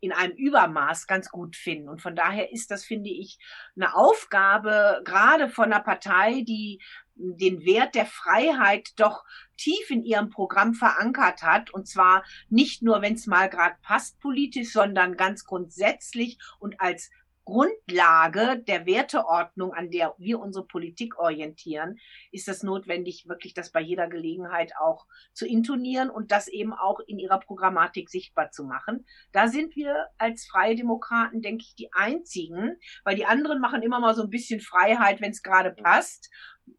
in 0.00 0.12
einem 0.12 0.34
Übermaß 0.34 1.06
ganz 1.06 1.28
gut 1.30 1.56
finden. 1.56 1.88
Und 1.88 2.00
von 2.00 2.14
daher 2.14 2.52
ist 2.52 2.70
das, 2.70 2.84
finde 2.84 3.10
ich, 3.10 3.38
eine 3.76 3.94
Aufgabe, 3.94 5.02
gerade 5.04 5.48
von 5.48 5.66
einer 5.66 5.82
Partei, 5.82 6.42
die 6.46 6.80
den 7.18 7.64
Wert 7.64 7.94
der 7.94 8.06
Freiheit 8.06 8.90
doch 8.96 9.24
tief 9.56 9.90
in 9.90 10.04
ihrem 10.04 10.30
Programm 10.30 10.74
verankert 10.74 11.42
hat. 11.42 11.70
Und 11.70 11.88
zwar 11.88 12.24
nicht 12.48 12.82
nur, 12.82 13.02
wenn 13.02 13.14
es 13.14 13.26
mal 13.26 13.48
gerade 13.48 13.76
passt 13.82 14.20
politisch, 14.20 14.72
sondern 14.72 15.16
ganz 15.16 15.44
grundsätzlich 15.44 16.38
und 16.60 16.80
als 16.80 17.10
Grundlage 17.48 18.62
der 18.62 18.84
Werteordnung, 18.84 19.72
an 19.72 19.90
der 19.90 20.14
wir 20.18 20.38
unsere 20.38 20.66
Politik 20.66 21.18
orientieren, 21.18 21.96
ist 22.30 22.46
es 22.46 22.62
notwendig, 22.62 23.24
wirklich 23.26 23.54
das 23.54 23.72
bei 23.72 23.80
jeder 23.80 24.06
Gelegenheit 24.06 24.72
auch 24.78 25.06
zu 25.32 25.46
intonieren 25.46 26.10
und 26.10 26.30
das 26.30 26.48
eben 26.48 26.74
auch 26.74 27.00
in 27.00 27.18
ihrer 27.18 27.40
Programmatik 27.40 28.10
sichtbar 28.10 28.50
zu 28.50 28.64
machen. 28.64 29.06
Da 29.32 29.48
sind 29.48 29.76
wir 29.76 30.08
als 30.18 30.46
Freie 30.46 30.76
Demokraten, 30.76 31.40
denke 31.40 31.64
ich, 31.66 31.74
die 31.74 31.90
einzigen, 31.94 32.76
weil 33.02 33.16
die 33.16 33.24
anderen 33.24 33.62
machen 33.62 33.80
immer 33.80 33.98
mal 33.98 34.14
so 34.14 34.24
ein 34.24 34.30
bisschen 34.30 34.60
Freiheit, 34.60 35.22
wenn 35.22 35.30
es 35.30 35.42
gerade 35.42 35.70
passt 35.70 36.28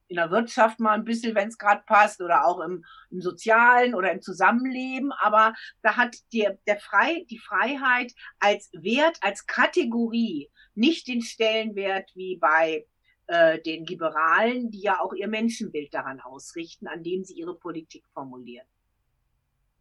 in 0.07 0.15
der 0.15 0.31
Wirtschaft 0.31 0.79
mal 0.79 0.93
ein 0.93 1.05
bisschen, 1.05 1.35
wenn 1.35 1.49
es 1.49 1.57
gerade 1.57 1.83
passt, 1.85 2.21
oder 2.21 2.45
auch 2.45 2.59
im, 2.59 2.83
im 3.11 3.21
Sozialen 3.21 3.95
oder 3.95 4.11
im 4.11 4.21
Zusammenleben. 4.21 5.11
Aber 5.21 5.53
da 5.81 5.97
hat 5.97 6.15
der, 6.33 6.57
der 6.67 6.79
Frei, 6.79 7.25
die 7.29 7.39
Freiheit 7.39 8.13
als 8.39 8.69
Wert, 8.73 9.17
als 9.21 9.45
Kategorie 9.45 10.49
nicht 10.75 11.07
den 11.07 11.21
Stellenwert 11.21 12.11
wie 12.15 12.37
bei 12.37 12.85
äh, 13.27 13.61
den 13.61 13.85
Liberalen, 13.85 14.71
die 14.71 14.81
ja 14.81 14.99
auch 15.01 15.13
ihr 15.13 15.27
Menschenbild 15.27 15.93
daran 15.93 16.19
ausrichten, 16.19 16.87
an 16.87 17.03
dem 17.03 17.23
sie 17.23 17.35
ihre 17.35 17.55
Politik 17.55 18.03
formulieren. 18.13 18.65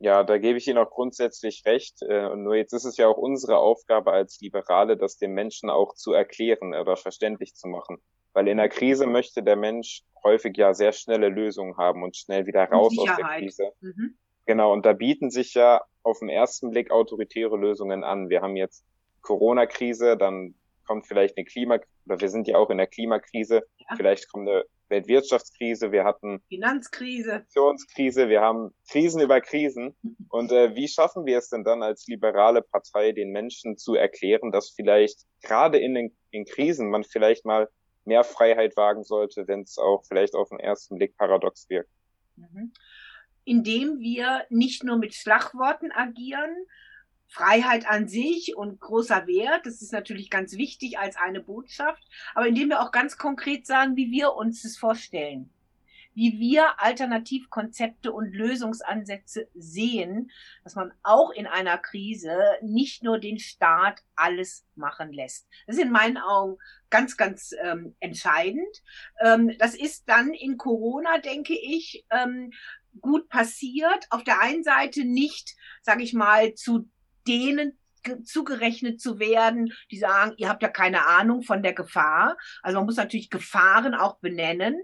Ja, 0.00 0.22
da 0.22 0.38
gebe 0.38 0.58
ich 0.58 0.68
Ihnen 0.68 0.78
auch 0.78 0.90
grundsätzlich 0.90 1.64
recht. 1.66 2.02
Äh, 2.02 2.36
nur 2.36 2.54
jetzt 2.54 2.72
ist 2.72 2.84
es 2.84 2.96
ja 2.98 3.08
auch 3.08 3.16
unsere 3.16 3.58
Aufgabe 3.58 4.12
als 4.12 4.40
Liberale, 4.40 4.96
das 4.96 5.16
den 5.16 5.32
Menschen 5.32 5.70
auch 5.70 5.94
zu 5.94 6.12
erklären 6.12 6.72
oder 6.72 6.96
verständlich 6.96 7.54
zu 7.54 7.66
machen. 7.66 7.98
Weil 8.32 8.48
in 8.48 8.58
der 8.58 8.68
Krise 8.68 9.06
möchte 9.06 9.42
der 9.42 9.56
Mensch 9.56 10.02
häufig 10.24 10.56
ja 10.56 10.74
sehr 10.74 10.92
schnelle 10.92 11.28
Lösungen 11.28 11.76
haben 11.76 12.02
und 12.02 12.16
schnell 12.16 12.46
wieder 12.46 12.64
raus 12.64 12.96
aus 12.98 13.16
der 13.16 13.26
Krise. 13.38 13.72
Mhm. 13.80 14.16
Genau, 14.46 14.72
und 14.72 14.86
da 14.86 14.92
bieten 14.92 15.30
sich 15.30 15.54
ja 15.54 15.82
auf 16.02 16.20
den 16.20 16.28
ersten 16.28 16.70
Blick 16.70 16.90
autoritäre 16.90 17.56
Lösungen 17.56 18.02
an. 18.02 18.30
Wir 18.30 18.40
haben 18.40 18.56
jetzt 18.56 18.84
Corona-Krise, 19.20 20.16
dann 20.16 20.54
kommt 20.86 21.06
vielleicht 21.06 21.36
eine 21.36 21.44
Klima, 21.44 21.78
oder 22.06 22.20
wir 22.20 22.28
sind 22.30 22.48
ja 22.48 22.56
auch 22.56 22.70
in 22.70 22.78
der 22.78 22.86
Klimakrise, 22.86 23.62
ja. 23.76 23.96
vielleicht 23.96 24.30
kommt 24.32 24.48
eine 24.48 24.64
Weltwirtschaftskrise, 24.88 25.92
wir 25.92 26.04
hatten 26.04 26.40
Finanzkrise, 26.48 27.44
Finanzkrise, 27.52 28.28
wir 28.30 28.40
haben 28.40 28.74
Krisen 28.90 29.20
über 29.20 29.40
Krisen. 29.42 29.94
Und 30.30 30.50
äh, 30.50 30.74
wie 30.74 30.88
schaffen 30.88 31.26
wir 31.26 31.38
es 31.38 31.50
denn 31.50 31.64
dann 31.64 31.82
als 31.82 32.06
liberale 32.06 32.62
Partei, 32.62 33.12
den 33.12 33.30
Menschen 33.30 33.76
zu 33.76 33.94
erklären, 33.94 34.50
dass 34.50 34.70
vielleicht 34.70 35.26
gerade 35.42 35.78
in 35.78 35.94
den 35.94 36.16
in 36.30 36.44
Krisen 36.44 36.90
man 36.90 37.04
vielleicht 37.04 37.44
mal 37.44 37.68
mehr 38.08 38.24
Freiheit 38.24 38.76
wagen 38.76 39.04
sollte, 39.04 39.46
wenn 39.46 39.60
es 39.60 39.78
auch 39.78 40.04
vielleicht 40.04 40.34
auf 40.34 40.48
den 40.48 40.58
ersten 40.58 40.96
Blick 40.96 41.16
paradox 41.16 41.68
wirkt. 41.68 41.90
Mhm. 42.36 42.72
Indem 43.44 44.00
wir 44.00 44.44
nicht 44.50 44.82
nur 44.82 44.98
mit 44.98 45.14
Schlagworten 45.14 45.92
agieren, 45.92 46.54
Freiheit 47.28 47.86
an 47.86 48.08
sich 48.08 48.56
und 48.56 48.80
großer 48.80 49.26
Wert, 49.26 49.66
das 49.66 49.82
ist 49.82 49.92
natürlich 49.92 50.30
ganz 50.30 50.56
wichtig 50.56 50.98
als 50.98 51.16
eine 51.16 51.40
Botschaft, 51.40 52.02
aber 52.34 52.48
indem 52.48 52.70
wir 52.70 52.80
auch 52.80 52.90
ganz 52.90 53.18
konkret 53.18 53.66
sagen, 53.66 53.96
wie 53.96 54.10
wir 54.10 54.34
uns 54.34 54.62
das 54.62 54.76
vorstellen 54.76 55.50
wie 56.18 56.40
wir 56.40 56.80
Alternativkonzepte 56.80 58.10
und 58.10 58.32
Lösungsansätze 58.32 59.48
sehen, 59.54 60.32
dass 60.64 60.74
man 60.74 60.92
auch 61.04 61.30
in 61.30 61.46
einer 61.46 61.78
Krise 61.78 62.36
nicht 62.60 63.04
nur 63.04 63.20
den 63.20 63.38
Staat 63.38 64.02
alles 64.16 64.66
machen 64.74 65.12
lässt. 65.12 65.46
Das 65.68 65.76
ist 65.76 65.82
in 65.82 65.92
meinen 65.92 66.16
Augen 66.16 66.56
ganz, 66.90 67.16
ganz 67.16 67.54
ähm, 67.62 67.94
entscheidend. 68.00 68.82
Ähm, 69.20 69.52
das 69.60 69.76
ist 69.76 70.08
dann 70.08 70.34
in 70.34 70.56
Corona, 70.56 71.18
denke 71.18 71.54
ich, 71.54 72.04
ähm, 72.10 72.50
gut 73.00 73.28
passiert. 73.28 74.08
Auf 74.10 74.24
der 74.24 74.40
einen 74.40 74.64
Seite 74.64 75.04
nicht, 75.04 75.54
sage 75.82 76.02
ich 76.02 76.14
mal, 76.14 76.52
zu 76.54 76.90
denen 77.28 77.77
zugerechnet 78.24 79.00
zu 79.00 79.18
werden, 79.18 79.72
die 79.90 79.98
sagen, 79.98 80.34
ihr 80.36 80.48
habt 80.48 80.62
ja 80.62 80.68
keine 80.68 81.06
Ahnung 81.06 81.42
von 81.42 81.62
der 81.62 81.72
Gefahr. 81.72 82.36
Also 82.62 82.78
man 82.78 82.86
muss 82.86 82.96
natürlich 82.96 83.30
Gefahren 83.30 83.94
auch 83.94 84.18
benennen, 84.18 84.80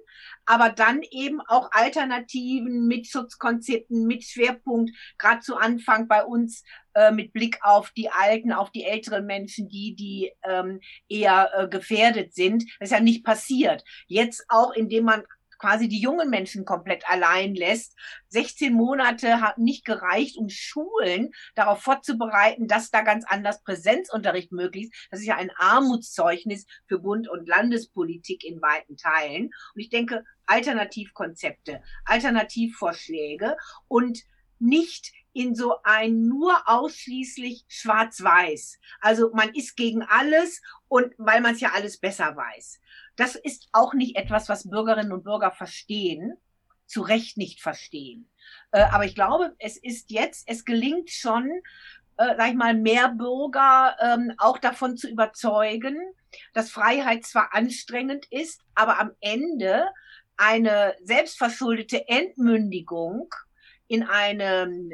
aber 0.46 0.70
dann 0.70 1.02
eben 1.10 1.40
auch 1.40 1.70
Alternativen 1.72 2.86
mit 2.86 3.06
Schutzkonzepten, 3.06 4.06
mit 4.06 4.24
Schwerpunkt, 4.24 4.92
gerade 5.18 5.40
zu 5.40 5.56
Anfang 5.56 6.08
bei 6.08 6.24
uns 6.24 6.64
äh, 6.94 7.10
mit 7.10 7.32
Blick 7.32 7.58
auf 7.62 7.90
die 7.90 8.10
Alten, 8.10 8.52
auf 8.52 8.70
die 8.70 8.84
älteren 8.84 9.26
Menschen, 9.26 9.68
die, 9.68 9.96
die 9.96 10.32
ähm, 10.44 10.80
eher 11.08 11.50
äh, 11.54 11.68
gefährdet 11.68 12.34
sind. 12.34 12.64
Das 12.78 12.90
ist 12.90 12.92
ja 12.92 13.00
nicht 13.00 13.24
passiert. 13.24 13.84
Jetzt 14.06 14.44
auch, 14.48 14.72
indem 14.72 15.04
man 15.04 15.24
quasi 15.58 15.88
die 15.88 16.00
jungen 16.00 16.30
Menschen 16.30 16.64
komplett 16.64 17.08
allein 17.08 17.54
lässt. 17.54 17.96
16 18.28 18.72
Monate 18.72 19.40
hat 19.40 19.58
nicht 19.58 19.84
gereicht, 19.84 20.36
um 20.36 20.48
Schulen 20.48 21.32
darauf 21.54 21.82
vorzubereiten, 21.82 22.68
dass 22.68 22.90
da 22.90 23.02
ganz 23.02 23.24
anders 23.26 23.62
Präsenzunterricht 23.62 24.52
möglich 24.52 24.84
ist. 24.84 25.08
Das 25.10 25.20
ist 25.20 25.26
ja 25.26 25.36
ein 25.36 25.50
Armutszeugnis 25.56 26.66
für 26.86 26.98
Bund- 26.98 27.28
und 27.28 27.48
Landespolitik 27.48 28.44
in 28.44 28.60
weiten 28.60 28.96
Teilen. 28.96 29.50
Und 29.74 29.80
ich 29.80 29.90
denke, 29.90 30.24
Alternativkonzepte, 30.46 31.82
Alternativvorschläge 32.04 33.56
und 33.88 34.22
nicht 34.58 35.12
in 35.34 35.54
so 35.54 35.82
ein 35.82 36.26
nur 36.26 36.62
ausschließlich 36.66 37.64
schwarz-weiß. 37.68 38.78
Also 39.00 39.30
man 39.34 39.52
ist 39.52 39.76
gegen 39.76 40.02
alles 40.02 40.62
und 40.88 41.12
weil 41.18 41.40
man 41.40 41.54
es 41.54 41.60
ja 41.60 41.72
alles 41.74 41.98
besser 41.98 42.36
weiß. 42.36 42.80
Das 43.16 43.36
ist 43.36 43.68
auch 43.72 43.94
nicht 43.94 44.16
etwas, 44.16 44.48
was 44.48 44.68
Bürgerinnen 44.68 45.12
und 45.12 45.24
Bürger 45.24 45.50
verstehen, 45.50 46.34
zu 46.86 47.02
Recht 47.02 47.36
nicht 47.36 47.60
verstehen. 47.60 48.28
Äh, 48.72 48.82
aber 48.82 49.04
ich 49.04 49.14
glaube, 49.14 49.54
es 49.58 49.76
ist 49.76 50.10
jetzt, 50.10 50.44
es 50.48 50.64
gelingt 50.64 51.10
schon, 51.10 51.50
äh, 52.16 52.36
sag 52.36 52.48
ich 52.48 52.54
mal, 52.54 52.74
mehr 52.74 53.08
Bürger 53.08 53.96
ähm, 54.00 54.32
auch 54.38 54.58
davon 54.58 54.96
zu 54.96 55.08
überzeugen, 55.08 55.96
dass 56.52 56.70
Freiheit 56.70 57.24
zwar 57.24 57.54
anstrengend 57.54 58.26
ist, 58.30 58.60
aber 58.74 59.00
am 59.00 59.12
Ende 59.20 59.86
eine 60.36 60.94
selbstverschuldete 61.02 62.08
Entmündigung 62.08 63.32
in 63.86 64.02
einen 64.02 64.92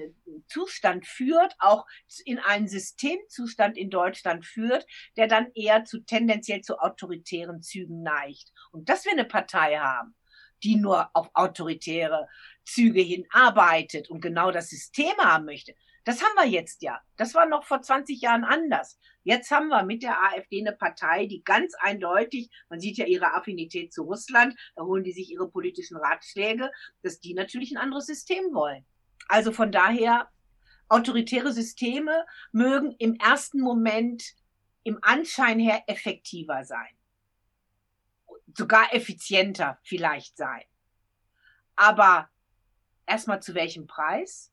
Zustand 0.49 1.07
führt, 1.07 1.55
auch 1.59 1.87
in 2.25 2.39
einen 2.39 2.69
Systemzustand 2.69 3.79
in 3.79 3.91
Deutschland 3.91 4.45
führt, 4.45 4.87
der 5.17 5.29
dann 5.29 5.53
eher 5.55 5.85
zu 5.85 6.01
tendenziell 6.01 6.63
zu 6.63 6.79
autoritären 6.79 7.63
Zügen 7.63 8.03
neigt. 8.03 8.53
Und 8.73 8.89
dass 8.89 9.05
wir 9.05 9.13
eine 9.13 9.25
Partei 9.25 9.79
haben, 9.79 10.15
die 10.63 10.77
nur 10.77 11.11
auf 11.15 11.31
autoritäre 11.35 12.29
Züge 12.65 13.01
hinarbeitet 13.01 14.11
und 14.11 14.21
genau 14.21 14.51
das 14.51 14.69
System 14.69 15.17
haben 15.19 15.47
möchte, 15.47 15.75
das 16.05 16.23
haben 16.23 16.35
wir 16.35 16.47
jetzt 16.47 16.83
ja. 16.83 17.01
Das 17.17 17.35
war 17.35 17.47
noch 17.47 17.65
vor 17.65 17.83
20 17.83 18.21
Jahren 18.21 18.45
anders. 18.45 18.99
Jetzt 19.23 19.51
haben 19.51 19.69
wir 19.69 19.83
mit 19.83 20.03
der 20.03 20.23
AfD 20.23 20.61
eine 20.61 20.73
Partei, 20.73 21.27
die 21.27 21.43
ganz 21.45 21.75
eindeutig, 21.79 22.51
man 22.69 22.81
sieht 22.81 22.97
ja 22.97 23.05
ihre 23.05 23.35
Affinität 23.35 23.93
zu 23.93 24.03
Russland, 24.03 24.59
da 24.77 24.83
holen 24.83 25.05
die 25.05 25.13
sich 25.13 25.31
ihre 25.31 25.51
politischen 25.51 25.97
Ratschläge, 25.99 26.71
dass 27.03 27.21
die 27.21 27.35
natürlich 27.35 27.73
ein 27.73 27.77
anderes 27.77 28.07
System 28.07 28.55
wollen. 28.55 28.87
Also 29.29 29.53
von 29.53 29.71
daher, 29.71 30.29
autoritäre 30.89 31.53
Systeme 31.53 32.27
mögen 32.51 32.95
im 32.99 33.15
ersten 33.17 33.61
Moment 33.61 34.35
im 34.83 34.99
Anschein 35.03 35.59
her 35.59 35.85
effektiver 35.87 36.65
sein. 36.65 36.97
Sogar 38.55 38.93
effizienter 38.95 39.79
vielleicht 39.83 40.37
sein. 40.37 40.65
Aber 41.77 42.29
erstmal 43.07 43.41
zu 43.41 43.55
welchem 43.55 43.87
Preis? 43.87 44.51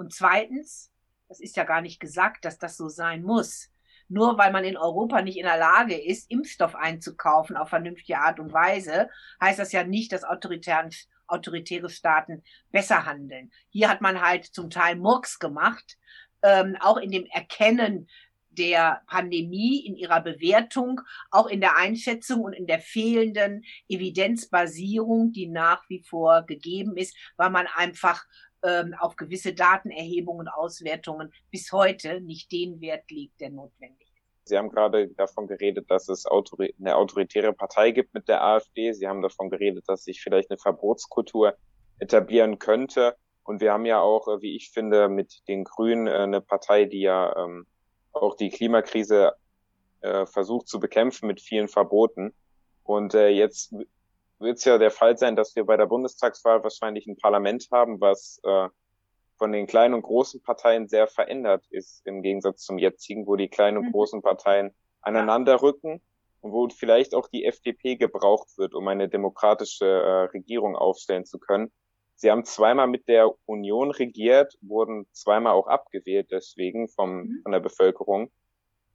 Und 0.00 0.14
zweitens, 0.14 0.90
das 1.28 1.40
ist 1.40 1.56
ja 1.56 1.64
gar 1.64 1.82
nicht 1.82 2.00
gesagt, 2.00 2.46
dass 2.46 2.56
das 2.56 2.78
so 2.78 2.88
sein 2.88 3.22
muss. 3.22 3.68
Nur 4.08 4.38
weil 4.38 4.50
man 4.50 4.64
in 4.64 4.78
Europa 4.78 5.20
nicht 5.20 5.36
in 5.36 5.44
der 5.44 5.58
Lage 5.58 5.94
ist, 5.94 6.30
Impfstoff 6.30 6.74
einzukaufen 6.74 7.54
auf 7.54 7.68
vernünftige 7.68 8.18
Art 8.18 8.40
und 8.40 8.50
Weise, 8.50 9.10
heißt 9.42 9.58
das 9.58 9.72
ja 9.72 9.84
nicht, 9.84 10.12
dass 10.12 10.24
autoritäre 10.24 11.90
Staaten 11.90 12.42
besser 12.72 13.04
handeln. 13.04 13.52
Hier 13.68 13.90
hat 13.90 14.00
man 14.00 14.22
halt 14.22 14.46
zum 14.46 14.70
Teil 14.70 14.96
Murks 14.96 15.38
gemacht, 15.38 15.98
ähm, 16.42 16.78
auch 16.80 16.96
in 16.96 17.10
dem 17.10 17.26
Erkennen 17.26 18.08
der 18.48 19.02
Pandemie, 19.06 19.84
in 19.86 19.96
ihrer 19.96 20.22
Bewertung, 20.22 21.02
auch 21.30 21.46
in 21.46 21.60
der 21.60 21.76
Einschätzung 21.76 22.40
und 22.40 22.54
in 22.54 22.66
der 22.66 22.80
fehlenden 22.80 23.64
Evidenzbasierung, 23.86 25.32
die 25.32 25.46
nach 25.46 25.88
wie 25.90 26.02
vor 26.02 26.46
gegeben 26.46 26.96
ist, 26.96 27.14
weil 27.36 27.50
man 27.50 27.66
einfach 27.66 28.24
ähm, 28.62 28.94
auf 28.98 29.16
gewisse 29.16 29.54
Datenerhebungen 29.54 30.48
Auswertungen 30.48 31.32
bis 31.50 31.72
heute 31.72 32.20
nicht 32.20 32.52
den 32.52 32.80
Wert 32.80 33.10
legt, 33.10 33.40
der 33.40 33.50
notwendig 33.50 34.02
ist. 34.02 34.10
Sie 34.44 34.58
haben 34.58 34.70
gerade 34.70 35.08
davon 35.08 35.46
geredet, 35.46 35.90
dass 35.90 36.08
es 36.08 36.26
eine 36.26 36.96
autoritäre 36.96 37.52
Partei 37.52 37.92
gibt 37.92 38.14
mit 38.14 38.28
der 38.28 38.42
AfD. 38.42 38.92
Sie 38.92 39.06
haben 39.06 39.22
davon 39.22 39.50
geredet, 39.50 39.84
dass 39.86 40.04
sich 40.04 40.20
vielleicht 40.20 40.50
eine 40.50 40.58
Verbotskultur 40.58 41.56
etablieren 41.98 42.58
könnte. 42.58 43.16
Und 43.44 43.60
wir 43.60 43.72
haben 43.72 43.86
ja 43.86 44.00
auch, 44.00 44.28
äh, 44.28 44.42
wie 44.42 44.56
ich 44.56 44.70
finde, 44.70 45.08
mit 45.08 45.46
den 45.48 45.64
Grünen 45.64 46.06
äh, 46.06 46.12
eine 46.12 46.40
Partei, 46.40 46.84
die 46.84 47.02
ja 47.02 47.36
ähm, 47.36 47.66
auch 48.12 48.36
die 48.36 48.50
Klimakrise 48.50 49.34
äh, 50.00 50.26
versucht 50.26 50.68
zu 50.68 50.80
bekämpfen 50.80 51.26
mit 51.26 51.40
vielen 51.40 51.68
Verboten. 51.68 52.34
Und 52.82 53.14
äh, 53.14 53.28
jetzt 53.28 53.74
wird 54.40 54.58
es 54.58 54.64
ja 54.64 54.78
der 54.78 54.90
Fall 54.90 55.16
sein, 55.16 55.36
dass 55.36 55.54
wir 55.54 55.64
bei 55.64 55.76
der 55.76 55.86
Bundestagswahl 55.86 56.62
wahrscheinlich 56.62 57.06
ein 57.06 57.16
Parlament 57.16 57.68
haben, 57.70 58.00
was 58.00 58.40
äh, 58.42 58.68
von 59.38 59.52
den 59.52 59.66
kleinen 59.66 59.94
und 59.94 60.02
großen 60.02 60.42
Parteien 60.42 60.88
sehr 60.88 61.06
verändert 61.06 61.64
ist, 61.70 62.06
im 62.06 62.22
Gegensatz 62.22 62.62
zum 62.62 62.78
jetzigen, 62.78 63.26
wo 63.26 63.36
die 63.36 63.48
kleinen 63.48 63.78
und 63.78 63.86
mhm. 63.86 63.92
großen 63.92 64.22
Parteien 64.22 64.74
aneinanderrücken 65.00 66.02
und 66.40 66.52
wo 66.52 66.68
vielleicht 66.68 67.14
auch 67.14 67.28
die 67.28 67.44
FDP 67.44 67.96
gebraucht 67.96 68.56
wird, 68.58 68.74
um 68.74 68.86
eine 68.88 69.08
demokratische 69.08 69.86
äh, 69.86 70.24
Regierung 70.32 70.76
aufstellen 70.76 71.24
zu 71.24 71.38
können. 71.38 71.72
Sie 72.16 72.30
haben 72.30 72.44
zweimal 72.44 72.86
mit 72.86 73.08
der 73.08 73.32
Union 73.46 73.90
regiert, 73.90 74.54
wurden 74.60 75.06
zweimal 75.12 75.54
auch 75.54 75.68
abgewählt 75.68 76.28
deswegen 76.30 76.88
vom, 76.88 77.22
mhm. 77.22 77.40
von 77.42 77.52
der 77.52 77.60
Bevölkerung. 77.60 78.30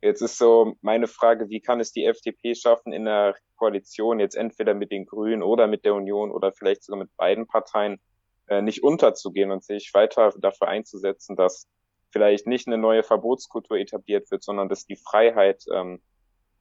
Jetzt 0.01 0.21
ist 0.21 0.37
so 0.37 0.75
meine 0.81 1.07
Frage, 1.07 1.49
wie 1.49 1.61
kann 1.61 1.79
es 1.79 1.91
die 1.91 2.05
FDP 2.05 2.53
schaffen, 2.55 2.93
in 2.93 3.05
der 3.05 3.35
Koalition 3.55 4.19
jetzt 4.19 4.35
entweder 4.35 4.73
mit 4.73 4.91
den 4.91 5.05
Grünen 5.05 5.41
oder 5.41 5.67
mit 5.67 5.85
der 5.85 5.95
Union 5.95 6.31
oder 6.31 6.51
vielleicht 6.51 6.83
sogar 6.83 6.99
mit 6.99 7.15
beiden 7.15 7.47
Parteien 7.47 7.99
äh, 8.47 8.61
nicht 8.61 8.83
unterzugehen 8.83 9.51
und 9.51 9.63
sich 9.63 9.91
weiter 9.93 10.33
dafür 10.37 10.67
einzusetzen, 10.67 11.35
dass 11.35 11.67
vielleicht 12.11 12.47
nicht 12.47 12.67
eine 12.67 12.77
neue 12.77 13.03
Verbotskultur 13.03 13.77
etabliert 13.77 14.29
wird, 14.31 14.43
sondern 14.43 14.69
dass 14.69 14.85
die 14.85 14.95
Freiheit 14.95 15.63
ähm, 15.73 16.01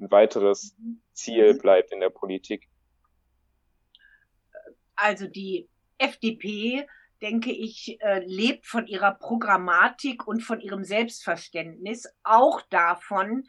ein 0.00 0.10
weiteres 0.10 0.74
mhm. 0.78 1.00
Ziel 1.12 1.54
mhm. 1.54 1.58
bleibt 1.58 1.92
in 1.92 2.00
der 2.00 2.10
Politik. 2.10 2.68
Also 4.96 5.26
die 5.26 5.68
FDP, 5.98 6.86
denke 7.22 7.52
ich, 7.52 7.98
äh, 8.00 8.24
lebt 8.24 8.66
von 8.66 8.86
ihrer 8.86 9.14
Programmatik 9.14 10.26
und 10.26 10.40
von 10.40 10.60
ihrem 10.60 10.84
Selbstverständnis, 10.84 12.06
auch 12.22 12.60
davon, 12.70 13.44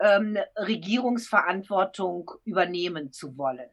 ähm, 0.00 0.38
Regierungsverantwortung 0.56 2.30
übernehmen 2.44 3.12
zu 3.12 3.36
wollen. 3.36 3.70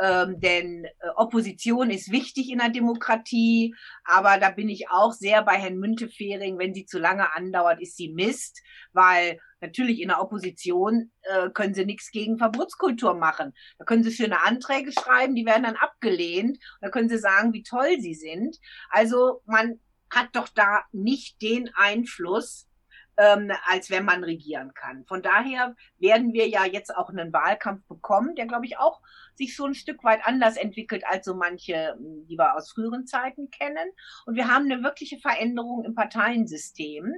Ähm, 0.00 0.40
denn 0.40 0.84
äh, 0.84 0.90
Opposition 1.14 1.90
ist 1.90 2.10
wichtig 2.10 2.50
in 2.50 2.58
der 2.58 2.70
Demokratie, 2.70 3.74
aber 4.04 4.38
da 4.38 4.50
bin 4.50 4.68
ich 4.68 4.90
auch 4.90 5.12
sehr 5.12 5.42
bei 5.42 5.54
Herrn 5.54 5.78
Müntefering, 5.78 6.58
wenn 6.58 6.74
sie 6.74 6.84
zu 6.84 6.98
lange 6.98 7.32
andauert, 7.36 7.80
ist 7.80 7.96
sie 7.96 8.12
Mist, 8.12 8.60
weil 8.92 9.38
natürlich 9.64 10.00
in 10.00 10.08
der 10.08 10.20
Opposition 10.20 11.10
äh, 11.22 11.50
können 11.50 11.74
sie 11.74 11.84
nichts 11.84 12.10
gegen 12.10 12.38
Verbotskultur 12.38 13.14
machen. 13.14 13.52
Da 13.78 13.84
können 13.84 14.04
sie 14.04 14.12
schöne 14.12 14.42
Anträge 14.42 14.92
schreiben, 14.92 15.34
die 15.34 15.46
werden 15.46 15.64
dann 15.64 15.76
abgelehnt, 15.76 16.58
da 16.80 16.90
können 16.90 17.08
sie 17.08 17.18
sagen, 17.18 17.52
wie 17.52 17.62
toll 17.62 17.96
sie 17.98 18.14
sind. 18.14 18.58
Also 18.90 19.42
man 19.46 19.80
hat 20.10 20.28
doch 20.32 20.48
da 20.48 20.82
nicht 20.92 21.40
den 21.42 21.70
Einfluss, 21.74 22.68
ähm, 23.16 23.50
als 23.66 23.90
wenn 23.90 24.04
man 24.04 24.24
regieren 24.24 24.72
kann. 24.74 25.04
Von 25.06 25.22
daher 25.22 25.74
werden 25.98 26.32
wir 26.32 26.48
ja 26.48 26.64
jetzt 26.64 26.94
auch 26.94 27.08
einen 27.08 27.32
Wahlkampf 27.32 27.86
bekommen, 27.86 28.34
der, 28.34 28.46
glaube 28.46 28.66
ich, 28.66 28.78
auch 28.78 29.00
sich 29.34 29.56
so 29.56 29.64
ein 29.64 29.74
Stück 29.74 30.02
weit 30.04 30.20
anders 30.24 30.56
entwickelt 30.56 31.04
als 31.06 31.24
so 31.24 31.34
manche, 31.34 31.94
hm, 31.96 32.26
die 32.26 32.36
wir 32.36 32.56
aus 32.56 32.72
früheren 32.72 33.06
Zeiten 33.06 33.50
kennen. 33.50 33.88
Und 34.26 34.36
wir 34.36 34.48
haben 34.48 34.70
eine 34.70 34.82
wirkliche 34.82 35.18
Veränderung 35.18 35.84
im 35.84 35.94
Parteiensystem. 35.94 37.14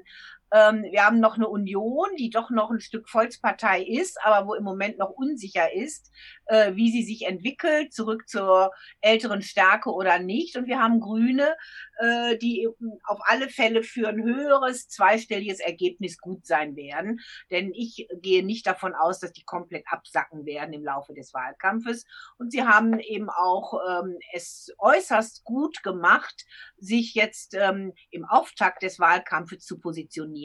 Ähm, 0.53 0.85
wir 0.91 1.05
haben 1.05 1.21
noch 1.21 1.37
eine 1.37 1.49
Union, 1.49 2.09
die 2.19 2.31
doch 2.31 2.51
noch 2.51 2.71
ein 2.71 2.81
Stück 2.81 3.09
Volkspartei 3.09 3.83
ist, 3.83 4.19
aber 4.23 4.47
wo 4.47 4.55
im 4.55 4.65
Moment 4.65 4.99
noch 4.99 5.11
unsicher 5.11 5.73
ist, 5.73 6.13
äh, 6.47 6.75
wie 6.75 6.91
sie 6.91 7.03
sich 7.03 7.27
entwickelt, 7.27 7.93
zurück 7.93 8.29
zur 8.29 8.71
älteren 9.01 9.43
Stärke 9.43 9.91
oder 9.91 10.19
nicht. 10.19 10.57
Und 10.57 10.67
wir 10.67 10.79
haben 10.81 11.01
Grüne, 11.01 11.57
äh, 11.99 12.37
die 12.39 12.69
auf 13.05 13.19
alle 13.25 13.49
Fälle 13.49 13.83
für 13.83 14.09
ein 14.09 14.23
höheres 14.23 14.89
zweistelliges 14.89 15.61
Ergebnis 15.61 16.19
gut 16.19 16.47
sein 16.47 16.77
werden. 16.77 17.21
Denn 17.51 17.73
ich 17.75 18.09
gehe 18.21 18.45
nicht 18.45 18.67
davon 18.67 18.95
aus, 18.95 19.19
dass 19.19 19.33
die 19.33 19.45
komplett 19.45 19.85
absacken 19.91 20.47
werden 20.47 20.73
im 20.73 20.85
Laufe 20.85 21.15
des 21.15 21.35
Wahlkampfes. 21.35 22.05
Und 22.39 22.53
sie 22.53 22.63
haben 22.63 23.01
eben 23.01 23.31
auch 23.31 23.75
ähm, 23.89 24.19
es 24.33 24.73
äußerst 24.79 25.45
gut 25.45 25.83
gemacht, 25.83 26.45
sich 26.79 27.15
jetzt 27.15 27.55
ähm, 27.55 27.93
im 28.11 28.25
Auftakt 28.25 28.83
des 28.83 28.99
Wahlkampfes 28.99 29.65
zu 29.65 29.79
positionieren, 29.79 30.36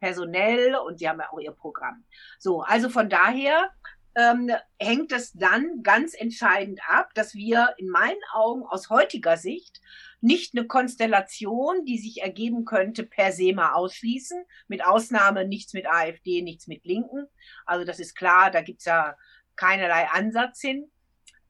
personell 0.00 0.76
und 0.76 0.98
sie 0.98 1.08
haben 1.08 1.20
ja 1.20 1.32
auch 1.32 1.40
ihr 1.40 1.52
Programm. 1.52 2.04
So, 2.38 2.62
also 2.62 2.88
von 2.88 3.08
daher 3.08 3.70
ähm, 4.16 4.50
hängt 4.78 5.12
es 5.12 5.32
dann 5.32 5.82
ganz 5.82 6.14
entscheidend 6.14 6.80
ab, 6.88 7.10
dass 7.14 7.34
wir 7.34 7.74
in 7.78 7.88
meinen 7.88 8.20
Augen 8.32 8.62
aus 8.64 8.90
heutiger 8.90 9.36
Sicht 9.36 9.80
nicht 10.20 10.56
eine 10.56 10.66
Konstellation, 10.66 11.84
die 11.84 11.98
sich 11.98 12.22
ergeben 12.22 12.64
könnte, 12.64 13.02
per 13.04 13.32
se 13.32 13.52
mal 13.52 13.72
ausschließen. 13.72 14.44
Mit 14.68 14.84
Ausnahme 14.84 15.46
nichts 15.46 15.74
mit 15.74 15.86
AfD, 15.86 16.42
nichts 16.42 16.66
mit 16.66 16.84
Linken. 16.84 17.26
Also 17.66 17.84
das 17.84 17.98
ist 17.98 18.14
klar, 18.14 18.50
da 18.50 18.62
gibt's 18.62 18.84
ja 18.84 19.16
keinerlei 19.56 20.08
Ansatz 20.12 20.60
hin. 20.60 20.90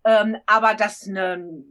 Ähm, 0.05 0.37
aber 0.47 0.75
dass 0.75 1.07
eine 1.07 1.65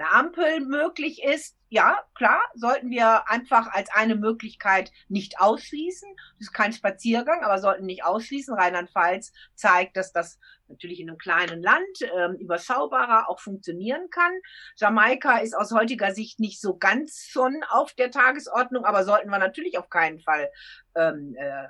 eine 0.00 0.10
Ampel 0.12 0.60
möglich 0.60 1.22
ist, 1.22 1.56
ja, 1.72 2.04
klar, 2.14 2.42
sollten 2.56 2.90
wir 2.90 3.30
einfach 3.30 3.68
als 3.68 3.90
eine 3.92 4.16
Möglichkeit 4.16 4.90
nicht 5.08 5.38
ausschließen. 5.38 6.08
Das 6.38 6.48
ist 6.48 6.52
kein 6.52 6.72
Spaziergang, 6.72 7.44
aber 7.44 7.60
sollten 7.60 7.86
nicht 7.86 8.04
ausschließen. 8.04 8.54
Rheinland-Pfalz 8.54 9.32
zeigt, 9.54 9.96
dass 9.96 10.12
das 10.12 10.40
natürlich 10.66 10.98
in 10.98 11.08
einem 11.08 11.18
kleinen 11.18 11.62
Land 11.62 12.02
äh, 12.02 12.32
überschaubarer 12.40 13.28
auch 13.28 13.38
funktionieren 13.38 14.10
kann. 14.10 14.32
Jamaika 14.78 15.38
ist 15.38 15.56
aus 15.56 15.70
heutiger 15.70 16.12
Sicht 16.12 16.40
nicht 16.40 16.60
so 16.60 16.76
ganz 16.76 17.26
schon 17.28 17.62
auf 17.68 17.94
der 17.94 18.10
Tagesordnung, 18.10 18.84
aber 18.84 19.04
sollten 19.04 19.30
wir 19.30 19.38
natürlich 19.38 19.78
auf 19.78 19.88
keinen 19.88 20.18
Fall 20.18 20.50
ähm, 20.96 21.36
äh, 21.38 21.68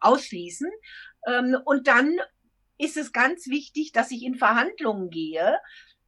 ausschließen. 0.00 0.70
Ähm, 1.28 1.56
und 1.64 1.86
dann 1.86 2.18
ist 2.78 2.96
es 2.96 3.12
ganz 3.12 3.46
wichtig, 3.46 3.92
dass 3.92 4.10
ich 4.10 4.24
in 4.24 4.34
Verhandlungen 4.34 5.10
gehe, 5.10 5.58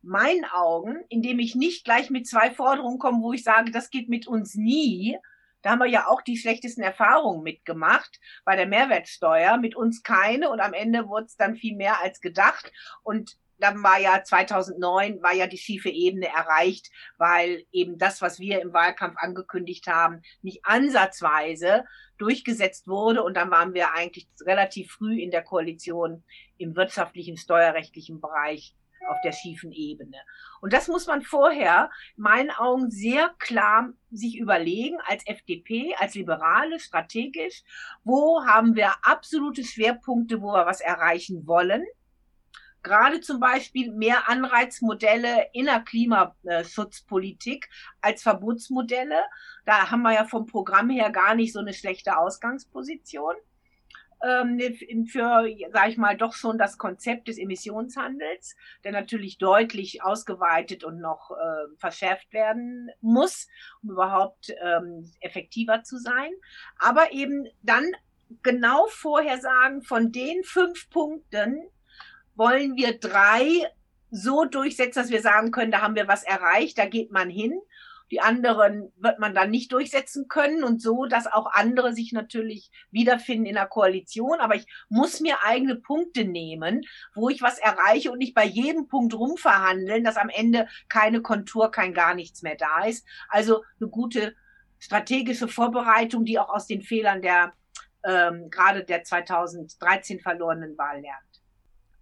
meinen 0.03 0.45
Augen, 0.45 1.05
indem 1.09 1.39
ich 1.39 1.55
nicht 1.55 1.85
gleich 1.85 2.11
mit 2.11 2.27
zwei 2.27 2.51
Forderungen 2.51 2.99
komme, 2.99 3.23
wo 3.23 3.33
ich 3.33 3.45
sage, 3.45 3.71
das 3.71 3.91
geht 3.91 4.09
mit 4.09 4.27
uns 4.27 4.55
nie. 4.55 5.17
Da 5.63 5.71
haben 5.71 5.79
wir 5.79 5.87
ja 5.87 6.09
auch 6.09 6.23
die 6.23 6.37
schlechtesten 6.37 6.83
Erfahrungen 6.83 7.43
mitgemacht 7.43 8.21
bei 8.45 8.57
der 8.57 8.67
Mehrwertsteuer, 8.67 9.59
mit 9.59 9.77
uns 9.77 10.03
keine 10.03 10.51
und 10.51 10.61
am 10.61 10.73
Ende 10.73 11.09
wurde 11.09 11.27
es 11.27 11.37
dann 11.37 11.55
viel 11.55 11.77
mehr 11.77 12.03
als 12.03 12.21
gedacht 12.21 12.73
und 13.05 13.37
dann 13.63 13.83
war 13.83 14.01
ja 14.01 14.25
2009 14.25 15.23
war 15.23 15.33
ja 15.33 15.47
die 15.47 15.57
schiefe 15.57 15.89
Ebene 15.89 16.27
erreicht, 16.27 16.91
weil 17.17 17.65
eben 17.71 17.97
das, 17.97 18.21
was 18.21 18.41
wir 18.41 18.61
im 18.61 18.73
Wahlkampf 18.73 19.17
angekündigt 19.19 19.87
haben, 19.87 20.23
nicht 20.43 20.65
ansatzweise 20.65 21.85
durchgesetzt 22.19 22.89
wurde. 22.89 23.23
Und 23.23 23.37
dann 23.37 23.53
waren 23.53 23.73
wir 23.73 23.95
eigentlich 23.95 24.27
relativ 24.41 24.91
früh 24.91 25.21
in 25.21 25.31
der 25.31 25.43
Koalition 25.43 26.25
im 26.59 26.75
wirtschaftlichen, 26.75 27.37
steuerrechtlichen 27.37 28.21
Bereich 28.21 28.75
auf 29.09 29.19
der 29.25 29.33
schiefen 29.33 29.73
Ebene. 29.73 30.19
Und 30.61 30.73
das 30.73 30.89
muss 30.89 31.07
man 31.07 31.23
vorher, 31.23 31.91
in 32.17 32.23
meinen 32.23 32.51
Augen, 32.51 32.91
sehr 32.91 33.31
klar 33.39 33.91
sich 34.11 34.39
überlegen, 34.39 34.99
als 35.07 35.27
FDP, 35.27 35.95
als 35.99 36.15
Liberale, 36.15 36.79
strategisch, 36.81 37.63
wo 38.05 38.45
haben 38.45 38.75
wir 38.75 38.93
absolute 39.03 39.65
Schwerpunkte, 39.65 40.41
wo 40.41 40.53
wir 40.53 40.67
was 40.67 40.81
erreichen 40.81 41.47
wollen. 41.47 41.85
Gerade 42.83 43.21
zum 43.21 43.39
Beispiel 43.39 43.93
mehr 43.93 44.29
Anreizmodelle 44.29 45.47
in 45.53 45.67
der 45.67 45.81
Klimaschutzpolitik 45.81 47.69
als 48.01 48.23
Verbotsmodelle. 48.23 49.23
Da 49.65 49.91
haben 49.91 50.03
wir 50.03 50.13
ja 50.13 50.25
vom 50.25 50.47
Programm 50.47 50.91
her 50.91 51.11
gar 51.11 51.37
nicht 51.37 51.53
so 51.53 51.61
eine 51.61 51.75
schlechte 51.75 52.17
Ausgangsposition 52.17 53.37
für, 55.07 55.49
sage 55.73 55.91
ich 55.91 55.97
mal, 55.97 56.17
doch 56.17 56.35
schon 56.35 56.59
das 56.59 56.79
Konzept 56.79 57.29
des 57.29 57.39
Emissionshandels, 57.39 58.57
der 58.85 58.93
natürlich 58.93 59.39
deutlich 59.39 60.03
ausgeweitet 60.03 60.85
und 60.85 61.01
noch 61.01 61.33
äh, 61.33 61.77
verschärft 61.79 62.33
werden 62.33 62.91
muss, 63.01 63.49
um 63.83 63.91
überhaupt 63.91 64.55
ähm, 64.63 65.11
effektiver 65.21 65.83
zu 65.83 65.99
sein. 65.99 66.31
Aber 66.79 67.13
eben 67.13 67.49
dann 67.63 67.87
genau 68.43 68.87
vorher 68.89 69.39
sagen, 69.39 69.83
von 69.83 70.13
den 70.13 70.45
fünf 70.45 70.89
Punkten 70.91 71.59
wollen 72.35 72.77
wir 72.77 72.99
drei 72.99 73.67
so 74.11 74.45
durchsetzen, 74.45 75.01
dass 75.01 75.11
wir 75.11 75.23
sagen 75.23 75.51
können, 75.51 75.73
da 75.73 75.81
haben 75.81 75.95
wir 75.95 76.07
was 76.07 76.23
erreicht, 76.23 76.79
da 76.79 76.87
geht 76.87 77.11
man 77.11 77.31
hin. 77.31 77.61
Die 78.13 78.21
anderen 78.21 78.93
wird 78.97 79.19
man 79.19 79.35
dann 79.35 79.51
nicht 79.51 79.73
durchsetzen 79.73 80.29
können 80.29 80.63
und 80.65 80.83
so, 80.83 81.07
dass 81.07 81.27
auch 81.27 81.47
andere 81.51 81.95
sich 81.95 82.13
natürlich 82.13 82.71
wiederfinden 82.91 83.47
in 83.47 83.55
der 83.55 83.67
Koalition. 83.67 84.39
Aber 84.39 84.55
ich 84.55 84.67
muss 84.91 85.21
mir 85.21 85.43
eigene 85.43 85.77
Punkte 85.77 86.27
nehmen, 86.27 86.83
wo 87.15 87.31
ich 87.31 87.41
was 87.41 87.59
erreiche 87.59 88.13
und 88.13 88.19
nicht 88.19 88.35
bei 88.35 88.45
jedem 88.45 88.87
Punkt 88.87 89.15
rumverhandeln, 89.15 90.05
dass 90.05 90.19
am 90.19 90.29
Ende 90.29 90.69
keine 90.91 91.23
Kontur, 91.23 91.71
kein 91.71 91.95
gar 91.95 92.15
nichts 92.15 92.43
mehr 92.43 92.57
da 92.57 92.85
ist. 92.85 93.07
Also 93.29 93.65
eine 93.81 93.89
gute 93.89 94.35
strategische 94.79 95.49
Vorbereitung, 95.49 96.27
die 96.27 96.39
auch 96.39 96.51
aus 96.51 96.67
den 96.67 96.83
Fehlern 96.83 97.23
der 97.23 97.55
ähm, 98.05 98.51
gerade 98.51 98.85
der 98.85 99.05
2013 99.05 100.21
verlorenen 100.21 100.77
Wahl 100.77 101.01
lernt. 101.01 101.32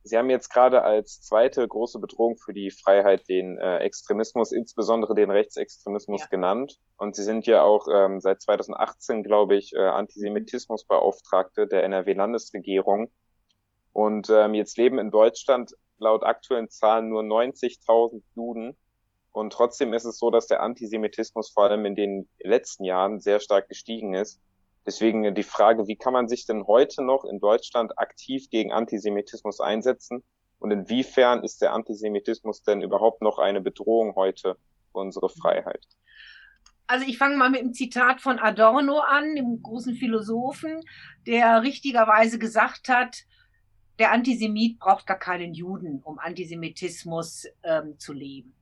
Sie 0.02 0.16
haben 0.16 0.30
jetzt 0.30 0.48
gerade 0.48 0.82
als 0.82 1.20
zweite 1.20 1.66
große 1.66 1.98
Bedrohung 1.98 2.38
für 2.38 2.54
die 2.54 2.70
Freiheit 2.70 3.28
den 3.28 3.58
äh, 3.58 3.78
Extremismus, 3.78 4.50
insbesondere 4.50 5.14
den 5.14 5.30
Rechtsextremismus 5.30 6.22
ja. 6.22 6.26
genannt. 6.28 6.78
Und 6.96 7.16
Sie 7.16 7.22
sind 7.22 7.46
ja 7.46 7.62
auch 7.62 7.86
ähm, 7.92 8.20
seit 8.20 8.40
2018, 8.40 9.22
glaube 9.22 9.56
ich, 9.56 9.74
äh, 9.74 9.78
Antisemitismusbeauftragte 9.78 11.66
der 11.66 11.84
NRW-Landesregierung. 11.84 13.10
Und 13.92 14.30
ähm, 14.30 14.54
jetzt 14.54 14.78
leben 14.78 14.98
in 14.98 15.10
Deutschland 15.10 15.74
laut 15.98 16.22
aktuellen 16.24 16.70
Zahlen 16.70 17.10
nur 17.10 17.22
90.000 17.22 18.22
Juden. 18.34 18.76
Und 19.32 19.52
trotzdem 19.52 19.92
ist 19.92 20.04
es 20.04 20.18
so, 20.18 20.30
dass 20.30 20.46
der 20.46 20.62
Antisemitismus 20.62 21.50
vor 21.50 21.64
allem 21.64 21.84
in 21.84 21.94
den 21.94 22.28
letzten 22.38 22.84
Jahren 22.84 23.20
sehr 23.20 23.38
stark 23.38 23.68
gestiegen 23.68 24.14
ist. 24.14 24.40
Deswegen 24.86 25.34
die 25.34 25.42
Frage, 25.42 25.86
wie 25.86 25.96
kann 25.96 26.12
man 26.12 26.28
sich 26.28 26.46
denn 26.46 26.66
heute 26.66 27.02
noch 27.02 27.24
in 27.24 27.38
Deutschland 27.38 27.98
aktiv 27.98 28.48
gegen 28.50 28.72
Antisemitismus 28.72 29.60
einsetzen? 29.60 30.22
Und 30.58 30.70
inwiefern 30.70 31.42
ist 31.42 31.62
der 31.62 31.72
Antisemitismus 31.72 32.62
denn 32.62 32.82
überhaupt 32.82 33.22
noch 33.22 33.38
eine 33.38 33.60
Bedrohung 33.60 34.14
heute 34.14 34.56
für 34.92 34.98
unsere 34.98 35.28
Freiheit? 35.28 35.86
Also 36.86 37.06
ich 37.06 37.18
fange 37.18 37.36
mal 37.36 37.50
mit 37.50 37.60
dem 37.60 37.72
Zitat 37.72 38.20
von 38.20 38.38
Adorno 38.38 38.98
an, 38.98 39.36
dem 39.36 39.62
großen 39.62 39.94
Philosophen, 39.94 40.82
der 41.26 41.62
richtigerweise 41.62 42.38
gesagt 42.38 42.88
hat, 42.88 43.24
der 44.00 44.12
Antisemit 44.12 44.78
braucht 44.78 45.06
gar 45.06 45.18
keinen 45.18 45.54
Juden, 45.54 46.02
um 46.02 46.18
Antisemitismus 46.18 47.46
ähm, 47.62 47.98
zu 47.98 48.12
leben. 48.12 48.54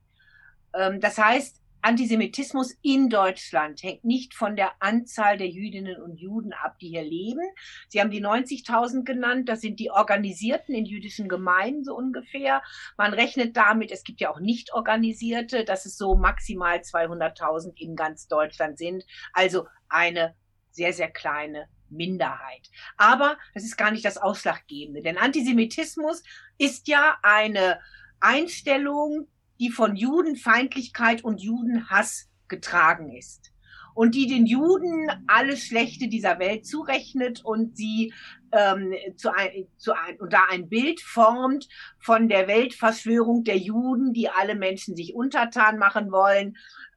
Ähm, 0.75 1.01
das 1.01 1.17
heißt, 1.17 1.58
Antisemitismus 1.83 2.77
in 2.83 3.09
Deutschland 3.09 3.83
hängt 3.83 4.05
nicht 4.05 4.35
von 4.35 4.57
der 4.57 4.73
Anzahl 4.81 5.39
der 5.39 5.49
Jüdinnen 5.49 6.01
und 6.01 6.17
Juden 6.17 6.53
ab, 6.53 6.79
die 6.81 6.89
hier 6.89 7.03
leben. 7.03 7.43
Sie 7.89 8.01
haben 8.01 8.11
die 8.11 8.25
90.000 8.25 9.05
genannt. 9.05 9.49
Das 9.49 9.61
sind 9.61 9.81
die 9.81 9.91
Organisierten 9.91 10.75
in 10.75 10.85
jüdischen 10.85 11.29
Gemeinden 11.29 11.85
so 11.85 11.95
ungefähr. 11.95 12.63
Man 12.97 13.15
rechnet 13.15 13.57
damit, 13.57 13.91
es 13.91 14.05
gibt 14.05 14.21
ja 14.21 14.31
auch 14.31 14.41
nicht 14.41 14.73
organisierte, 14.73 15.65
dass 15.65 15.87
es 15.87 15.97
so 15.97 16.17
maximal 16.17 16.79
200.000 16.79 17.73
in 17.77 17.97
ganz 17.97 18.29
Deutschland 18.29 18.79
sind. 18.79 19.05
Also 19.33 19.67
eine 19.89 20.35
sehr, 20.71 20.93
sehr 20.93 21.11
kleine 21.11 21.69
Minderheit. 21.91 22.69
Aber 22.97 23.39
das 23.55 23.65
ist 23.65 23.77
gar 23.77 23.91
nicht 23.91 24.05
das 24.05 24.19
Ausschlaggebende, 24.19 25.03
denn 25.03 25.19
Antisemitismus 25.19 26.23
ist 26.59 26.89
ja 26.89 27.19
eine 27.23 27.81
Einstellung, 28.21 29.29
die 29.59 29.71
von 29.71 29.97
Judenfeindlichkeit 29.97 31.25
und 31.25 31.41
Judenhass 31.41 32.29
getragen 32.49 33.13
ist 33.13 33.53
und 33.99 34.15
die 34.15 34.29
den 34.29 34.47
Juden 34.47 35.11
alles 35.27 35.65
Schlechte 35.65 36.07
dieser 36.07 36.39
Welt 36.39 36.65
zurechnet 36.65 37.45
und 37.45 37.77
sie 37.77 38.15
ähm, 38.53 38.95
zu 39.17 39.35
ein, 39.35 39.67
zu 39.77 39.93
ein, 39.93 40.21
und 40.21 40.33
da 40.33 40.43
ein 40.49 40.69
Bild 40.69 41.01
formt 41.01 41.69
von 41.99 42.29
der 42.29 42.47
Weltverschwörung 42.47 43.43
der 43.43 43.59
Juden, 43.59 44.13
die 44.13 44.29
alle 44.29 44.55
Menschen 44.55 44.95
sich 44.95 45.17
untertan 45.17 45.79
machen 45.79 46.13
wollen 46.13 46.57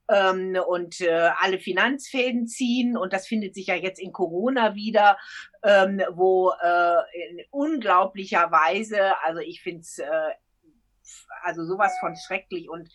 ähm, 0.10 0.56
und 0.68 1.02
äh, 1.02 1.32
alle 1.40 1.58
Finanzfäden 1.58 2.46
ziehen. 2.46 2.96
Und 2.96 3.14
das 3.14 3.26
findet 3.26 3.56
sich 3.56 3.66
ja 3.66 3.76
jetzt 3.76 4.00
in 4.00 4.12
Corona 4.12 4.76
wieder, 4.76 5.18
ähm, 5.64 6.04
wo 6.12 6.52
äh, 6.52 7.32
in 7.32 7.40
unglaublicher 7.50 8.52
Weise, 8.52 9.20
also 9.24 9.40
ich 9.40 9.64
finde 9.64 9.82
es 9.82 9.98
äh, 9.98 10.06
also 11.44 11.66
sowas 11.66 11.98
von 12.00 12.16
schrecklich 12.16 12.70
und 12.70 12.90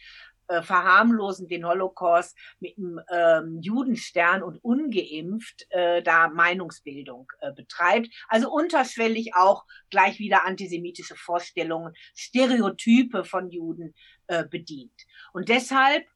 äh, 0.48 0.62
verharmlosen 0.62 1.48
den 1.48 1.66
Holocaust 1.66 2.36
mit 2.60 2.78
einem 2.78 3.00
ähm, 3.10 3.60
Judenstern 3.60 4.44
und 4.44 4.62
ungeimpft 4.62 5.66
äh, 5.70 6.02
da 6.02 6.28
Meinungsbildung 6.28 7.26
äh, 7.40 7.52
betreibt. 7.52 8.08
Also 8.28 8.52
unterschwellig 8.52 9.34
auch 9.34 9.64
gleich 9.90 10.20
wieder 10.20 10.46
antisemitische 10.46 11.16
Vorstellungen, 11.16 11.94
Stereotype 12.14 13.24
von 13.24 13.50
Juden 13.50 13.94
äh, 14.28 14.44
bedient. 14.44 14.94
Und 15.32 15.48
deshalb 15.48 16.06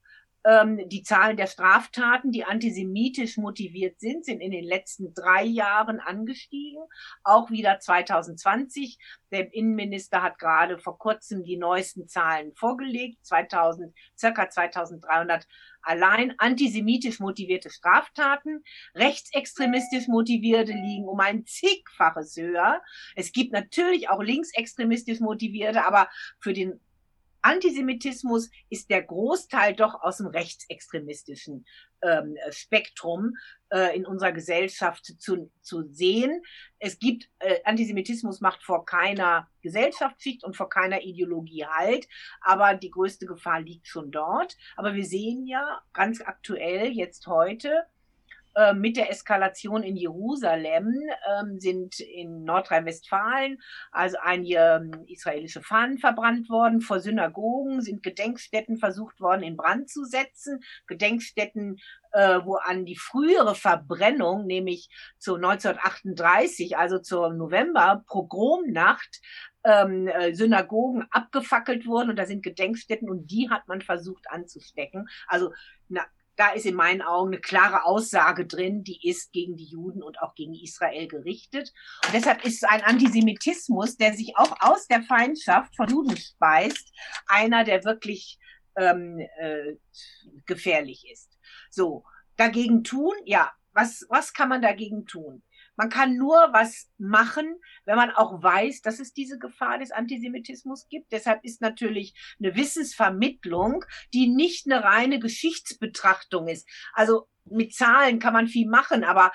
ähm, 0.43 0.89
die 0.89 1.03
Zahlen 1.03 1.37
der 1.37 1.47
Straftaten, 1.47 2.31
die 2.31 2.43
antisemitisch 2.43 3.37
motiviert 3.37 3.99
sind, 3.99 4.25
sind 4.25 4.41
in 4.41 4.51
den 4.51 4.63
letzten 4.63 5.13
drei 5.13 5.43
Jahren 5.43 5.99
angestiegen. 5.99 6.83
Auch 7.23 7.51
wieder 7.51 7.79
2020. 7.79 8.97
Der 9.31 9.53
Innenminister 9.53 10.23
hat 10.23 10.39
gerade 10.39 10.79
vor 10.79 10.97
kurzem 10.97 11.43
die 11.43 11.57
neuesten 11.57 12.07
Zahlen 12.07 12.53
vorgelegt. 12.55 13.25
2000, 13.25 13.93
circa 14.17 14.49
2300 14.49 15.47
allein 15.83 16.33
antisemitisch 16.37 17.19
motivierte 17.19 17.69
Straftaten. 17.69 18.63
Rechtsextremistisch 18.95 20.07
motivierte 20.07 20.73
liegen 20.73 21.07
um 21.07 21.19
ein 21.19 21.45
zigfaches 21.45 22.35
höher. 22.35 22.81
Es 23.15 23.31
gibt 23.31 23.51
natürlich 23.53 24.09
auch 24.09 24.21
linksextremistisch 24.21 25.19
motivierte, 25.19 25.85
aber 25.85 26.09
für 26.39 26.53
den 26.53 26.79
Antisemitismus 27.41 28.49
ist 28.69 28.89
der 28.89 29.03
Großteil 29.03 29.75
doch 29.75 30.01
aus 30.01 30.17
dem 30.17 30.27
rechtsextremistischen 30.27 31.65
ähm, 32.01 32.35
Spektrum 32.51 33.35
äh, 33.69 33.95
in 33.95 34.05
unserer 34.05 34.31
Gesellschaft 34.31 35.05
zu, 35.19 35.51
zu 35.61 35.83
sehen. 35.91 36.41
Es 36.79 36.99
gibt, 36.99 37.29
äh, 37.39 37.59
Antisemitismus 37.63 38.41
macht 38.41 38.63
vor 38.63 38.85
keiner 38.85 39.47
Gesellschaftsschicht 39.61 40.43
und 40.43 40.55
vor 40.55 40.69
keiner 40.69 41.01
Ideologie 41.01 41.65
halt, 41.65 42.07
aber 42.41 42.73
die 42.73 42.91
größte 42.91 43.25
Gefahr 43.25 43.61
liegt 43.61 43.87
schon 43.87 44.11
dort. 44.11 44.57
Aber 44.75 44.93
wir 44.93 45.05
sehen 45.05 45.45
ja 45.45 45.81
ganz 45.93 46.21
aktuell 46.21 46.91
jetzt 46.91 47.27
heute, 47.27 47.85
äh, 48.55 48.73
mit 48.73 48.97
der 48.97 49.09
Eskalation 49.09 49.83
in 49.83 49.95
Jerusalem 49.95 50.93
ähm, 51.29 51.59
sind 51.59 51.99
in 51.99 52.43
Nordrhein-Westfalen 52.43 53.61
also 53.91 54.17
einige 54.21 54.81
ähm, 54.81 55.05
israelische 55.07 55.61
Fahnen 55.61 55.97
verbrannt 55.97 56.49
worden. 56.49 56.81
Vor 56.81 56.99
Synagogen 56.99 57.81
sind 57.81 58.03
Gedenkstätten 58.03 58.77
versucht 58.77 59.19
worden, 59.21 59.43
in 59.43 59.57
Brand 59.57 59.89
zu 59.89 60.03
setzen. 60.03 60.61
Gedenkstätten, 60.87 61.77
äh, 62.11 62.39
wo 62.43 62.55
an 62.55 62.85
die 62.85 62.97
frühere 62.97 63.55
Verbrennung, 63.55 64.45
nämlich 64.45 64.89
zu 65.17 65.35
1938, 65.35 66.77
also 66.77 66.99
zur 66.99 67.33
November-Pogromnacht, 67.33 69.21
ähm, 69.63 70.07
äh, 70.07 70.33
Synagogen 70.33 71.05
abgefackelt 71.11 71.85
wurden 71.85 72.09
und 72.09 72.15
da 72.17 72.25
sind 72.25 72.43
Gedenkstätten 72.43 73.09
und 73.09 73.27
die 73.27 73.49
hat 73.49 73.67
man 73.67 73.81
versucht 73.81 74.25
anzustecken. 74.29 75.07
Also 75.27 75.53
na, 75.87 76.05
da 76.41 76.53
ist 76.53 76.65
in 76.65 76.73
meinen 76.73 77.03
Augen 77.03 77.33
eine 77.33 77.39
klare 77.39 77.85
Aussage 77.85 78.47
drin, 78.47 78.83
die 78.83 79.07
ist 79.07 79.31
gegen 79.31 79.57
die 79.57 79.65
Juden 79.65 80.01
und 80.01 80.19
auch 80.23 80.33
gegen 80.33 80.55
Israel 80.55 81.07
gerichtet. 81.07 81.71
Und 82.03 82.15
deshalb 82.15 82.43
ist 82.43 82.67
ein 82.67 82.81
Antisemitismus, 82.81 83.95
der 83.95 84.15
sich 84.15 84.35
auch 84.37 84.51
aus 84.59 84.87
der 84.87 85.03
Feindschaft 85.03 85.75
von 85.75 85.87
Juden 85.87 86.17
speist, 86.17 86.91
einer, 87.27 87.63
der 87.63 87.83
wirklich 87.83 88.39
ähm, 88.75 89.19
äh, 89.37 89.75
gefährlich 90.47 91.05
ist. 91.13 91.37
So, 91.69 92.05
dagegen 92.37 92.83
tun, 92.83 93.13
ja, 93.25 93.51
was, 93.73 94.07
was 94.09 94.33
kann 94.33 94.49
man 94.49 94.63
dagegen 94.63 95.05
tun? 95.05 95.43
Man 95.81 95.89
kann 95.89 96.15
nur 96.15 96.37
was 96.51 96.91
machen, 96.99 97.55
wenn 97.85 97.95
man 97.95 98.11
auch 98.11 98.43
weiß, 98.43 98.83
dass 98.83 98.99
es 98.99 99.13
diese 99.13 99.39
Gefahr 99.39 99.79
des 99.79 99.89
Antisemitismus 99.89 100.87
gibt. 100.89 101.11
Deshalb 101.11 101.43
ist 101.43 101.59
natürlich 101.59 102.13
eine 102.39 102.55
Wissensvermittlung, 102.55 103.83
die 104.13 104.27
nicht 104.27 104.67
eine 104.67 104.83
reine 104.83 105.17
Geschichtsbetrachtung 105.17 106.47
ist. 106.49 106.69
Also 106.93 107.27
mit 107.45 107.73
Zahlen 107.73 108.19
kann 108.19 108.31
man 108.31 108.47
viel 108.47 108.69
machen, 108.69 109.03
aber 109.03 109.31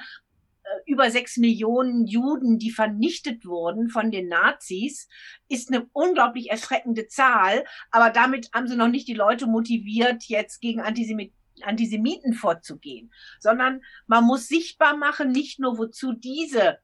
äh, 0.62 0.68
über 0.87 1.11
sechs 1.11 1.37
Millionen 1.37 2.06
Juden, 2.06 2.61
die 2.61 2.70
vernichtet 2.70 3.44
wurden 3.44 3.88
von 3.88 4.12
den 4.12 4.28
Nazis, 4.28 5.09
ist 5.48 5.72
eine 5.72 5.88
unglaublich 5.92 6.52
erschreckende 6.52 7.09
Zahl. 7.09 7.64
Aber 7.90 8.11
damit 8.11 8.50
haben 8.54 8.68
sie 8.68 8.76
noch 8.76 8.87
nicht 8.87 9.09
die 9.09 9.14
Leute 9.14 9.48
motiviert, 9.48 10.22
jetzt 10.28 10.61
gegen 10.61 10.80
Antisemitismus 10.80 11.36
Antisemiten 11.62 12.35
vorzugehen, 12.35 13.12
sondern 13.40 13.83
man 14.07 14.25
muss 14.25 14.49
sichtbar 14.49 14.97
machen, 14.97 15.33
nicht 15.33 15.59
nur 15.59 15.79
wozu 15.79 16.12
diese, 16.12 16.79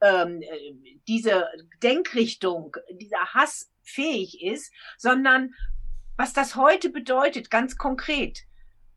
ähm, 0.00 0.42
diese 1.08 1.48
Denkrichtung, 1.82 2.76
dieser 2.90 3.34
Hass 3.34 3.70
fähig 3.82 4.42
ist, 4.42 4.72
sondern 4.98 5.54
was 6.16 6.32
das 6.32 6.56
heute 6.56 6.90
bedeutet, 6.90 7.50
ganz 7.50 7.76
konkret. 7.76 8.40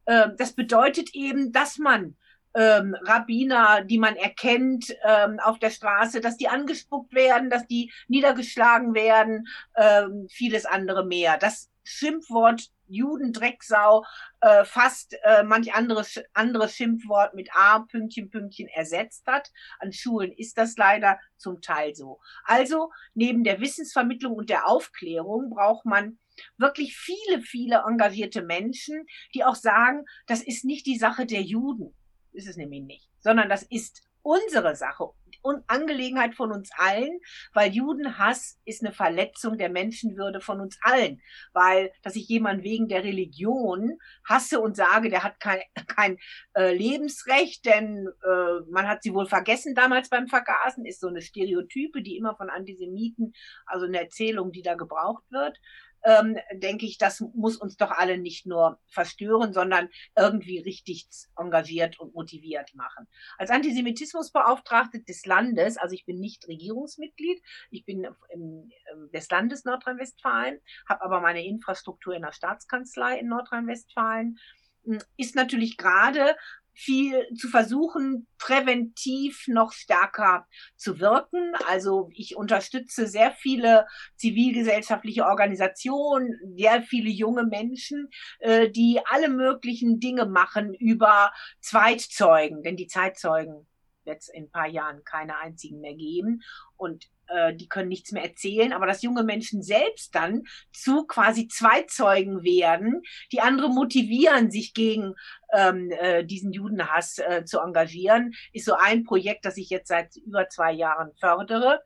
Ähm, 0.05 0.33
das 0.37 0.53
bedeutet 0.53 1.15
eben, 1.15 1.51
dass 1.51 1.77
man 1.77 2.17
ähm, 2.55 2.95
Rabbiner, 3.01 3.83
die 3.83 3.97
man 3.97 4.15
erkennt 4.15 4.95
ähm, 5.03 5.39
auf 5.39 5.59
der 5.59 5.71
Straße, 5.71 6.21
dass 6.21 6.37
die 6.37 6.49
angespuckt 6.49 7.13
werden, 7.13 7.49
dass 7.49 7.65
die 7.67 7.91
niedergeschlagen 8.07 8.93
werden, 8.93 9.47
ähm, 9.75 10.27
vieles 10.29 10.65
andere 10.65 11.05
mehr. 11.05 11.37
Das 11.37 11.69
Schimpfwort 11.83 12.69
Judendrecksau 12.93 14.05
äh, 14.41 14.65
fast 14.65 15.17
äh, 15.23 15.43
manch 15.43 15.73
anderes 15.73 16.21
anderes 16.33 16.75
Schimpfwort 16.75 17.33
mit 17.33 17.49
A, 17.55 17.79
Pünktchen, 17.79 18.29
Pünktchen 18.29 18.67
ersetzt 18.67 19.25
hat. 19.27 19.51
An 19.79 19.91
Schulen 19.91 20.31
ist 20.31 20.57
das 20.57 20.77
leider 20.77 21.19
zum 21.37 21.61
Teil 21.61 21.95
so. 21.95 22.19
Also 22.45 22.91
neben 23.13 23.43
der 23.43 23.59
Wissensvermittlung 23.59 24.33
und 24.33 24.49
der 24.49 24.67
Aufklärung 24.67 25.49
braucht 25.49 25.85
man 25.85 26.19
wirklich 26.57 26.95
viele, 26.95 27.41
viele 27.41 27.83
engagierte 27.87 28.41
Menschen, 28.41 29.05
die 29.33 29.43
auch 29.43 29.55
sagen, 29.55 30.05
das 30.27 30.41
ist 30.41 30.65
nicht 30.65 30.85
die 30.85 30.97
Sache 30.97 31.25
der 31.25 31.41
Juden. 31.41 31.93
Ist 32.31 32.47
es 32.47 32.57
nämlich 32.57 32.83
nicht, 32.83 33.09
sondern 33.19 33.49
das 33.49 33.63
ist 33.63 34.01
unsere 34.23 34.75
Sache 34.75 35.09
und 35.43 35.63
Angelegenheit 35.67 36.35
von 36.35 36.51
uns 36.51 36.71
allen, 36.77 37.19
weil 37.53 37.71
Judenhass 37.71 38.59
ist 38.65 38.83
eine 38.83 38.93
Verletzung 38.93 39.57
der 39.57 39.69
Menschenwürde 39.69 40.41
von 40.41 40.61
uns 40.61 40.77
allen. 40.81 41.21
Weil, 41.53 41.91
dass 42.01 42.15
ich 42.15 42.27
jemand 42.27 42.63
wegen 42.63 42.87
der 42.87 43.03
Religion 43.03 43.99
hasse 44.27 44.59
und 44.59 44.75
sage, 44.75 45.09
der 45.09 45.23
hat 45.23 45.39
kein, 45.39 45.61
kein 45.87 46.17
äh, 46.55 46.73
Lebensrecht, 46.73 47.65
denn 47.65 48.07
äh, 48.23 48.71
man 48.71 48.87
hat 48.87 49.03
sie 49.03 49.13
wohl 49.13 49.27
vergessen 49.27 49.75
damals 49.75 50.09
beim 50.09 50.27
Vergasen, 50.27 50.85
ist 50.85 51.01
so 51.01 51.07
eine 51.07 51.21
Stereotype, 51.21 52.01
die 52.01 52.17
immer 52.17 52.35
von 52.35 52.49
Antisemiten, 52.49 53.33
also 53.65 53.85
eine 53.85 53.99
Erzählung, 53.99 54.51
die 54.51 54.61
da 54.61 54.75
gebraucht 54.75 55.23
wird. 55.29 55.59
Ähm, 56.03 56.37
denke 56.53 56.85
ich, 56.85 56.97
das 56.97 57.21
muss 57.33 57.57
uns 57.57 57.77
doch 57.77 57.91
alle 57.91 58.17
nicht 58.17 58.45
nur 58.45 58.79
verstören, 58.87 59.53
sondern 59.53 59.89
irgendwie 60.17 60.59
richtig 60.59 61.07
engagiert 61.37 61.99
und 61.99 62.13
motiviert 62.13 62.73
machen. 62.75 63.07
Als 63.37 63.49
Antisemitismusbeauftragte 63.49 65.01
des 65.01 65.25
Landes, 65.25 65.77
also 65.77 65.93
ich 65.95 66.05
bin 66.05 66.19
nicht 66.19 66.47
Regierungsmitglied, 66.47 67.41
ich 67.71 67.85
bin 67.85 68.07
im, 68.29 68.69
des 69.13 69.29
Landes 69.29 69.65
Nordrhein-Westfalen, 69.65 70.59
habe 70.87 71.03
aber 71.03 71.21
meine 71.21 71.45
Infrastruktur 71.45 72.13
in 72.13 72.23
der 72.23 72.33
Staatskanzlei 72.33 73.19
in 73.19 73.27
Nordrhein-Westfalen, 73.27 74.37
hm, 74.85 74.99
ist 75.17 75.35
natürlich 75.35 75.77
gerade 75.77 76.35
viel 76.73 77.27
zu 77.35 77.47
versuchen, 77.47 78.27
präventiv 78.37 79.47
noch 79.47 79.71
stärker 79.71 80.47
zu 80.75 80.99
wirken. 80.99 81.53
Also 81.67 82.09
ich 82.13 82.35
unterstütze 82.35 83.07
sehr 83.07 83.31
viele 83.31 83.85
zivilgesellschaftliche 84.15 85.25
Organisationen, 85.25 86.39
sehr 86.55 86.81
viele 86.81 87.09
junge 87.09 87.45
Menschen, 87.45 88.09
äh, 88.39 88.69
die 88.69 88.99
alle 89.05 89.29
möglichen 89.29 89.99
Dinge 89.99 90.25
machen 90.25 90.73
über 90.73 91.31
Zweitzeugen, 91.61 92.63
denn 92.63 92.75
die 92.75 92.87
Zeitzeugen 92.87 93.67
wird 94.05 94.21
es 94.21 94.27
in 94.27 94.45
ein 94.45 94.51
paar 94.51 94.67
Jahren 94.67 95.03
keine 95.03 95.37
einzigen 95.37 95.79
mehr 95.79 95.95
geben. 95.95 96.41
Und 96.75 97.07
äh, 97.27 97.53
die 97.55 97.67
können 97.67 97.89
nichts 97.89 98.11
mehr 98.11 98.23
erzählen, 98.23 98.73
aber 98.73 98.85
dass 98.85 99.01
junge 99.01 99.23
Menschen 99.23 99.61
selbst 99.63 100.13
dann 100.15 100.43
zu 100.71 101.05
quasi 101.05 101.47
Zweizeugen 101.47 102.43
werden, 102.43 103.01
die 103.31 103.41
andere 103.41 103.69
motivieren, 103.69 104.51
sich 104.51 104.73
gegen 104.73 105.15
ähm, 105.53 105.91
äh, 105.91 106.23
diesen 106.23 106.51
Judenhass 106.51 107.19
äh, 107.19 107.45
zu 107.45 107.59
engagieren, 107.59 108.33
ist 108.51 108.65
so 108.65 108.75
ein 108.75 109.03
Projekt, 109.03 109.45
das 109.45 109.57
ich 109.57 109.69
jetzt 109.69 109.87
seit 109.87 110.15
über 110.17 110.49
zwei 110.49 110.71
Jahren 110.71 111.11
fördere. 111.19 111.81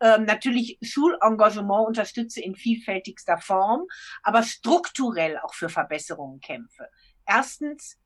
Ähm, 0.00 0.24
natürlich 0.24 0.78
Schulengagement 0.82 1.86
unterstütze 1.86 2.40
in 2.40 2.54
vielfältigster 2.54 3.38
Form, 3.38 3.86
aber 4.22 4.42
strukturell 4.42 5.38
auch 5.38 5.54
für 5.54 5.68
Verbesserungen 5.68 6.40
kämpfe. 6.40 6.88
Erstens 7.26 7.98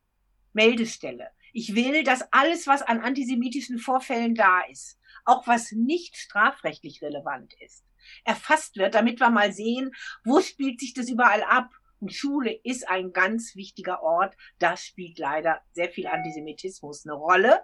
Meldestelle. 0.53 1.31
Ich 1.53 1.75
will, 1.75 2.05
dass 2.05 2.23
alles, 2.33 2.67
was 2.67 2.83
an 2.83 3.01
antisemitischen 3.01 3.79
Vorfällen 3.79 4.35
da 4.35 4.61
ist, 4.71 4.99
auch 5.25 5.47
was 5.47 5.73
nicht 5.73 6.17
strafrechtlich 6.17 7.03
relevant 7.03 7.55
ist, 7.61 7.85
erfasst 8.25 8.77
wird, 8.77 8.95
damit 8.95 9.21
wir 9.21 9.31
mal 9.31 9.53
sehen, 9.53 9.93
wo 10.25 10.41
spielt 10.41 10.81
sich 10.81 10.95
das 10.95 11.09
überall 11.09 11.43
ab. 11.43 11.71
Und 12.01 12.15
Schule 12.15 12.53
ist 12.65 12.89
ein 12.89 13.13
ganz 13.13 13.55
wichtiger 13.57 14.03
Ort. 14.03 14.35
Da 14.59 14.77
spielt 14.77 15.19
leider 15.19 15.61
sehr 15.73 15.91
viel 15.91 16.07
Antisemitismus 16.07 17.05
eine 17.05 17.15
Rolle. 17.15 17.61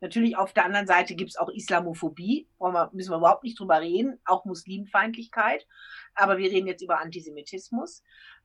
Natürlich 0.00 0.36
auf 0.36 0.52
der 0.52 0.64
anderen 0.64 0.86
Seite 0.86 1.14
gibt 1.14 1.30
es 1.30 1.36
auch 1.36 1.48
Islamophobie, 1.48 2.48
wir, 2.58 2.90
müssen 2.92 3.10
wir 3.10 3.16
überhaupt 3.16 3.42
nicht 3.42 3.58
drüber 3.58 3.80
reden, 3.80 4.20
auch 4.24 4.44
Muslimfeindlichkeit. 4.44 5.66
Aber 6.14 6.38
wir 6.38 6.50
reden 6.50 6.66
jetzt 6.66 6.82
über 6.82 7.00
Antisemitismus. 7.00 8.02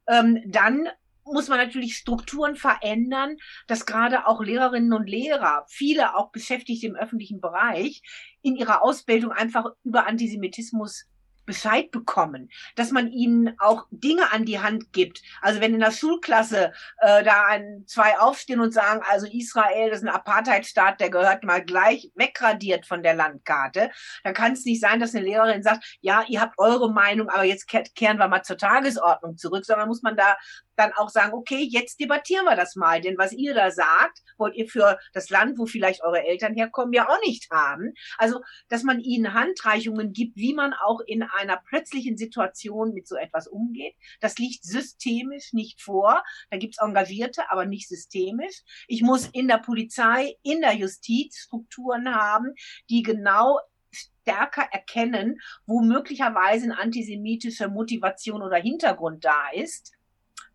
Ähm, 0.07 0.41
dann 0.47 0.87
muss 1.25 1.47
man 1.47 1.57
natürlich 1.57 1.95
Strukturen 1.95 2.55
verändern, 2.55 3.37
dass 3.67 3.85
gerade 3.85 4.27
auch 4.27 4.41
Lehrerinnen 4.41 4.93
und 4.93 5.07
Lehrer, 5.07 5.65
viele 5.67 6.15
auch 6.15 6.31
Beschäftigte 6.31 6.87
im 6.87 6.95
öffentlichen 6.95 7.41
Bereich, 7.41 8.01
in 8.41 8.55
ihrer 8.55 8.83
Ausbildung 8.83 9.31
einfach 9.31 9.65
über 9.83 10.07
Antisemitismus 10.07 11.05
Bescheid 11.49 11.89
bekommen, 11.89 12.51
dass 12.75 12.91
man 12.91 13.11
ihnen 13.11 13.55
auch 13.57 13.87
Dinge 13.89 14.31
an 14.31 14.45
die 14.45 14.59
Hand 14.59 14.93
gibt. 14.93 15.23
Also 15.41 15.59
wenn 15.59 15.73
in 15.73 15.79
der 15.79 15.91
Schulklasse 15.91 16.73
äh, 16.99 17.23
da 17.23 17.47
ein, 17.47 17.85
zwei 17.87 18.19
aufstehen 18.19 18.59
und 18.59 18.71
sagen, 18.71 19.01
also 19.09 19.25
Israel 19.25 19.89
ist 19.89 20.03
ein 20.03 20.09
Apartheidstaat, 20.09 20.99
der 20.99 21.09
gehört 21.09 21.43
mal 21.43 21.65
gleich 21.65 22.11
wegradiert 22.13 22.85
von 22.85 23.01
der 23.01 23.15
Landkarte, 23.15 23.89
dann 24.23 24.35
kann 24.35 24.53
es 24.53 24.63
nicht 24.63 24.79
sein, 24.79 24.99
dass 24.99 25.15
eine 25.15 25.25
Lehrerin 25.25 25.63
sagt, 25.63 25.97
ja, 26.01 26.23
ihr 26.27 26.39
habt 26.39 26.53
eure 26.59 26.93
Meinung, 26.93 27.29
aber 27.29 27.45
jetzt 27.45 27.67
kehren 27.67 28.19
wir 28.19 28.27
mal 28.27 28.43
zur 28.43 28.59
Tagesordnung 28.59 29.35
zurück, 29.35 29.65
sondern 29.65 29.87
muss 29.87 30.03
man 30.03 30.15
da 30.15 30.37
dann 30.79 30.93
auch 30.93 31.09
sagen, 31.09 31.33
okay, 31.33 31.61
jetzt 31.61 31.99
debattieren 31.99 32.45
wir 32.45 32.55
das 32.55 32.75
mal, 32.75 33.01
denn 33.01 33.17
was 33.17 33.33
ihr 33.33 33.53
da 33.53 33.69
sagt, 33.69 34.23
wollt 34.37 34.55
ihr 34.55 34.67
für 34.67 34.97
das 35.13 35.29
Land, 35.29 35.59
wo 35.59 35.65
vielleicht 35.65 36.03
eure 36.03 36.23
Eltern 36.23 36.55
herkommen, 36.55 36.93
ja 36.93 37.07
auch 37.09 37.19
nicht 37.25 37.49
haben. 37.51 37.93
Also, 38.17 38.41
dass 38.69 38.83
man 38.83 38.99
ihnen 38.99 39.33
Handreichungen 39.33 40.13
gibt, 40.13 40.37
wie 40.37 40.53
man 40.53 40.73
auch 40.73 41.01
in 41.01 41.23
einer 41.23 41.57
plötzlichen 41.57 42.17
Situation 42.17 42.93
mit 42.93 43.07
so 43.07 43.15
etwas 43.15 43.47
umgeht. 43.47 43.95
Das 44.21 44.37
liegt 44.37 44.63
systemisch 44.63 45.53
nicht 45.53 45.81
vor. 45.81 46.23
Da 46.49 46.57
gibt's 46.57 46.81
Engagierte, 46.81 47.51
aber 47.51 47.65
nicht 47.65 47.87
systemisch. 47.87 48.63
Ich 48.87 49.01
muss 49.01 49.27
in 49.27 49.47
der 49.47 49.57
Polizei, 49.57 50.37
in 50.43 50.61
der 50.61 50.73
Justiz 50.73 51.37
Strukturen 51.37 52.15
haben, 52.15 52.53
die 52.89 53.03
genau 53.03 53.59
stärker 53.91 54.67
erkennen, 54.71 55.39
wo 55.65 55.81
möglicherweise 55.81 56.65
eine 56.65 56.79
antisemitische 56.79 57.67
Motivation 57.67 58.43
oder 58.43 58.57
Hintergrund 58.57 59.25
da 59.25 59.49
ist 59.53 59.98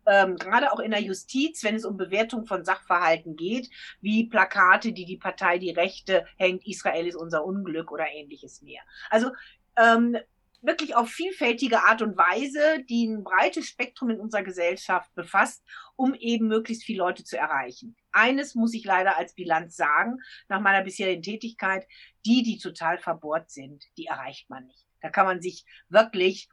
ähm, 0.07 0.35
gerade 0.37 0.71
auch 0.71 0.79
in 0.79 0.91
der 0.91 1.01
Justiz, 1.01 1.63
wenn 1.63 1.75
es 1.75 1.85
um 1.85 1.97
Bewertung 1.97 2.45
von 2.45 2.65
Sachverhalten 2.65 3.35
geht, 3.35 3.69
wie 4.01 4.27
Plakate, 4.27 4.93
die 4.93 5.05
die 5.05 5.17
Partei 5.17 5.57
Die 5.57 5.71
Rechte 5.71 6.25
hängt, 6.37 6.65
Israel 6.67 7.07
ist 7.07 7.15
unser 7.15 7.45
Unglück 7.45 7.91
oder 7.91 8.07
ähnliches 8.11 8.61
mehr. 8.61 8.81
Also 9.09 9.31
ähm, 9.77 10.17
wirklich 10.65 10.95
auf 10.95 11.09
vielfältige 11.09 11.83
Art 11.83 12.01
und 12.01 12.17
Weise, 12.17 12.83
die 12.89 13.07
ein 13.07 13.23
breites 13.23 13.67
Spektrum 13.67 14.09
in 14.09 14.19
unserer 14.19 14.43
Gesellschaft 14.43 15.13
befasst, 15.15 15.63
um 15.95 16.13
eben 16.15 16.47
möglichst 16.47 16.83
viele 16.83 16.99
Leute 16.99 17.23
zu 17.23 17.37
erreichen. 17.37 17.95
Eines 18.11 18.55
muss 18.55 18.73
ich 18.73 18.85
leider 18.85 19.17
als 19.17 19.35
Bilanz 19.35 19.75
sagen, 19.75 20.17
nach 20.49 20.61
meiner 20.61 20.83
bisherigen 20.83 21.21
Tätigkeit, 21.21 21.85
die, 22.25 22.43
die 22.43 22.57
total 22.57 22.97
verbohrt 22.97 23.51
sind, 23.51 23.83
die 23.97 24.05
erreicht 24.05 24.49
man 24.49 24.65
nicht. 24.65 24.85
Da 25.01 25.09
kann 25.09 25.27
man 25.27 25.41
sich 25.41 25.65
wirklich 25.89 26.49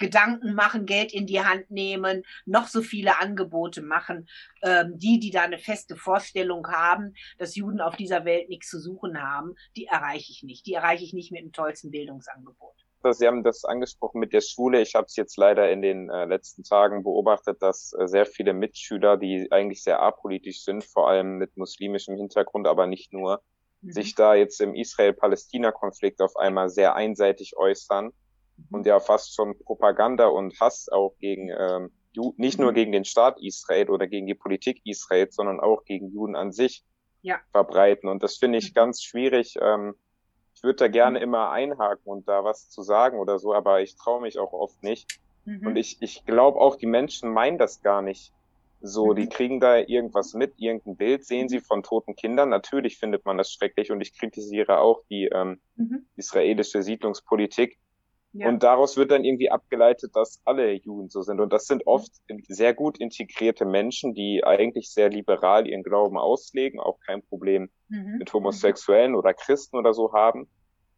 Gedanken 0.00 0.54
machen, 0.54 0.86
Geld 0.86 1.12
in 1.12 1.26
die 1.26 1.42
Hand 1.42 1.70
nehmen, 1.70 2.24
noch 2.46 2.66
so 2.66 2.82
viele 2.82 3.20
Angebote 3.20 3.82
machen. 3.82 4.28
Ähm, 4.62 4.98
die, 4.98 5.20
die 5.20 5.30
da 5.30 5.42
eine 5.42 5.58
feste 5.58 5.94
Vorstellung 5.94 6.66
haben, 6.68 7.14
dass 7.38 7.54
Juden 7.54 7.80
auf 7.80 7.96
dieser 7.96 8.24
Welt 8.24 8.48
nichts 8.48 8.70
zu 8.70 8.80
suchen 8.80 9.22
haben, 9.22 9.54
die 9.76 9.84
erreiche 9.84 10.32
ich 10.32 10.42
nicht. 10.42 10.66
Die 10.66 10.74
erreiche 10.74 11.04
ich 11.04 11.12
nicht 11.12 11.30
mit 11.30 11.42
dem 11.42 11.52
tollsten 11.52 11.90
Bildungsangebot. 11.90 12.74
Sie 13.12 13.26
haben 13.26 13.42
das 13.42 13.64
angesprochen 13.64 14.20
mit 14.20 14.32
der 14.34 14.42
Schule. 14.42 14.80
Ich 14.82 14.94
habe 14.94 15.06
es 15.06 15.16
jetzt 15.16 15.38
leider 15.38 15.70
in 15.70 15.80
den 15.80 16.10
äh, 16.10 16.26
letzten 16.26 16.64
Tagen 16.64 17.02
beobachtet, 17.02 17.62
dass 17.62 17.94
äh, 17.98 18.06
sehr 18.06 18.26
viele 18.26 18.52
Mitschüler, 18.52 19.16
die 19.16 19.48
eigentlich 19.50 19.82
sehr 19.82 20.00
apolitisch 20.00 20.64
sind, 20.64 20.84
vor 20.84 21.08
allem 21.08 21.38
mit 21.38 21.56
muslimischem 21.56 22.16
Hintergrund, 22.16 22.66
aber 22.66 22.86
nicht 22.86 23.12
nur, 23.12 23.42
mhm. 23.80 23.92
sich 23.92 24.14
da 24.14 24.34
jetzt 24.34 24.60
im 24.60 24.74
Israel-Palästina-Konflikt 24.74 26.20
auf 26.20 26.36
einmal 26.36 26.68
sehr 26.68 26.94
einseitig 26.94 27.56
äußern 27.56 28.12
und 28.70 28.86
ja 28.86 29.00
fast 29.00 29.34
schon 29.34 29.58
Propaganda 29.58 30.26
und 30.26 30.58
Hass 30.60 30.88
auch 30.90 31.14
gegen 31.18 31.50
ähm, 31.56 31.90
nicht 32.36 32.58
nur 32.58 32.72
gegen 32.72 32.92
den 32.92 33.04
Staat 33.04 33.40
Israel 33.40 33.90
oder 33.90 34.06
gegen 34.06 34.26
die 34.26 34.34
Politik 34.34 34.80
Israel, 34.84 35.28
sondern 35.30 35.60
auch 35.60 35.84
gegen 35.84 36.10
Juden 36.10 36.34
an 36.34 36.52
sich 36.52 36.84
ja. 37.22 37.38
verbreiten. 37.52 38.08
Und 38.08 38.22
das 38.22 38.36
finde 38.36 38.58
ich 38.58 38.70
mhm. 38.70 38.74
ganz 38.74 39.02
schwierig. 39.02 39.56
Ähm, 39.60 39.94
ich 40.54 40.62
würde 40.62 40.76
da 40.76 40.88
gerne 40.88 41.18
mhm. 41.18 41.24
immer 41.24 41.50
einhaken 41.50 42.04
und 42.04 42.28
da 42.28 42.44
was 42.44 42.68
zu 42.68 42.82
sagen 42.82 43.18
oder 43.18 43.38
so, 43.38 43.54
aber 43.54 43.80
ich 43.80 43.96
traue 43.96 44.20
mich 44.20 44.38
auch 44.38 44.52
oft 44.52 44.82
nicht. 44.82 45.20
Mhm. 45.44 45.68
Und 45.68 45.76
ich, 45.76 45.98
ich 46.00 46.24
glaube 46.24 46.58
auch, 46.58 46.76
die 46.76 46.86
Menschen 46.86 47.32
meinen 47.32 47.58
das 47.58 47.82
gar 47.82 48.02
nicht 48.02 48.32
so. 48.80 49.06
Mhm. 49.06 49.16
Die 49.16 49.28
kriegen 49.28 49.60
da 49.60 49.78
irgendwas 49.78 50.34
mit, 50.34 50.54
irgendein 50.56 50.96
Bild 50.96 51.24
sehen 51.24 51.48
sie 51.48 51.60
von 51.60 51.82
toten 51.82 52.16
Kindern. 52.16 52.48
Natürlich 52.48 52.98
findet 52.98 53.24
man 53.24 53.38
das 53.38 53.52
schrecklich 53.52 53.90
und 53.90 54.00
ich 54.00 54.18
kritisiere 54.18 54.78
auch 54.80 55.02
die 55.10 55.26
ähm, 55.26 55.60
mhm. 55.76 56.06
israelische 56.16 56.82
Siedlungspolitik. 56.82 57.78
Ja. 58.32 58.48
Und 58.48 58.62
daraus 58.62 58.96
wird 58.96 59.10
dann 59.10 59.24
irgendwie 59.24 59.50
abgeleitet, 59.50 60.14
dass 60.14 60.40
alle 60.44 60.72
Juden 60.72 61.08
so 61.08 61.22
sind. 61.22 61.40
Und 61.40 61.52
das 61.52 61.66
sind 61.66 61.86
oft 61.86 62.12
sehr 62.46 62.74
gut 62.74 62.98
integrierte 62.98 63.64
Menschen, 63.64 64.14
die 64.14 64.44
eigentlich 64.44 64.92
sehr 64.92 65.08
liberal 65.08 65.66
ihren 65.66 65.82
Glauben 65.82 66.16
auslegen, 66.16 66.78
auch 66.78 67.00
kein 67.00 67.22
Problem 67.22 67.70
mhm. 67.88 68.18
mit 68.18 68.32
Homosexuellen 68.32 69.12
mhm. 69.12 69.18
oder 69.18 69.34
Christen 69.34 69.76
oder 69.76 69.94
so 69.94 70.12
haben. 70.12 70.48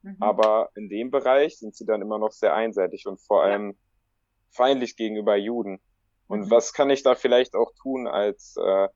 Mhm. 0.02 0.16
Aber 0.20 0.68
in 0.74 0.90
dem 0.90 1.10
Bereich 1.10 1.58
sind 1.58 1.74
sie 1.74 1.86
dann 1.86 2.02
immer 2.02 2.18
noch 2.18 2.32
sehr 2.32 2.54
einseitig 2.54 3.06
und 3.06 3.18
vor 3.18 3.42
allem 3.42 3.70
ja. 3.70 3.76
feindlich 4.50 4.96
gegenüber 4.96 5.36
Juden. 5.36 5.80
Und 6.26 6.46
mhm. 6.46 6.50
was 6.50 6.74
kann 6.74 6.90
ich 6.90 7.02
da 7.02 7.14
vielleicht 7.14 7.54
auch 7.54 7.72
tun 7.80 8.06
als 8.06 8.56
äh, 8.62 8.88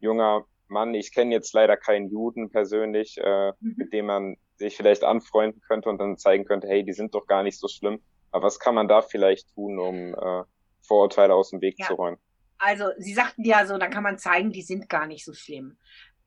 junger 0.00 0.44
Mann? 0.68 0.92
Ich 0.92 1.14
kenne 1.14 1.34
jetzt 1.34 1.54
leider 1.54 1.78
keinen 1.78 2.10
Juden 2.10 2.50
persönlich, 2.50 3.16
äh, 3.16 3.52
mhm. 3.60 3.74
mit 3.76 3.92
dem 3.94 4.06
man 4.06 4.36
sich 4.60 4.76
vielleicht 4.76 5.04
anfreunden 5.04 5.60
könnte 5.62 5.88
und 5.88 5.98
dann 5.98 6.16
zeigen 6.16 6.44
könnte, 6.44 6.68
hey, 6.68 6.84
die 6.84 6.92
sind 6.92 7.14
doch 7.14 7.26
gar 7.26 7.42
nicht 7.42 7.58
so 7.58 7.66
schlimm. 7.66 8.00
Aber 8.30 8.46
was 8.46 8.60
kann 8.60 8.74
man 8.74 8.88
da 8.88 9.02
vielleicht 9.02 9.52
tun, 9.54 9.78
um 9.78 10.14
äh, 10.14 10.44
Vorurteile 10.86 11.34
aus 11.34 11.50
dem 11.50 11.60
Weg 11.60 11.76
ja. 11.78 11.86
zu 11.86 11.94
räumen? 11.94 12.18
Also, 12.58 12.84
Sie 12.98 13.14
sagten 13.14 13.44
ja 13.44 13.66
so, 13.66 13.78
dann 13.78 13.90
kann 13.90 14.02
man 14.02 14.18
zeigen, 14.18 14.52
die 14.52 14.62
sind 14.62 14.88
gar 14.88 15.06
nicht 15.06 15.24
so 15.24 15.32
schlimm. 15.32 15.78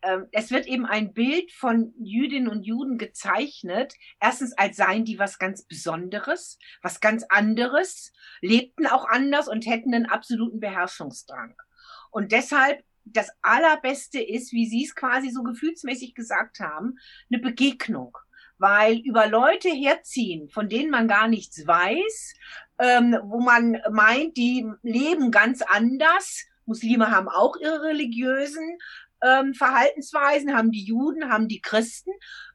Ähm, 0.02 0.28
es 0.32 0.52
wird 0.52 0.66
eben 0.66 0.86
ein 0.86 1.14
Bild 1.14 1.52
von 1.52 1.94
Jüdinnen 1.98 2.50
und 2.50 2.64
Juden 2.64 2.98
gezeichnet. 2.98 3.94
Erstens 4.20 4.58
als 4.58 4.78
seien 4.78 5.06
die 5.06 5.20
was 5.20 5.38
ganz 5.38 5.64
Besonderes, 5.64 6.58
was 6.82 7.00
ganz 7.00 7.24
anderes, 7.30 8.12
lebten 8.42 8.88
auch 8.88 9.06
anders 9.06 9.48
und 9.48 9.66
hätten 9.66 9.94
einen 9.94 10.08
absoluten 10.08 10.60
Beherrschungsdrang. 10.60 11.56
Und 12.12 12.32
deshalb 12.32 12.84
das 13.06 13.30
Allerbeste 13.42 14.22
ist, 14.22 14.54
wie 14.54 14.68
Sie 14.68 14.84
es 14.84 14.96
quasi 14.96 15.30
so 15.30 15.44
gefühlsmäßig 15.44 16.16
gesagt 16.16 16.60
haben, 16.60 16.98
eine 17.32 17.42
Begegnung 17.42 18.18
weil 18.64 19.00
über 19.00 19.28
Leute 19.28 19.68
herziehen, 19.70 20.48
von 20.50 20.70
denen 20.70 20.90
man 20.90 21.10
gar 21.10 21.28
nichts 21.28 21.68
weiß, 21.68 22.34
ähm, 22.80 23.18
wo 23.24 23.42
man 23.42 23.78
meint, 23.92 24.38
die 24.38 24.66
leben 24.82 25.32
ganz 25.32 25.62
anders. 25.62 26.46
Muslime 26.66 27.12
haben 27.12 27.28
auch 27.28 27.58
ihre 27.58 27.84
religiösen 27.84 28.78
ähm, 29.22 29.54
Verhaltensweisen, 29.54 30.56
haben 30.56 30.72
die 30.72 30.86
Juden, 30.86 31.30
haben 31.30 31.50
die 31.50 31.60
Christen 31.60 32.12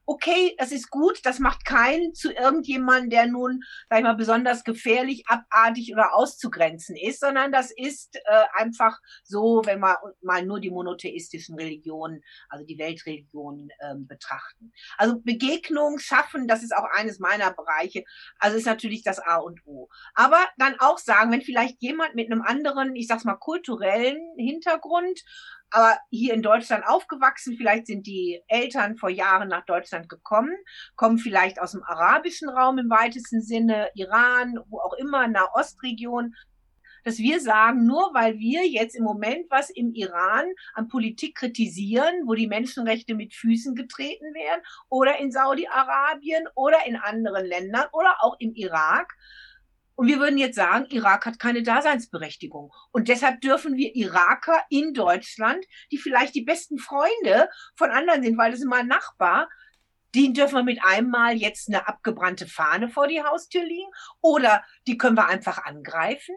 okay, 0.09 0.55
das 0.57 0.73
ist 0.73 0.89
gut, 0.91 1.21
das 1.25 1.39
macht 1.39 1.67
keinen 1.67 2.15
zu 2.15 2.33
irgendjemandem, 2.33 3.11
der 3.11 3.27
nun, 3.27 3.63
sag 3.91 3.99
ich 3.99 4.05
mal, 4.05 4.15
besonders 4.15 4.65
gefährlich, 4.65 5.25
abartig 5.27 5.93
oder 5.93 6.15
auszugrenzen 6.15 6.97
ist, 6.97 7.21
sondern 7.21 7.53
das 7.53 7.71
ist 7.71 8.17
äh, 8.17 8.45
einfach 8.55 8.99
so, 9.23 9.61
wenn 9.67 9.81
wir 9.81 9.99
mal 10.23 10.47
nur 10.47 10.61
die 10.61 10.71
monotheistischen 10.71 11.57
Religionen, 11.57 12.23
also 12.49 12.65
die 12.65 12.79
Weltreligionen 12.79 13.69
ähm, 13.83 14.07
betrachten. 14.07 14.73
Also 14.97 15.21
Begegnung 15.21 15.99
schaffen, 15.99 16.49
das 16.49 16.63
ist 16.63 16.75
auch 16.75 16.87
eines 16.95 17.19
meiner 17.19 17.53
Bereiche, 17.53 18.05
also 18.39 18.57
ist 18.57 18.65
natürlich 18.65 19.03
das 19.03 19.19
A 19.19 19.37
und 19.37 19.61
O. 19.67 19.91
Aber 20.15 20.41
dann 20.57 20.81
auch 20.81 20.97
sagen, 20.97 21.31
wenn 21.33 21.43
vielleicht 21.43 21.83
jemand 21.83 22.15
mit 22.15 22.33
einem 22.33 22.41
anderen, 22.41 22.97
ich 22.97 23.09
sag's 23.09 23.25
mal, 23.25 23.37
kulturellen 23.37 24.23
Hintergrund 24.39 25.23
aber 25.71 25.99
hier 26.11 26.35
in 26.35 26.43
Deutschland 26.43 26.85
aufgewachsen. 26.87 27.57
Vielleicht 27.57 27.87
sind 27.87 28.07
die 28.07 28.41
Eltern 28.49 28.97
vor 28.97 29.11
Jahren 29.11 29.49
nach 29.49 29.65
Deutschland 29.67 30.09
gekommen, 30.09 30.57
kommen 30.97 31.19
vielleicht 31.19 31.61
aus 31.61 31.73
dem 31.73 31.83
arabischen 31.83 32.49
Raum 32.49 32.79
im 32.79 32.91
weitesten 32.91 33.43
Sinne, 33.43 33.91
Iran, 33.95 34.59
wo 34.69 34.79
auch 34.81 34.95
immer, 34.95 35.29
Nahostregion. 35.29 36.35
Dass 37.05 37.19
wir 37.19 37.41
sagen, 37.41 37.87
nur 37.87 38.13
weil 38.13 38.39
wir 38.39 38.67
jetzt 38.67 38.95
im 38.95 39.05
Moment 39.05 39.47
was 39.51 39.71
im 39.71 39.95
Iran 39.95 40.47
an 40.75 40.89
Politik 40.89 41.37
kritisieren, 41.37 42.27
wo 42.27 42.35
die 42.35 42.49
Menschenrechte 42.49 43.15
mit 43.15 43.35
Füßen 43.35 43.75
getreten 43.75 44.35
werden, 44.35 44.63
oder 44.89 45.19
in 45.19 45.31
Saudi-Arabien 45.31 46.49
oder 46.55 46.87
in 46.87 46.97
anderen 46.97 47.47
Ländern 47.47 47.87
oder 47.93 48.17
auch 48.21 48.37
im 48.41 48.53
Irak, 48.55 49.15
und 49.99 50.07
wir 50.07 50.21
würden 50.21 50.39
jetzt 50.39 50.55
sagen, 50.55 50.87
Irak 50.91 51.27
hat 51.27 51.41
keine 51.41 51.65
Daseinsberechtigung. 51.65 52.73
Und 52.93 53.09
deshalb 53.09 53.41
dürfen 53.41 53.77
wir 53.77 53.97
Iraker 53.97 54.63
in 54.71 54.95
Deutschland, 54.95 55.65
die 55.91 55.99
vielleicht 55.99 56.37
die 56.37 56.45
besten 56.45 56.79
Freunde 56.79 57.49
von 57.75 57.91
anderen 57.91 58.23
sind, 58.23 58.39
weil 58.39 58.53
das 58.53 58.61
immer 58.61 58.77
ein 58.77 58.87
Nachbar, 58.87 59.49
die 60.15 60.33
dürfen 60.33 60.55
wir 60.55 60.63
mit 60.63 60.79
einmal 60.85 61.35
jetzt 61.35 61.67
eine 61.69 61.89
abgebrannte 61.89 62.47
Fahne 62.47 62.89
vor 62.89 63.09
die 63.09 63.25
Haustür 63.25 63.65
liegen 63.65 63.91
oder 64.21 64.63
die 64.87 64.99
können 64.99 65.17
wir 65.17 65.27
einfach 65.27 65.65
angreifen. 65.65 66.37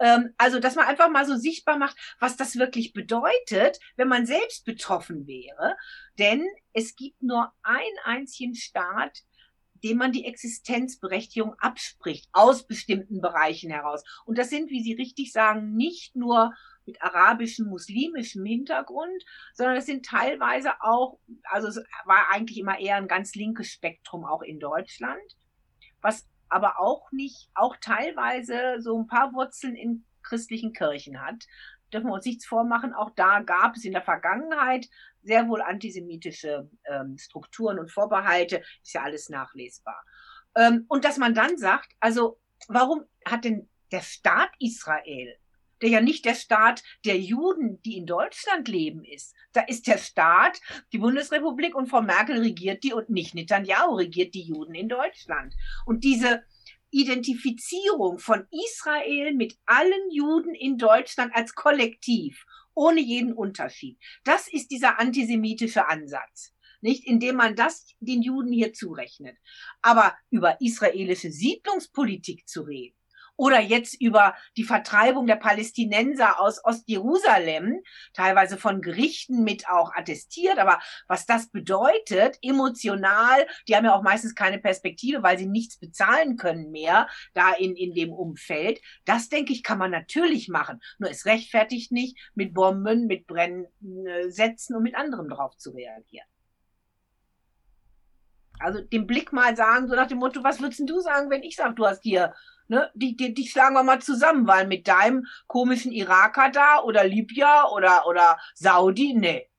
Ähm, 0.00 0.34
also, 0.36 0.58
dass 0.58 0.74
man 0.74 0.86
einfach 0.86 1.10
mal 1.10 1.26
so 1.26 1.36
sichtbar 1.36 1.78
macht, 1.78 1.96
was 2.18 2.36
das 2.36 2.56
wirklich 2.56 2.92
bedeutet, 2.92 3.78
wenn 3.94 4.08
man 4.08 4.26
selbst 4.26 4.64
betroffen 4.64 5.28
wäre. 5.28 5.76
Denn 6.18 6.44
es 6.72 6.96
gibt 6.96 7.22
nur 7.22 7.52
einen 7.62 7.98
einzigen 8.02 8.56
Staat, 8.56 9.20
dem 9.82 9.98
man 9.98 10.12
die 10.12 10.24
Existenzberechtigung 10.24 11.54
abspricht, 11.58 12.28
aus 12.32 12.66
bestimmten 12.66 13.20
Bereichen 13.20 13.70
heraus. 13.70 14.02
Und 14.24 14.38
das 14.38 14.50
sind, 14.50 14.70
wie 14.70 14.82
Sie 14.82 14.94
richtig 14.94 15.32
sagen, 15.32 15.74
nicht 15.74 16.16
nur 16.16 16.52
mit 16.86 17.02
arabischem, 17.02 17.66
muslimischem 17.66 18.44
Hintergrund, 18.44 19.24
sondern 19.54 19.76
es 19.76 19.86
sind 19.86 20.04
teilweise 20.04 20.72
auch, 20.80 21.18
also 21.44 21.68
es 21.68 21.76
war 22.04 22.30
eigentlich 22.30 22.58
immer 22.58 22.78
eher 22.78 22.96
ein 22.96 23.08
ganz 23.08 23.34
linkes 23.34 23.68
Spektrum 23.68 24.24
auch 24.24 24.42
in 24.42 24.58
Deutschland, 24.58 25.36
was 26.00 26.26
aber 26.48 26.80
auch 26.80 27.12
nicht, 27.12 27.48
auch 27.54 27.76
teilweise 27.80 28.80
so 28.80 28.98
ein 28.98 29.06
paar 29.06 29.32
Wurzeln 29.32 29.76
in 29.76 30.04
christlichen 30.22 30.72
Kirchen 30.72 31.20
hat 31.20 31.46
dürfen 31.92 32.08
wir 32.08 32.14
uns 32.14 32.24
nichts 32.24 32.46
vormachen, 32.46 32.94
auch 32.94 33.10
da 33.10 33.40
gab 33.40 33.76
es 33.76 33.84
in 33.84 33.92
der 33.92 34.02
Vergangenheit 34.02 34.88
sehr 35.22 35.48
wohl 35.48 35.62
antisemitische 35.62 36.68
ähm, 36.84 37.16
Strukturen 37.18 37.78
und 37.78 37.90
Vorbehalte, 37.90 38.62
ist 38.82 38.94
ja 38.94 39.02
alles 39.02 39.28
nachlesbar. 39.28 40.02
Ähm, 40.56 40.84
und 40.88 41.04
dass 41.04 41.18
man 41.18 41.34
dann 41.34 41.56
sagt, 41.58 41.92
also 42.00 42.40
warum 42.68 43.04
hat 43.24 43.44
denn 43.44 43.68
der 43.92 44.02
Staat 44.02 44.50
Israel, 44.58 45.36
der 45.82 45.88
ja 45.88 46.00
nicht 46.00 46.24
der 46.24 46.34
Staat 46.34 46.82
der 47.04 47.18
Juden, 47.18 47.80
die 47.82 47.96
in 47.96 48.06
Deutschland 48.06 48.68
leben, 48.68 49.04
ist, 49.04 49.34
da 49.52 49.62
ist 49.62 49.86
der 49.86 49.98
Staat 49.98 50.60
die 50.92 50.98
Bundesrepublik 50.98 51.74
und 51.74 51.88
Frau 51.88 52.02
Merkel 52.02 52.38
regiert 52.38 52.84
die 52.84 52.92
und 52.92 53.10
nicht 53.10 53.34
Netanyahu 53.34 53.94
regiert 53.94 54.34
die 54.34 54.42
Juden 54.42 54.74
in 54.74 54.88
Deutschland. 54.88 55.54
Und 55.86 56.04
diese 56.04 56.44
Identifizierung 56.90 58.18
von 58.18 58.46
Israel 58.50 59.34
mit 59.34 59.56
allen 59.64 60.10
Juden 60.10 60.54
in 60.54 60.76
Deutschland 60.76 61.34
als 61.34 61.54
Kollektiv, 61.54 62.44
ohne 62.74 63.00
jeden 63.00 63.32
Unterschied. 63.32 63.98
Das 64.24 64.48
ist 64.48 64.70
dieser 64.70 64.98
antisemitische 64.98 65.88
Ansatz. 65.88 66.54
Nicht, 66.80 67.06
indem 67.06 67.36
man 67.36 67.56
das 67.56 67.94
den 68.00 68.22
Juden 68.22 68.52
hier 68.52 68.72
zurechnet. 68.72 69.36
Aber 69.82 70.16
über 70.30 70.60
israelische 70.60 71.30
Siedlungspolitik 71.30 72.48
zu 72.48 72.62
reden, 72.62 72.96
oder 73.40 73.58
jetzt 73.58 73.98
über 73.98 74.34
die 74.58 74.64
Vertreibung 74.64 75.26
der 75.26 75.36
Palästinenser 75.36 76.38
aus 76.38 76.62
Ostjerusalem, 76.62 77.80
teilweise 78.12 78.58
von 78.58 78.82
Gerichten 78.82 79.44
mit 79.44 79.66
auch 79.66 79.94
attestiert. 79.94 80.58
Aber 80.58 80.78
was 81.08 81.24
das 81.24 81.48
bedeutet, 81.48 82.36
emotional, 82.42 83.46
die 83.66 83.74
haben 83.74 83.86
ja 83.86 83.94
auch 83.94 84.02
meistens 84.02 84.34
keine 84.34 84.58
Perspektive, 84.58 85.22
weil 85.22 85.38
sie 85.38 85.46
nichts 85.46 85.78
bezahlen 85.78 86.36
können 86.36 86.70
mehr 86.70 87.08
da 87.32 87.54
in, 87.54 87.76
in 87.76 87.94
dem 87.94 88.12
Umfeld. 88.12 88.78
Das, 89.06 89.30
denke 89.30 89.54
ich, 89.54 89.62
kann 89.62 89.78
man 89.78 89.90
natürlich 89.90 90.50
machen. 90.50 90.78
Nur 90.98 91.10
es 91.10 91.24
rechtfertigt 91.24 91.92
nicht, 91.92 92.18
mit 92.34 92.52
Bomben, 92.52 93.06
mit 93.06 93.26
Brennsätzen 93.26 94.76
und 94.76 94.82
mit 94.82 94.96
anderem 94.96 95.30
drauf 95.30 95.56
zu 95.56 95.70
reagieren. 95.70 96.28
Also 98.58 98.82
den 98.82 99.06
Blick 99.06 99.32
mal 99.32 99.56
sagen, 99.56 99.88
so 99.88 99.96
nach 99.96 100.08
dem 100.08 100.18
Motto, 100.18 100.44
was 100.44 100.60
würdest 100.60 100.86
du 100.86 101.00
sagen, 101.00 101.30
wenn 101.30 101.42
ich 101.42 101.56
sage, 101.56 101.74
du 101.74 101.86
hast 101.86 102.02
hier 102.02 102.34
Ne? 102.70 102.88
Die, 102.94 103.16
die, 103.16 103.34
die 103.34 103.48
schlagen 103.48 103.74
wir 103.74 103.82
mal 103.82 104.00
zusammen, 104.00 104.46
weil 104.46 104.68
mit 104.68 104.86
deinem 104.86 105.26
komischen 105.48 105.90
Iraker 105.90 106.52
da 106.52 106.80
oder 106.84 107.02
Libyer 107.02 107.72
oder, 107.72 108.06
oder 108.06 108.38
Saudi, 108.54 109.12
nee. 109.12 109.50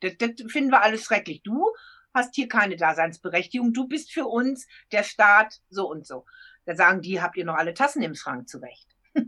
Das, 0.00 0.16
das 0.18 0.30
finden 0.48 0.72
wir 0.72 0.82
alles 0.82 1.04
schrecklich. 1.04 1.40
Du 1.44 1.72
hast 2.12 2.34
hier 2.34 2.48
keine 2.48 2.74
Daseinsberechtigung. 2.74 3.72
Du 3.72 3.86
bist 3.86 4.12
für 4.12 4.26
uns 4.26 4.66
der 4.90 5.04
Staat 5.04 5.60
so 5.70 5.88
und 5.88 6.04
so. 6.04 6.24
Da 6.64 6.74
sagen 6.74 7.00
die, 7.00 7.22
habt 7.22 7.36
ihr 7.36 7.44
noch 7.44 7.54
alle 7.54 7.74
Tassen 7.74 8.02
im 8.02 8.16
Schrank 8.16 8.48
zurecht. 8.48 8.88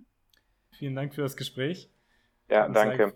Vielen 0.76 0.96
Dank 0.96 1.14
für 1.14 1.22
das 1.22 1.36
Gespräch. 1.36 1.88
Ja, 2.48 2.68
danke. 2.68 3.12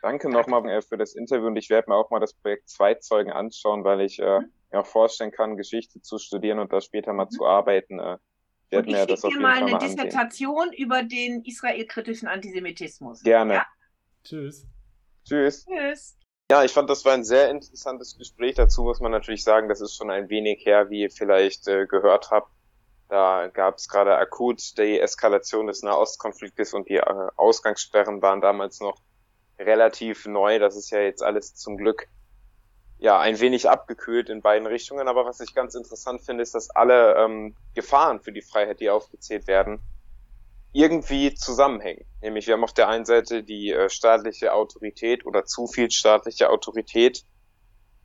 Danke 0.00 0.28
nochmal 0.28 0.82
für 0.82 0.96
das 0.96 1.14
Interview 1.14 1.46
und 1.46 1.54
ich 1.54 1.70
werde 1.70 1.88
mir 1.88 1.94
auch 1.94 2.10
mal 2.10 2.18
das 2.18 2.34
Projekt 2.34 2.68
Zweitzeugen 2.68 3.32
anschauen, 3.32 3.84
weil 3.84 4.00
ich 4.00 4.18
äh, 4.18 4.40
mhm. 4.40 4.52
mir 4.72 4.80
auch 4.80 4.86
vorstellen 4.86 5.30
kann, 5.30 5.56
Geschichte 5.56 6.02
zu 6.02 6.18
studieren 6.18 6.58
und 6.58 6.72
da 6.72 6.80
später 6.80 7.12
mal 7.12 7.26
mhm. 7.26 7.30
zu 7.30 7.46
arbeiten. 7.46 8.00
Äh, 8.00 8.18
und 8.72 8.88
ich 8.88 8.96
schicke 8.96 9.28
dir 9.28 9.40
mal 9.40 9.62
eine 9.62 9.72
mal 9.72 9.78
Dissertation 9.78 10.72
über 10.72 11.02
den 11.02 11.44
israelkritischen 11.44 12.28
Antisemitismus. 12.28 13.22
Gerne. 13.22 13.54
Ja? 13.54 13.66
Tschüss. 14.24 14.66
Tschüss. 15.24 15.66
Tschüss. 15.66 16.16
Ja, 16.50 16.64
ich 16.64 16.72
fand, 16.72 16.90
das 16.90 17.04
war 17.04 17.12
ein 17.14 17.24
sehr 17.24 17.50
interessantes 17.50 18.18
Gespräch. 18.18 18.56
Dazu 18.56 18.82
muss 18.82 19.00
man 19.00 19.12
natürlich 19.12 19.44
sagen, 19.44 19.68
das 19.68 19.80
ist 19.80 19.96
schon 19.96 20.10
ein 20.10 20.28
wenig 20.28 20.66
her, 20.66 20.90
wie 20.90 21.02
ihr 21.02 21.10
vielleicht 21.10 21.66
äh, 21.68 21.86
gehört 21.86 22.30
habt. 22.30 22.50
Da 23.08 23.48
gab 23.48 23.76
es 23.76 23.88
gerade 23.88 24.16
akut 24.16 24.76
die 24.78 24.98
Eskalation 25.00 25.66
des 25.66 25.82
Nahostkonfliktes 25.82 26.74
und 26.74 26.88
die 26.88 26.96
äh, 26.96 27.28
Ausgangssperren 27.36 28.20
waren 28.22 28.40
damals 28.40 28.80
noch 28.80 29.00
relativ 29.58 30.26
neu. 30.26 30.58
Das 30.58 30.76
ist 30.76 30.90
ja 30.90 31.00
jetzt 31.00 31.22
alles 31.22 31.54
zum 31.54 31.76
Glück 31.76 32.08
ja 33.02 33.18
ein 33.18 33.40
wenig 33.40 33.68
abgekühlt 33.68 34.28
in 34.28 34.42
beiden 34.42 34.66
Richtungen. 34.66 35.08
Aber 35.08 35.26
was 35.26 35.40
ich 35.40 35.54
ganz 35.54 35.74
interessant 35.74 36.22
finde, 36.22 36.42
ist, 36.42 36.54
dass 36.54 36.70
alle 36.70 37.16
ähm, 37.16 37.56
Gefahren 37.74 38.20
für 38.20 38.32
die 38.32 38.42
Freiheit, 38.42 38.78
die 38.78 38.90
aufgezählt 38.90 39.48
werden, 39.48 39.80
irgendwie 40.72 41.34
zusammenhängen. 41.34 42.06
Nämlich 42.22 42.46
wir 42.46 42.54
haben 42.54 42.64
auf 42.64 42.72
der 42.72 42.88
einen 42.88 43.04
Seite 43.04 43.42
die 43.42 43.72
äh, 43.72 43.90
staatliche 43.90 44.54
Autorität 44.54 45.26
oder 45.26 45.44
zu 45.44 45.66
viel 45.66 45.90
staatliche 45.90 46.48
Autorität. 46.48 47.24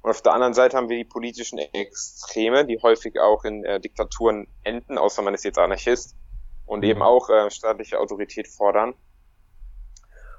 Und 0.02 0.10
auf 0.10 0.24
der 0.24 0.34
anderen 0.34 0.56
Seite 0.56 0.76
haben 0.76 0.89
wir 0.89 0.98
die 0.98 1.06
politischen 1.06 1.60
Extreme, 1.60 2.66
die 2.66 2.80
häufig 2.82 3.20
auch 3.20 3.45
in 3.45 3.64
äh, 3.66 3.80
Diktaturen 3.80 4.48
enden, 4.64 4.98
außer 4.98 5.22
man 5.22 5.36
ist 5.36 5.45
jetzt 5.45 5.60
Anarchist, 5.60 6.16
und 6.66 6.84
eben 6.84 7.04
auch 7.04 7.30
äh, 7.30 7.52
staatliche 7.52 8.00
Autorität 8.00 8.48
fordern. 8.48 8.95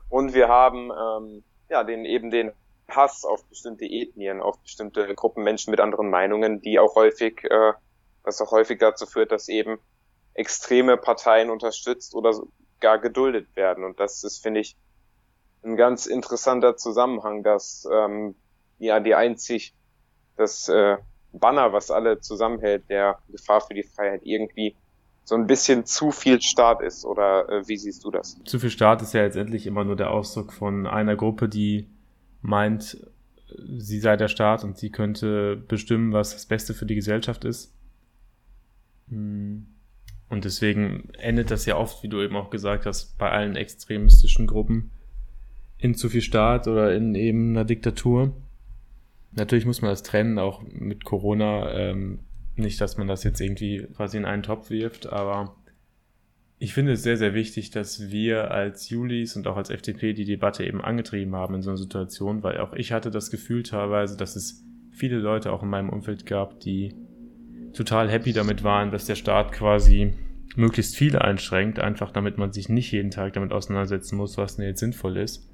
Und 0.09 0.35
wir 0.35 0.49
haben 0.49 0.91
ähm, 0.91 1.45
ja 1.71 1.85
den 1.85 2.05
eben 2.05 2.31
den 2.31 2.53
Hass 2.89 3.25
auf 3.25 3.45
bestimmte 3.45 3.85
Ethnien, 3.85 4.41
auf 4.41 4.59
bestimmte 4.61 5.15
Gruppen 5.15 5.45
Menschen 5.45 5.71
mit 5.71 5.81
anderen 5.81 6.11
Meinungen, 6.11 6.61
die 6.61 6.79
auch 6.79 6.95
häufig, 6.95 7.45
äh, 7.45 7.73
was 8.23 8.41
auch 8.41 8.51
häufig 8.51 8.79
dazu 8.79 9.07
führt, 9.07 9.31
dass 9.31 9.49
eben 9.49 9.79
extreme 10.35 10.97
Parteien 10.97 11.51
unterstützt 11.51 12.15
oder 12.15 12.33
gar 12.81 12.99
geduldet 12.99 13.55
werden. 13.57 13.85
Und 13.85 14.01
das 14.01 14.25
ist, 14.25 14.43
finde 14.43 14.61
ich, 14.61 14.77
ein 15.65 15.77
ganz 15.77 16.07
interessanter 16.07 16.77
Zusammenhang, 16.77 17.43
dass 17.43 17.87
ähm, 17.93 18.35
ja 18.79 19.01
die 19.01 19.15
einzig 19.15 19.75
das 20.37 20.69
äh, 20.69 20.97
Banner, 21.33 21.73
was 21.73 21.91
alle 21.91 22.21
zusammenhält, 22.21 22.89
der 22.89 23.19
Gefahr 23.29 23.61
für 23.61 23.75
die 23.75 23.83
Freiheit 23.83 24.21
irgendwie 24.25 24.77
so 25.25 25.35
ein 25.35 25.47
bisschen 25.47 25.85
zu 25.85 26.11
viel 26.11 26.41
Staat 26.41 26.81
ist. 26.81 27.05
Oder 27.05 27.49
äh, 27.49 27.69
wie 27.69 27.77
siehst 27.77 28.05
du 28.05 28.11
das? 28.11 28.39
Zu 28.45 28.59
viel 28.59 28.71
Staat 28.71 29.03
ist 29.03 29.13
ja 29.13 29.23
letztendlich 29.23 29.67
immer 29.67 29.85
nur 29.85 29.97
der 29.97 30.11
Ausdruck 30.11 30.53
von 30.53 30.87
einer 30.87 31.17
Gruppe, 31.17 31.49
die 31.49 31.89
meint, 32.41 32.97
sie 33.79 34.01
sei 34.01 34.17
der 34.17 34.29
Staat 34.29 34.65
und 34.65 34.77
sie 34.79 34.91
könnte 34.91 35.57
bestimmen, 35.57 36.13
was 36.13 36.33
das 36.33 36.47
Beste 36.47 36.75
für 36.75 36.87
die 36.87 36.95
Gesellschaft 36.95 37.45
ist. 37.45 37.75
Hm. 39.09 39.67
Und 40.29 40.45
deswegen 40.45 41.09
endet 41.19 41.51
das 41.51 41.65
ja 41.65 41.77
oft, 41.77 42.03
wie 42.03 42.09
du 42.09 42.21
eben 42.21 42.37
auch 42.37 42.51
gesagt 42.51 42.85
hast, 42.85 43.17
bei 43.17 43.31
allen 43.31 43.57
extremistischen 43.57 44.47
Gruppen 44.47 44.91
in 45.79 45.95
zu 45.95 46.09
viel 46.09 46.21
Staat 46.21 46.69
oder 46.69 46.95
in 46.95 47.15
eben 47.15 47.51
einer 47.51 47.65
Diktatur. 47.65 48.33
Natürlich 49.33 49.65
muss 49.65 49.81
man 49.81 49.91
das 49.91 50.03
trennen, 50.03 50.39
auch 50.39 50.63
mit 50.63 51.05
Corona. 51.05 51.73
Ähm, 51.73 52.21
nicht, 52.57 52.81
dass 52.81 52.99
man 52.99 53.07
das 53.07 53.23
jetzt 53.23 53.41
irgendwie 53.41 53.87
quasi 53.97 54.17
in 54.17 54.25
einen 54.25 54.43
Topf 54.43 54.69
wirft, 54.71 55.07
aber 55.07 55.55
ich 56.61 56.75
finde 56.75 56.93
es 56.93 57.03
sehr, 57.03 57.17
sehr 57.17 57.35
wichtig, 57.35 57.71
dass 57.71 58.11
wir 58.11 58.51
als 58.51 58.91
Julis 58.91 59.37
und 59.37 59.47
auch 59.47 59.57
als 59.57 59.71
FDP 59.71 60.13
die 60.13 60.25
Debatte 60.25 60.65
eben 60.65 60.81
angetrieben 60.81 61.37
haben 61.37 61.55
in 61.55 61.63
so 61.63 61.71
einer 61.71 61.77
Situation, 61.79 62.43
weil 62.43 62.59
auch 62.59 62.73
ich 62.73 62.93
hatte 62.93 63.11
das 63.11 63.31
Gefühl 63.31 63.63
teilweise, 63.63 64.17
dass 64.17 64.35
es 64.35 64.65
viele 64.91 65.19
Leute 65.19 65.53
auch 65.53 65.63
in 65.63 65.69
meinem 65.69 65.89
Umfeld 65.89 66.27
gab, 66.27 66.59
die 66.61 66.95
total 67.73 68.11
happy 68.11 68.33
damit 68.33 68.65
waren, 68.65 68.91
dass 68.91 69.07
der 69.07 69.15
Staat 69.15 69.53
quasi 69.53 70.15
möglichst 70.57 70.97
viele 70.97 71.23
einschränkt, 71.23 71.79
einfach 71.79 72.11
damit 72.11 72.39
man 72.39 72.53
sich 72.53 72.69
nicht 72.69 72.91
jeden 72.91 73.13
Tag 73.13 73.35
damit 73.35 73.53
auseinandersetzen 73.53 74.17
muss, 74.17 74.37
was 74.37 74.57
denn 74.57 74.67
jetzt 74.67 74.81
sinnvoll 74.81 75.17
ist. 75.17 75.49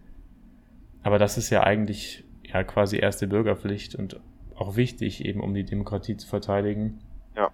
Aber 1.03 1.19
das 1.19 1.37
ist 1.37 1.51
ja 1.51 1.63
eigentlich 1.63 2.25
ja 2.45 2.65
quasi 2.65 2.97
erste 2.97 3.27
Bürgerpflicht 3.27 3.95
und 3.95 4.19
auch 4.55 4.77
wichtig, 4.77 5.23
eben 5.23 5.41
um 5.41 5.53
die 5.53 5.65
Demokratie 5.65 6.17
zu 6.17 6.27
verteidigen. 6.27 7.01
Ja. 7.37 7.51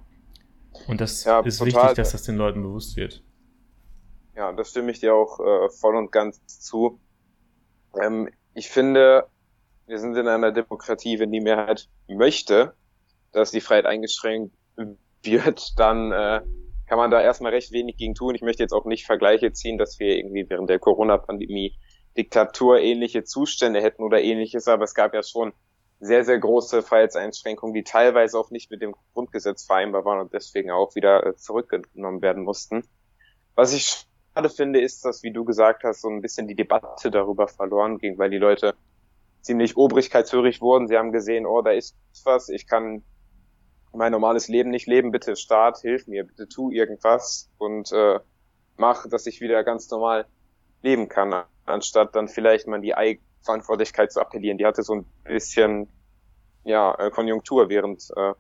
Und 0.86 1.00
das 1.00 1.24
ja, 1.24 1.40
ist 1.40 1.58
total. 1.58 1.72
wichtig, 1.72 1.96
dass 1.96 2.12
das 2.12 2.22
den 2.22 2.36
Leuten 2.36 2.62
bewusst 2.62 2.96
wird. 2.96 3.24
Ja, 4.40 4.52
das 4.52 4.70
stimme 4.70 4.90
ich 4.90 5.00
dir 5.00 5.14
auch 5.14 5.38
äh, 5.38 5.68
voll 5.68 5.96
und 5.96 6.12
ganz 6.12 6.40
zu. 6.46 6.98
Ähm, 8.02 8.30
ich 8.54 8.70
finde, 8.70 9.26
wir 9.86 9.98
sind 9.98 10.16
in 10.16 10.28
einer 10.28 10.50
Demokratie, 10.50 11.18
wenn 11.18 11.30
die 11.30 11.42
Mehrheit 11.42 11.90
möchte, 12.08 12.72
dass 13.32 13.50
die 13.50 13.60
Freiheit 13.60 13.84
eingeschränkt 13.84 14.56
wird, 15.22 15.74
dann 15.78 16.10
äh, 16.10 16.40
kann 16.86 16.96
man 16.96 17.10
da 17.10 17.20
erstmal 17.20 17.52
recht 17.52 17.70
wenig 17.72 17.98
gegen 17.98 18.14
tun. 18.14 18.34
Ich 18.34 18.40
möchte 18.40 18.62
jetzt 18.62 18.72
auch 18.72 18.86
nicht 18.86 19.04
Vergleiche 19.04 19.52
ziehen, 19.52 19.76
dass 19.76 19.98
wir 19.98 20.16
irgendwie 20.16 20.48
während 20.48 20.70
der 20.70 20.78
Corona-Pandemie 20.78 21.76
Diktatur-ähnliche 22.16 23.24
Zustände 23.24 23.82
hätten 23.82 24.02
oder 24.02 24.22
ähnliches, 24.22 24.68
aber 24.68 24.84
es 24.84 24.94
gab 24.94 25.12
ja 25.12 25.22
schon 25.22 25.52
sehr, 25.98 26.24
sehr 26.24 26.38
große 26.38 26.80
Freiheitseinschränkungen, 26.80 27.74
die 27.74 27.84
teilweise 27.84 28.38
auch 28.38 28.50
nicht 28.50 28.70
mit 28.70 28.80
dem 28.80 28.94
Grundgesetz 29.12 29.66
vereinbar 29.66 30.06
waren 30.06 30.18
und 30.20 30.32
deswegen 30.32 30.70
auch 30.70 30.94
wieder 30.94 31.26
äh, 31.26 31.36
zurückgenommen 31.36 32.22
werden 32.22 32.42
mussten. 32.42 32.88
Was 33.54 33.74
ich 33.74 34.06
finde, 34.56 34.80
ist, 34.80 35.04
dass, 35.04 35.22
wie 35.22 35.32
du 35.32 35.44
gesagt 35.44 35.84
hast, 35.84 36.02
so 36.02 36.08
ein 36.08 36.20
bisschen 36.20 36.46
die 36.46 36.54
Debatte 36.54 37.10
darüber 37.10 37.48
verloren 37.48 37.98
ging, 37.98 38.18
weil 38.18 38.30
die 38.30 38.38
Leute 38.38 38.74
ziemlich 39.40 39.76
obrigkeitshörig 39.76 40.60
wurden. 40.60 40.88
Sie 40.88 40.96
haben 40.96 41.12
gesehen, 41.12 41.46
oh, 41.46 41.62
da 41.62 41.70
ist 41.70 41.96
was, 42.24 42.48
ich 42.48 42.66
kann 42.66 43.02
mein 43.92 44.12
normales 44.12 44.48
Leben 44.48 44.70
nicht 44.70 44.86
leben, 44.86 45.10
bitte 45.10 45.36
Staat, 45.36 45.78
hilf 45.78 46.06
mir, 46.06 46.24
bitte 46.24 46.48
tu 46.48 46.70
irgendwas 46.70 47.50
und 47.58 47.90
äh, 47.92 48.20
mach, 48.76 49.08
dass 49.08 49.26
ich 49.26 49.40
wieder 49.40 49.64
ganz 49.64 49.90
normal 49.90 50.26
leben 50.82 51.08
kann, 51.08 51.44
anstatt 51.66 52.14
dann 52.14 52.28
vielleicht 52.28 52.66
mal 52.66 52.80
die 52.80 52.94
Eigenverantwortlichkeit 52.94 54.12
zu 54.12 54.20
appellieren. 54.20 54.58
Die 54.58 54.66
hatte 54.66 54.82
so 54.82 54.94
ein 54.94 55.06
bisschen 55.24 55.88
ja 56.64 56.94
äh, 56.98 57.10
Konjunktur 57.10 57.68
während 57.68 58.08
äh, 58.14 58.34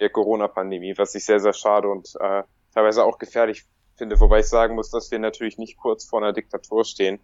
der 0.00 0.10
Corona-Pandemie, 0.10 0.94
was 0.96 1.14
ich 1.14 1.24
sehr, 1.24 1.38
sehr 1.38 1.52
schade 1.52 1.88
und 1.88 2.12
äh, 2.18 2.42
teilweise 2.74 3.04
auch 3.04 3.18
gefährlich 3.18 3.64
finde, 3.96 4.18
wobei 4.20 4.40
ich 4.40 4.48
sagen 4.48 4.74
muss, 4.74 4.90
dass 4.90 5.10
wir 5.10 5.18
natürlich 5.18 5.58
nicht 5.58 5.76
kurz 5.76 6.04
vor 6.04 6.22
einer 6.22 6.32
Diktatur 6.32 6.84
stehen 6.84 7.20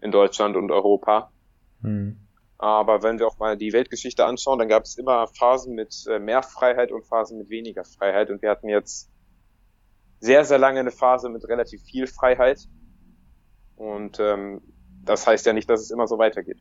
in 0.00 0.10
Deutschland 0.10 0.56
und 0.56 0.70
Europa. 0.70 1.30
Hm. 1.82 2.20
Aber 2.58 3.02
wenn 3.02 3.18
wir 3.18 3.26
auch 3.26 3.38
mal 3.38 3.56
die 3.56 3.72
Weltgeschichte 3.72 4.24
anschauen, 4.24 4.58
dann 4.58 4.68
gab 4.68 4.84
es 4.84 4.96
immer 4.96 5.26
Phasen 5.26 5.74
mit 5.74 6.06
äh, 6.08 6.18
mehr 6.18 6.42
Freiheit 6.42 6.90
und 6.90 7.04
Phasen 7.04 7.38
mit 7.38 7.50
weniger 7.50 7.84
Freiheit. 7.84 8.30
Und 8.30 8.40
wir 8.40 8.50
hatten 8.50 8.68
jetzt 8.68 9.10
sehr, 10.20 10.44
sehr 10.44 10.58
lange 10.58 10.80
eine 10.80 10.90
Phase 10.90 11.28
mit 11.28 11.46
relativ 11.48 11.82
viel 11.82 12.06
Freiheit. 12.06 12.66
Und 13.76 14.18
ähm, 14.20 14.62
das 15.04 15.26
heißt 15.26 15.44
ja 15.44 15.52
nicht, 15.52 15.68
dass 15.68 15.80
es 15.80 15.90
immer 15.90 16.06
so 16.06 16.18
weitergeht. 16.18 16.58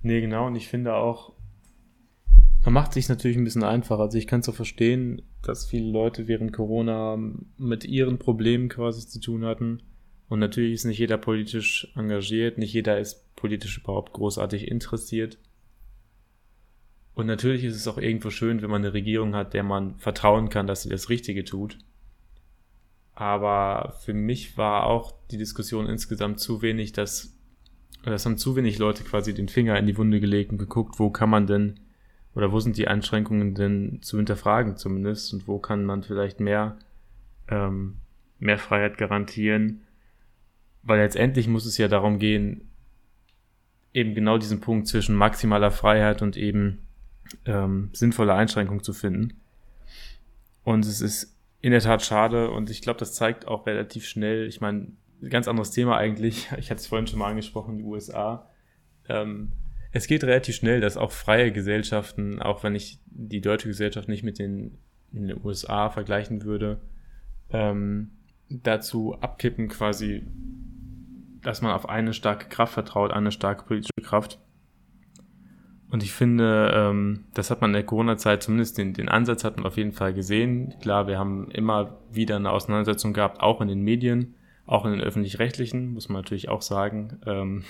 Nee, 0.00 0.20
genau. 0.20 0.46
Und 0.46 0.56
ich 0.56 0.68
finde 0.68 0.94
auch, 0.94 1.34
man 2.64 2.72
macht 2.72 2.94
sich 2.94 3.08
natürlich 3.08 3.36
ein 3.36 3.44
bisschen 3.44 3.62
einfacher. 3.62 4.02
Also 4.02 4.16
ich 4.16 4.26
kann 4.26 4.42
so 4.42 4.52
verstehen, 4.52 5.22
dass 5.42 5.66
viele 5.66 5.90
Leute 5.90 6.28
während 6.28 6.52
Corona 6.52 7.18
mit 7.58 7.84
ihren 7.84 8.18
Problemen 8.18 8.68
quasi 8.68 9.06
zu 9.06 9.20
tun 9.20 9.44
hatten. 9.44 9.82
Und 10.28 10.38
natürlich 10.38 10.72
ist 10.72 10.84
nicht 10.84 10.98
jeder 10.98 11.18
politisch 11.18 11.92
engagiert, 11.94 12.56
nicht 12.56 12.72
jeder 12.72 12.98
ist 12.98 13.36
politisch 13.36 13.78
überhaupt 13.78 14.14
großartig 14.14 14.68
interessiert. 14.68 15.38
Und 17.14 17.26
natürlich 17.26 17.64
ist 17.64 17.76
es 17.76 17.86
auch 17.86 17.98
irgendwo 17.98 18.30
schön, 18.30 18.62
wenn 18.62 18.70
man 18.70 18.82
eine 18.82 18.94
Regierung 18.94 19.34
hat, 19.34 19.52
der 19.52 19.62
man 19.62 19.98
vertrauen 19.98 20.48
kann, 20.48 20.66
dass 20.66 20.82
sie 20.82 20.88
das 20.88 21.10
Richtige 21.10 21.44
tut. 21.44 21.78
Aber 23.14 23.94
für 24.00 24.14
mich 24.14 24.56
war 24.56 24.86
auch 24.86 25.12
die 25.30 25.36
Diskussion 25.36 25.86
insgesamt 25.86 26.40
zu 26.40 26.62
wenig, 26.62 26.92
dass, 26.92 27.36
das 28.04 28.24
haben 28.24 28.38
zu 28.38 28.56
wenig 28.56 28.78
Leute 28.78 29.04
quasi 29.04 29.34
den 29.34 29.48
Finger 29.48 29.78
in 29.78 29.86
die 29.86 29.96
Wunde 29.96 30.18
gelegt 30.18 30.50
und 30.50 30.58
geguckt, 30.58 30.98
wo 30.98 31.10
kann 31.10 31.30
man 31.30 31.46
denn, 31.46 31.78
oder 32.34 32.52
wo 32.52 32.60
sind 32.60 32.76
die 32.76 32.88
Einschränkungen 32.88 33.54
denn 33.54 33.98
zu 34.02 34.16
hinterfragen 34.16 34.76
zumindest 34.76 35.32
und 35.32 35.46
wo 35.46 35.58
kann 35.58 35.84
man 35.84 36.02
vielleicht 36.02 36.40
mehr, 36.40 36.76
ähm, 37.48 37.96
mehr 38.38 38.58
Freiheit 38.58 38.98
garantieren. 38.98 39.82
Weil 40.82 41.00
letztendlich 41.00 41.48
muss 41.48 41.64
es 41.64 41.78
ja 41.78 41.88
darum 41.88 42.18
gehen, 42.18 42.68
eben 43.92 44.14
genau 44.14 44.38
diesen 44.38 44.60
Punkt 44.60 44.88
zwischen 44.88 45.14
maximaler 45.14 45.70
Freiheit 45.70 46.20
und 46.20 46.36
eben 46.36 46.80
ähm, 47.46 47.90
sinnvoller 47.92 48.34
Einschränkung 48.34 48.82
zu 48.82 48.92
finden. 48.92 49.40
Und 50.64 50.84
es 50.84 51.00
ist 51.00 51.38
in 51.60 51.70
der 51.70 51.80
Tat 51.80 52.02
schade 52.02 52.50
und 52.50 52.68
ich 52.68 52.82
glaube, 52.82 52.98
das 52.98 53.14
zeigt 53.14 53.46
auch 53.46 53.66
relativ 53.66 54.06
schnell, 54.06 54.46
ich 54.48 54.60
meine, 54.60 54.88
ganz 55.30 55.48
anderes 55.48 55.70
Thema 55.70 55.96
eigentlich, 55.96 56.50
ich 56.58 56.70
hatte 56.70 56.80
es 56.80 56.86
vorhin 56.88 57.06
schon 57.06 57.20
mal 57.20 57.30
angesprochen, 57.30 57.78
die 57.78 57.84
USA. 57.84 58.50
Ähm, 59.08 59.52
es 59.94 60.08
geht 60.08 60.24
relativ 60.24 60.56
schnell, 60.56 60.80
dass 60.80 60.96
auch 60.96 61.12
freie 61.12 61.52
Gesellschaften, 61.52 62.42
auch 62.42 62.64
wenn 62.64 62.74
ich 62.74 62.98
die 63.06 63.40
deutsche 63.40 63.68
Gesellschaft 63.68 64.08
nicht 64.08 64.24
mit 64.24 64.40
den, 64.40 64.76
den 65.12 65.40
USA 65.44 65.88
vergleichen 65.88 66.42
würde, 66.42 66.80
ähm, 67.50 68.10
dazu 68.50 69.16
abkippen, 69.20 69.68
quasi 69.68 70.26
dass 71.42 71.62
man 71.62 71.72
auf 71.72 71.88
eine 71.88 72.12
starke 72.12 72.48
Kraft 72.48 72.74
vertraut, 72.74 73.12
eine 73.12 73.30
starke 73.30 73.64
politische 73.66 74.02
Kraft. 74.02 74.40
Und 75.90 76.02
ich 76.02 76.12
finde, 76.12 76.72
ähm, 76.74 77.26
das 77.34 77.50
hat 77.50 77.60
man 77.60 77.70
in 77.70 77.74
der 77.74 77.84
Corona-Zeit, 77.84 78.42
zumindest 78.42 78.78
den, 78.78 78.94
den 78.94 79.08
Ansatz 79.08 79.44
hat 79.44 79.58
man 79.58 79.66
auf 79.66 79.76
jeden 79.76 79.92
Fall 79.92 80.12
gesehen. 80.12 80.74
Klar, 80.80 81.06
wir 81.06 81.18
haben 81.18 81.50
immer 81.52 81.98
wieder 82.10 82.34
eine 82.36 82.50
Auseinandersetzung 82.50 83.12
gehabt, 83.12 83.40
auch 83.40 83.60
in 83.60 83.68
den 83.68 83.82
Medien, 83.82 84.34
auch 84.66 84.86
in 84.86 84.92
den 84.92 85.02
öffentlich-rechtlichen, 85.02 85.92
muss 85.92 86.08
man 86.08 86.22
natürlich 86.22 86.48
auch 86.48 86.62
sagen. 86.62 87.20
Ähm, 87.26 87.64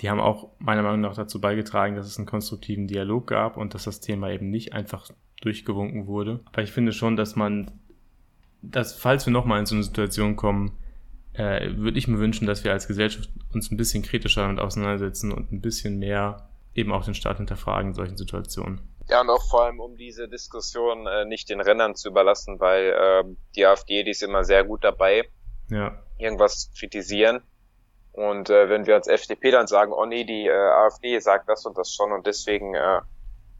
die 0.00 0.10
haben 0.10 0.20
auch 0.20 0.50
meiner 0.58 0.82
Meinung 0.82 1.00
nach 1.00 1.14
dazu 1.14 1.40
beigetragen, 1.40 1.96
dass 1.96 2.06
es 2.06 2.18
einen 2.18 2.26
konstruktiven 2.26 2.86
Dialog 2.86 3.28
gab 3.28 3.56
und 3.56 3.74
dass 3.74 3.84
das 3.84 4.00
Thema 4.00 4.30
eben 4.30 4.50
nicht 4.50 4.72
einfach 4.72 5.08
durchgewunken 5.40 6.06
wurde. 6.06 6.40
Aber 6.46 6.62
ich 6.62 6.72
finde 6.72 6.92
schon, 6.92 7.16
dass 7.16 7.36
man, 7.36 7.70
dass 8.62 8.94
falls 8.94 9.26
wir 9.26 9.32
nochmal 9.32 9.60
in 9.60 9.66
so 9.66 9.74
eine 9.74 9.84
Situation 9.84 10.36
kommen, 10.36 10.76
äh, 11.34 11.76
würde 11.76 11.98
ich 11.98 12.08
mir 12.08 12.18
wünschen, 12.18 12.46
dass 12.46 12.64
wir 12.64 12.72
als 12.72 12.88
Gesellschaft 12.88 13.28
uns 13.52 13.70
ein 13.70 13.76
bisschen 13.76 14.02
kritischer 14.02 14.42
damit 14.42 14.60
auseinandersetzen 14.60 15.32
und 15.32 15.52
ein 15.52 15.60
bisschen 15.60 15.98
mehr 15.98 16.48
eben 16.74 16.92
auch 16.92 17.04
den 17.04 17.14
Staat 17.14 17.36
hinterfragen 17.38 17.90
in 17.90 17.94
solchen 17.94 18.16
Situationen. 18.16 18.80
Ja, 19.08 19.20
und 19.20 19.30
auch 19.30 19.42
vor 19.48 19.64
allem, 19.64 19.80
um 19.80 19.96
diese 19.96 20.28
Diskussion 20.28 21.06
äh, 21.06 21.24
nicht 21.24 21.50
den 21.50 21.60
Rennern 21.60 21.94
zu 21.94 22.08
überlassen, 22.08 22.58
weil 22.58 22.88
äh, 22.88 23.24
die 23.54 23.66
AfD, 23.66 24.02
die 24.02 24.10
ist 24.10 24.22
immer 24.22 24.44
sehr 24.44 24.64
gut 24.64 24.82
dabei, 24.82 25.28
ja. 25.68 26.02
irgendwas 26.18 26.60
zu 26.60 26.70
kritisieren. 26.78 27.42
Und 28.14 28.48
äh, 28.48 28.68
wenn 28.68 28.86
wir 28.86 28.94
als 28.94 29.08
FDP 29.08 29.50
dann 29.50 29.66
sagen, 29.66 29.92
oh 29.92 30.06
nee, 30.06 30.22
die 30.22 30.46
äh, 30.46 30.52
AfD 30.52 31.18
sagt 31.18 31.48
das 31.48 31.66
und 31.66 31.76
das 31.76 31.92
schon 31.92 32.12
und 32.12 32.26
deswegen 32.26 32.74
äh, 32.74 33.00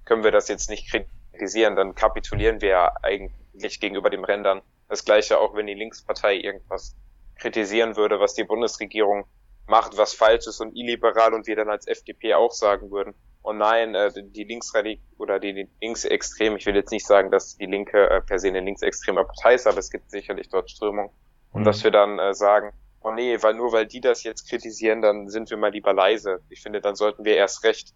können 0.04 0.22
wir 0.22 0.30
das 0.30 0.46
jetzt 0.46 0.70
nicht 0.70 0.88
kritisieren, 1.32 1.74
dann 1.74 1.96
kapitulieren 1.96 2.60
wir 2.60 2.68
ja 2.68 2.92
eigentlich 3.02 3.80
gegenüber 3.80 4.10
dem 4.10 4.22
Rändern. 4.22 4.62
Das 4.88 5.04
gleiche 5.04 5.40
auch, 5.40 5.56
wenn 5.56 5.66
die 5.66 5.74
Linkspartei 5.74 6.36
irgendwas 6.36 6.94
kritisieren 7.34 7.96
würde, 7.96 8.20
was 8.20 8.34
die 8.34 8.44
Bundesregierung 8.44 9.24
macht, 9.66 9.96
was 9.96 10.14
falsch 10.14 10.46
ist 10.46 10.60
und 10.60 10.76
illiberal 10.76 11.34
und 11.34 11.48
wir 11.48 11.56
dann 11.56 11.68
als 11.68 11.88
FDP 11.88 12.34
auch 12.34 12.52
sagen 12.52 12.92
würden, 12.92 13.12
oh 13.42 13.52
nein, 13.52 13.96
äh, 13.96 14.12
die 14.14 14.44
Linksradik 14.44 15.00
oder 15.18 15.40
die 15.40 15.68
Linksextrem, 15.80 16.54
ich 16.56 16.66
will 16.66 16.76
jetzt 16.76 16.92
nicht 16.92 17.06
sagen, 17.06 17.32
dass 17.32 17.56
die 17.56 17.66
Linke 17.66 18.08
äh, 18.08 18.20
per 18.20 18.38
se 18.38 18.48
eine 18.48 18.60
linksextreme 18.60 19.24
Partei 19.24 19.54
ist, 19.54 19.66
aber 19.66 19.78
es 19.78 19.90
gibt 19.90 20.12
sicherlich 20.12 20.48
dort 20.48 20.70
Strömungen. 20.70 21.10
Und 21.50 21.62
mhm. 21.62 21.64
dass 21.64 21.82
wir 21.82 21.90
dann 21.90 22.20
äh, 22.20 22.34
sagen, 22.34 22.72
oh 23.04 23.12
nee, 23.12 23.40
weil 23.42 23.54
nur 23.54 23.72
weil 23.72 23.86
die 23.86 24.00
das 24.00 24.24
jetzt 24.24 24.48
kritisieren, 24.48 25.02
dann 25.02 25.28
sind 25.28 25.50
wir 25.50 25.56
mal 25.56 25.70
lieber 25.70 25.92
leise. 25.92 26.40
Ich 26.48 26.62
finde, 26.62 26.80
dann 26.80 26.96
sollten 26.96 27.24
wir 27.24 27.36
erst 27.36 27.62
recht 27.62 27.94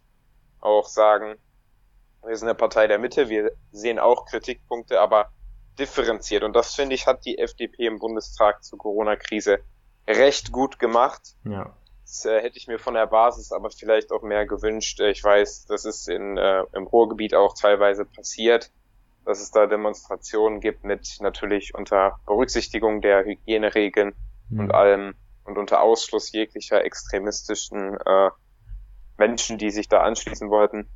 auch 0.60 0.86
sagen, 0.86 1.36
wir 2.24 2.36
sind 2.36 2.48
eine 2.48 2.54
Partei 2.54 2.86
der 2.86 2.98
Mitte, 2.98 3.28
wir 3.28 3.52
sehen 3.72 3.98
auch 3.98 4.26
Kritikpunkte, 4.26 5.00
aber 5.00 5.30
differenziert. 5.78 6.42
Und 6.42 6.54
das, 6.54 6.74
finde 6.74 6.94
ich, 6.94 7.06
hat 7.06 7.24
die 7.24 7.38
FDP 7.38 7.86
im 7.86 7.98
Bundestag 7.98 8.62
zur 8.64 8.78
Corona-Krise 8.78 9.60
recht 10.06 10.52
gut 10.52 10.78
gemacht. 10.78 11.36
Ja. 11.44 11.74
äh, 12.24 12.42
hätte 12.42 12.58
ich 12.58 12.68
mir 12.68 12.78
von 12.78 12.94
der 12.94 13.06
Basis 13.06 13.50
aber 13.50 13.70
vielleicht 13.70 14.12
auch 14.12 14.22
mehr 14.22 14.44
gewünscht. 14.44 15.00
Ich 15.00 15.24
weiß, 15.24 15.66
das 15.66 15.86
ist 15.86 16.08
in, 16.08 16.36
äh, 16.36 16.64
im 16.72 16.86
Ruhrgebiet 16.86 17.34
auch 17.34 17.54
teilweise 17.54 18.04
passiert, 18.04 18.70
dass 19.24 19.40
es 19.40 19.52
da 19.52 19.66
Demonstrationen 19.66 20.60
gibt 20.60 20.84
mit 20.84 21.16
natürlich 21.20 21.74
unter 21.74 22.18
Berücksichtigung 22.26 23.00
der 23.00 23.24
Hygieneregeln 23.24 24.14
mhm. 24.48 24.60
und 24.60 24.70
allem 24.72 25.14
und 25.44 25.58
unter 25.58 25.80
Ausschluss 25.80 26.32
jeglicher 26.32 26.84
extremistischen 26.84 27.96
äh, 28.04 28.30
Menschen, 29.16 29.58
die 29.58 29.70
sich 29.70 29.88
da 29.88 30.02
anschließen 30.02 30.50
wollten. 30.50 30.88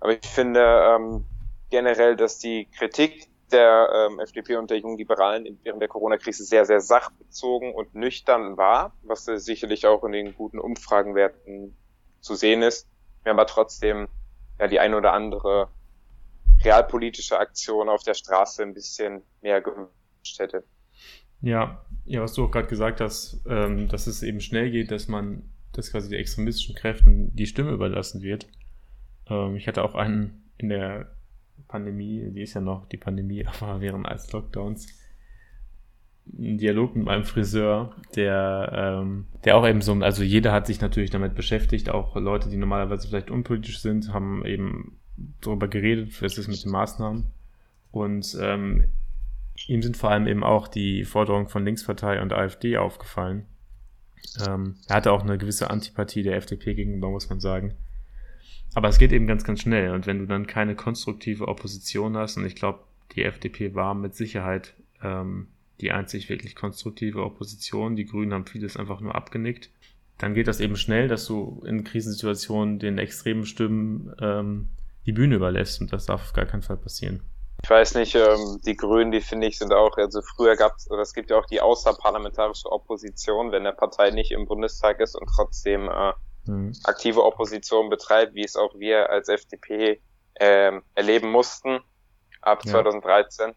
Aber 0.00 0.12
ich 0.12 0.26
finde 0.26 0.60
ähm, 0.60 1.24
generell, 1.70 2.16
dass 2.16 2.38
die 2.38 2.68
Kritik 2.76 3.28
der 3.52 4.08
ähm, 4.10 4.18
FDP 4.18 4.56
und 4.56 4.70
der 4.70 4.78
jungen 4.78 4.98
Liberalen 4.98 5.58
während 5.62 5.80
der 5.80 5.88
Corona-Krise 5.88 6.44
sehr, 6.44 6.66
sehr 6.66 6.80
sachbezogen 6.80 7.72
und 7.72 7.94
nüchtern 7.94 8.56
war, 8.56 8.92
was 9.02 9.24
sicherlich 9.24 9.86
auch 9.86 10.04
in 10.04 10.12
den 10.12 10.34
guten 10.34 10.58
Umfragenwerten 10.58 11.76
zu 12.20 12.34
sehen 12.34 12.62
ist. 12.62 12.88
Wir 13.22 13.30
haben 13.30 13.38
aber 13.38 13.46
trotzdem 13.46 14.08
ja 14.58 14.66
die 14.66 14.80
ein 14.80 14.94
oder 14.94 15.12
andere 15.12 15.68
realpolitische 16.64 17.38
Aktion 17.38 17.88
auf 17.88 18.02
der 18.02 18.14
Straße 18.14 18.62
ein 18.62 18.74
bisschen 18.74 19.22
mehr 19.42 19.60
gewünscht 19.60 20.38
hätte. 20.38 20.64
Ja, 21.40 21.84
ja, 22.04 22.22
was 22.22 22.34
du 22.34 22.44
auch 22.44 22.50
gerade 22.50 22.68
gesagt 22.68 23.00
hast, 23.00 23.42
ähm, 23.48 23.88
dass 23.88 24.06
es 24.06 24.22
eben 24.22 24.40
schnell 24.40 24.70
geht, 24.70 24.90
dass 24.90 25.08
man, 25.08 25.42
dass 25.72 25.90
quasi 25.90 26.08
die 26.08 26.16
extremistischen 26.16 26.74
Kräften 26.74 27.34
die 27.34 27.46
Stimme 27.46 27.72
überlassen 27.72 28.22
wird. 28.22 28.46
Ähm, 29.28 29.56
ich 29.56 29.66
hatte 29.68 29.82
auch 29.82 29.94
einen 29.94 30.44
in 30.58 30.68
der 30.68 31.10
Pandemie, 31.68 32.30
die 32.30 32.42
ist 32.42 32.54
ja 32.54 32.60
noch 32.60 32.88
die 32.88 32.96
Pandemie, 32.96 33.46
aber 33.60 33.80
während 33.80 34.06
als 34.06 34.32
Lockdowns, 34.32 34.86
einen 36.38 36.58
Dialog 36.58 36.96
mit 36.96 37.04
meinem 37.04 37.24
Friseur, 37.24 37.94
der, 38.16 38.72
ähm, 39.02 39.26
der 39.44 39.56
auch 39.56 39.66
eben 39.66 39.80
so, 39.80 39.94
also 39.94 40.24
jeder 40.24 40.52
hat 40.52 40.66
sich 40.66 40.80
natürlich 40.80 41.10
damit 41.10 41.36
beschäftigt, 41.36 41.88
auch 41.88 42.16
Leute, 42.16 42.48
die 42.48 42.56
normalerweise 42.56 43.06
vielleicht 43.06 43.30
unpolitisch 43.30 43.80
sind, 43.80 44.12
haben 44.12 44.44
eben 44.44 44.98
darüber 45.40 45.68
geredet, 45.68 46.20
was 46.20 46.36
ist 46.36 46.48
mit 46.48 46.64
den 46.64 46.72
Maßnahmen. 46.72 47.26
Und 47.92 48.36
ähm, 48.40 48.86
ihm 49.66 49.82
sind 49.82 49.96
vor 49.96 50.10
allem 50.10 50.26
eben 50.26 50.44
auch 50.44 50.68
die 50.68 51.04
Forderungen 51.04 51.48
von 51.48 51.64
Linkspartei 51.64 52.20
und 52.20 52.32
AfD 52.32 52.76
aufgefallen. 52.76 53.46
Ähm, 54.46 54.76
er 54.88 54.96
hatte 54.96 55.12
auch 55.12 55.22
eine 55.22 55.38
gewisse 55.38 55.70
Antipathie 55.70 56.22
der 56.22 56.36
FDP 56.36 56.74
gegenüber, 56.74 57.10
muss 57.10 57.28
man 57.28 57.40
sagen. 57.40 57.74
Aber 58.74 58.88
es 58.88 58.98
geht 58.98 59.12
eben 59.12 59.26
ganz, 59.26 59.44
ganz 59.44 59.60
schnell. 59.62 59.90
Und 59.92 60.06
wenn 60.06 60.18
du 60.18 60.26
dann 60.26 60.46
keine 60.46 60.74
konstruktive 60.74 61.48
Opposition 61.48 62.16
hast, 62.16 62.36
und 62.36 62.44
ich 62.44 62.56
glaube, 62.56 62.80
die 63.12 63.22
FDP 63.22 63.74
war 63.74 63.94
mit 63.94 64.14
Sicherheit 64.14 64.74
ähm, 65.02 65.48
die 65.80 65.92
einzig 65.92 66.28
wirklich 66.28 66.54
konstruktive 66.54 67.22
Opposition, 67.22 67.96
die 67.96 68.06
Grünen 68.06 68.34
haben 68.34 68.46
vieles 68.46 68.76
einfach 68.76 69.00
nur 69.00 69.14
abgenickt, 69.14 69.70
dann 70.18 70.34
geht 70.34 70.48
das 70.48 70.60
eben 70.60 70.76
schnell, 70.76 71.08
dass 71.08 71.26
du 71.26 71.62
in 71.66 71.84
Krisensituationen 71.84 72.78
den 72.78 72.98
extremen 72.98 73.44
Stimmen 73.44 74.12
ähm, 74.20 74.68
die 75.04 75.12
Bühne 75.12 75.36
überlässt. 75.36 75.80
Und 75.80 75.92
das 75.92 76.06
darf 76.06 76.22
auf 76.22 76.32
gar 76.32 76.46
keinen 76.46 76.62
Fall 76.62 76.78
passieren. 76.78 77.20
Ich 77.66 77.70
weiß 77.70 77.96
nicht, 77.96 78.14
ähm, 78.14 78.60
die 78.64 78.76
Grünen, 78.76 79.10
die 79.10 79.20
finde 79.20 79.48
ich, 79.48 79.58
sind 79.58 79.72
auch, 79.72 79.96
also 79.96 80.22
früher 80.22 80.54
gab 80.54 80.76
es, 80.76 80.88
oder 80.88 81.02
es 81.02 81.12
gibt 81.12 81.30
ja 81.30 81.36
auch 81.36 81.46
die 81.46 81.60
außerparlamentarische 81.60 82.70
Opposition, 82.70 83.50
wenn 83.50 83.64
der 83.64 83.72
Partei 83.72 84.12
nicht 84.12 84.30
im 84.30 84.46
Bundestag 84.46 85.00
ist 85.00 85.16
und 85.16 85.28
trotzdem 85.34 85.88
äh, 85.88 86.12
mhm. 86.44 86.72
aktive 86.84 87.24
Opposition 87.24 87.90
betreibt, 87.90 88.36
wie 88.36 88.44
es 88.44 88.54
auch 88.54 88.76
wir 88.76 89.10
als 89.10 89.28
FDP 89.28 90.00
ähm, 90.38 90.84
erleben 90.94 91.28
mussten 91.28 91.80
ab 92.40 92.64
ja. 92.66 92.70
2013. 92.70 93.56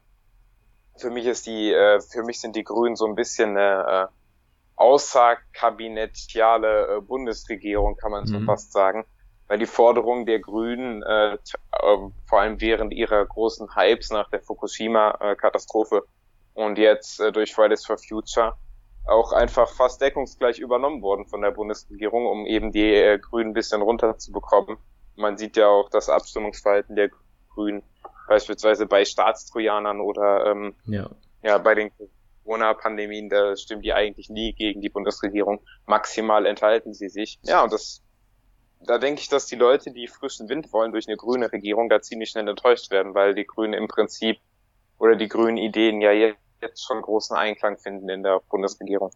Für 0.98 1.12
mich 1.12 1.28
ist 1.28 1.46
die, 1.46 1.72
äh, 1.72 2.02
für 2.02 2.24
mich 2.24 2.42
sind 2.42 2.56
die 2.56 2.64
Grünen 2.64 2.96
so 2.96 3.06
ein 3.06 3.14
bisschen 3.14 3.56
eine 3.56 4.10
äh, 4.10 4.12
außerkabinettiale 4.78 6.98
äh, 6.98 7.02
Bundesregierung, 7.02 7.96
kann 7.96 8.10
man 8.10 8.24
mhm. 8.24 8.28
so 8.28 8.40
fast 8.40 8.72
sagen. 8.72 9.06
Weil 9.50 9.60
die 9.60 9.66
Forderungen 9.66 10.26
der 10.26 10.40
Grünen, 10.40 11.04
äh, 11.04 11.34
äh, 11.34 11.38
vor 12.26 12.40
allem 12.40 12.62
während 12.62 12.94
ihrer 12.94 13.26
großen 13.26 13.76
Hypes 13.76 14.12
nach 14.12 14.30
der 14.30 14.42
Fukushima-Katastrophe 14.42 16.06
und 16.54 16.78
jetzt 16.78 17.20
äh, 17.20 17.32
durch 17.32 17.54
Fridays 17.54 17.86
for 17.86 17.98
Future, 17.98 18.56
auch 19.08 19.34
einfach 19.34 19.70
fast 19.70 20.02
deckungsgleich 20.02 20.60
übernommen 20.60 21.02
worden 21.02 21.26
von 21.26 21.42
der 21.42 21.52
Bundesregierung, 21.52 22.26
um 22.28 22.46
eben 22.46 22.72
die 22.72 22.94
äh, 22.94 23.18
Grünen 23.18 23.52
ein 23.52 23.54
bisschen 23.54 23.82
runterzubekommen. 23.82 24.78
Man 25.16 25.38
sieht 25.38 25.58
ja 25.58 25.68
auch 25.68 25.90
das 25.90 26.10
Abstimmungsverhalten 26.10 26.96
der 26.96 27.10
Grünen, 27.54 27.84
beispielsweise 28.28 28.86
bei 28.86 29.04
Staatstrojanern 29.04 30.00
oder 30.00 30.46
ähm, 30.46 30.76
ja. 30.86 31.10
ja 31.42 31.58
bei 31.58 31.76
den 31.76 31.92
Corona-Pandemien, 32.44 33.30
da 33.30 33.56
stimmt 33.56 33.84
die 33.84 33.94
eigentlich 33.94 34.30
nie 34.30 34.54
gegen 34.54 34.82
die 34.82 34.90
Bundesregierung. 34.90 35.60
Maximal 35.86 36.46
enthalten 36.46 36.94
sie 36.94 37.10
sich. 37.10 37.40
Ja, 37.44 37.64
und 37.64 37.74
das 37.74 38.02
da 38.80 38.98
denke 38.98 39.22
ich, 39.22 39.30
dass 39.30 39.46
die 39.46 39.56
Leute, 39.56 39.92
die 39.92 40.08
frischen 40.08 40.50
Wind 40.50 40.72
wollen 40.72 40.92
durch 40.92 41.08
eine 41.08 41.18
grüne 41.18 41.52
Regierung, 41.52 41.90
da 41.90 42.02
ziemlich 42.02 42.30
schnell 42.30 42.48
enttäuscht 42.48 42.92
werden, 42.92 43.14
weil 43.14 43.36
die 43.36 43.46
Grünen 43.46 43.74
im 43.74 43.88
Prinzip 43.88 44.38
oder 44.98 45.16
die 45.16 45.28
grünen 45.28 45.58
Ideen 45.58 46.02
ja 46.02 46.12
jetzt 46.12 46.86
schon 46.86 47.02
großen 47.02 47.36
Einklang 47.36 47.78
finden 47.78 48.10
in 48.10 48.24
der 48.24 48.42
Bundesregierung. 48.50 49.12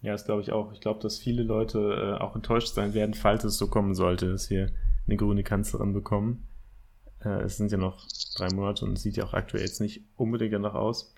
Ja, 0.00 0.12
das 0.12 0.24
glaube 0.24 0.42
ich 0.42 0.52
auch. 0.52 0.72
Ich 0.72 0.80
glaube, 0.80 1.00
dass 1.00 1.18
viele 1.18 1.42
Leute 1.42 2.16
äh, 2.18 2.22
auch 2.22 2.36
enttäuscht 2.36 2.74
sein 2.74 2.94
werden, 2.94 3.14
falls 3.14 3.44
es 3.44 3.58
so 3.58 3.68
kommen 3.68 3.94
sollte, 3.94 4.30
dass 4.30 4.50
wir 4.50 4.70
eine 5.06 5.16
grüne 5.16 5.42
Kanzlerin 5.42 5.92
bekommen. 5.92 6.48
Äh, 7.24 7.42
es 7.42 7.56
sind 7.56 7.72
ja 7.72 7.78
noch 7.78 8.06
drei 8.36 8.48
Monate 8.54 8.84
und 8.84 8.98
sieht 8.98 9.16
ja 9.16 9.24
auch 9.24 9.34
aktuell 9.34 9.64
jetzt 9.64 9.80
nicht 9.80 10.04
unbedingt 10.16 10.52
danach 10.52 10.74
aus. 10.74 11.14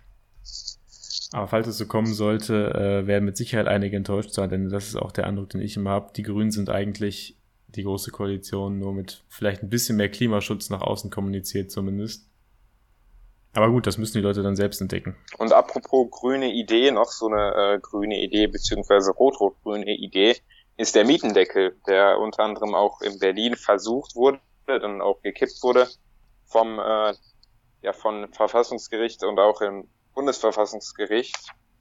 Aber 1.32 1.46
falls 1.46 1.66
es 1.66 1.78
so 1.78 1.86
kommen 1.86 2.12
sollte, 2.12 2.74
äh, 2.74 3.06
werden 3.06 3.26
mit 3.26 3.36
Sicherheit 3.36 3.68
einige 3.68 3.96
enttäuscht 3.96 4.32
sein, 4.32 4.48
denn 4.48 4.68
das 4.70 4.88
ist 4.88 4.96
auch 4.96 5.12
der 5.12 5.26
Eindruck, 5.26 5.50
den 5.50 5.60
ich 5.60 5.76
immer 5.76 5.90
habe. 5.90 6.12
Die 6.16 6.22
Grünen 6.22 6.50
sind 6.50 6.70
eigentlich 6.70 7.39
die 7.76 7.84
große 7.84 8.10
Koalition 8.10 8.78
nur 8.78 8.92
mit 8.92 9.24
vielleicht 9.28 9.62
ein 9.62 9.70
bisschen 9.70 9.96
mehr 9.96 10.10
Klimaschutz 10.10 10.70
nach 10.70 10.82
außen 10.82 11.10
kommuniziert 11.10 11.70
zumindest. 11.70 12.26
Aber 13.52 13.70
gut, 13.70 13.86
das 13.86 13.98
müssen 13.98 14.18
die 14.18 14.22
Leute 14.22 14.42
dann 14.42 14.54
selbst 14.54 14.80
entdecken. 14.80 15.16
Und 15.38 15.52
apropos 15.52 16.08
grüne 16.10 16.52
Idee, 16.52 16.92
noch 16.92 17.10
so 17.10 17.26
eine 17.26 17.74
äh, 17.74 17.78
grüne 17.80 18.20
Idee, 18.20 18.46
beziehungsweise 18.46 19.10
rot-rot-grüne 19.10 19.96
Idee, 19.96 20.36
ist 20.76 20.94
der 20.94 21.04
Mietendeckel, 21.04 21.76
der 21.86 22.18
unter 22.18 22.44
anderem 22.44 22.74
auch 22.74 23.00
in 23.00 23.18
Berlin 23.18 23.56
versucht 23.56 24.14
wurde, 24.14 24.40
dann 24.66 25.02
auch 25.02 25.20
gekippt 25.20 25.62
wurde 25.62 25.88
vom, 26.46 26.78
äh, 26.78 27.14
ja, 27.82 27.92
von 27.92 28.32
Verfassungsgericht 28.32 29.24
und 29.24 29.38
auch 29.38 29.60
im 29.60 29.88
Bundesverfassungsgericht, 30.14 31.36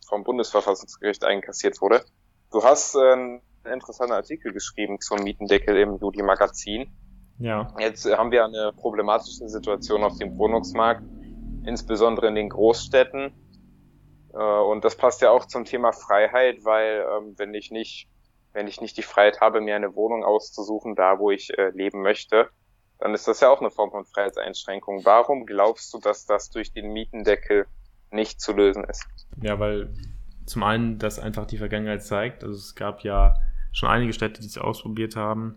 vom 0.07 0.23
Bundesverfassungsgericht 0.23 1.23
einkassiert 1.23 1.81
wurde. 1.81 2.03
Du 2.51 2.63
hast 2.63 2.95
äh, 2.95 3.39
einen 3.63 3.75
interessanten 3.75 4.13
Artikel 4.13 4.53
geschrieben 4.53 4.99
zum 4.99 5.23
Mietendeckel 5.23 5.77
im 5.77 5.97
Juli 5.97 6.23
Magazin. 6.23 6.91
Ja. 7.39 7.73
Jetzt 7.79 8.05
haben 8.05 8.31
wir 8.31 8.45
eine 8.45 8.73
problematische 8.73 9.47
Situation 9.47 10.03
auf 10.03 10.17
dem 10.17 10.37
Wohnungsmarkt 10.37 11.03
insbesondere 11.65 12.27
in 12.27 12.35
den 12.35 12.49
Großstädten. 12.49 13.31
Äh, 14.33 14.37
und 14.37 14.83
das 14.83 14.95
passt 14.95 15.21
ja 15.21 15.31
auch 15.31 15.45
zum 15.45 15.65
Thema 15.65 15.91
Freiheit, 15.91 16.63
weil 16.63 17.05
ähm, 17.17 17.35
wenn 17.37 17.53
ich 17.53 17.71
nicht, 17.71 18.09
wenn 18.53 18.67
ich 18.67 18.81
nicht 18.81 18.97
die 18.97 19.03
Freiheit 19.03 19.41
habe, 19.41 19.61
mir 19.61 19.75
eine 19.75 19.95
Wohnung 19.95 20.23
auszusuchen, 20.23 20.95
da 20.95 21.19
wo 21.19 21.31
ich 21.31 21.57
äh, 21.57 21.69
leben 21.69 22.01
möchte, 22.01 22.49
dann 22.99 23.13
ist 23.13 23.27
das 23.27 23.39
ja 23.39 23.49
auch 23.49 23.61
eine 23.61 23.71
Form 23.71 23.91
von 23.91 24.05
Freiheitseinschränkung. 24.05 25.05
Warum 25.05 25.45
glaubst 25.45 25.93
du, 25.93 25.99
dass 25.99 26.25
das 26.25 26.49
durch 26.49 26.73
den 26.73 26.91
Mietendeckel 26.91 27.65
nicht 28.11 28.41
zu 28.41 28.51
lösen 28.51 28.83
ist? 28.83 29.05
Ja, 29.41 29.57
weil 29.59 29.93
zum 30.49 30.63
einen 30.63 30.97
das 30.97 31.19
einfach 31.19 31.45
die 31.45 31.57
Vergangenheit 31.57 32.03
zeigt. 32.03 32.43
Also 32.43 32.57
es 32.57 32.75
gab 32.75 33.03
ja 33.03 33.35
schon 33.71 33.89
einige 33.89 34.13
Städte, 34.13 34.41
die 34.41 34.47
es 34.47 34.57
ausprobiert 34.57 35.15
haben. 35.15 35.55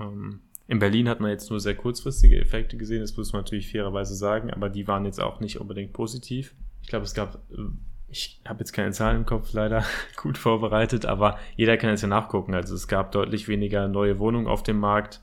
Ähm, 0.00 0.40
in 0.66 0.78
Berlin 0.78 1.08
hat 1.08 1.20
man 1.20 1.30
jetzt 1.30 1.50
nur 1.50 1.60
sehr 1.60 1.74
kurzfristige 1.74 2.40
Effekte 2.40 2.76
gesehen, 2.76 3.00
das 3.00 3.16
muss 3.16 3.32
man 3.32 3.42
natürlich 3.42 3.70
fairerweise 3.70 4.14
sagen, 4.14 4.50
aber 4.50 4.68
die 4.68 4.86
waren 4.86 5.04
jetzt 5.04 5.20
auch 5.20 5.40
nicht 5.40 5.60
unbedingt 5.60 5.92
positiv. 5.92 6.54
Ich 6.82 6.88
glaube, 6.88 7.04
es 7.04 7.14
gab, 7.14 7.36
äh, 7.50 7.68
ich 8.08 8.40
habe 8.46 8.60
jetzt 8.60 8.72
keine 8.72 8.92
Zahlen 8.92 9.18
im 9.18 9.26
Kopf 9.26 9.52
leider 9.52 9.84
gut 10.16 10.38
vorbereitet, 10.38 11.04
aber 11.04 11.38
jeder 11.56 11.76
kann 11.76 11.90
jetzt 11.90 12.02
ja 12.02 12.08
nachgucken. 12.08 12.54
Also 12.54 12.74
es 12.74 12.88
gab 12.88 13.12
deutlich 13.12 13.48
weniger 13.48 13.88
neue 13.88 14.18
Wohnungen 14.18 14.46
auf 14.46 14.62
dem 14.62 14.78
Markt. 14.78 15.20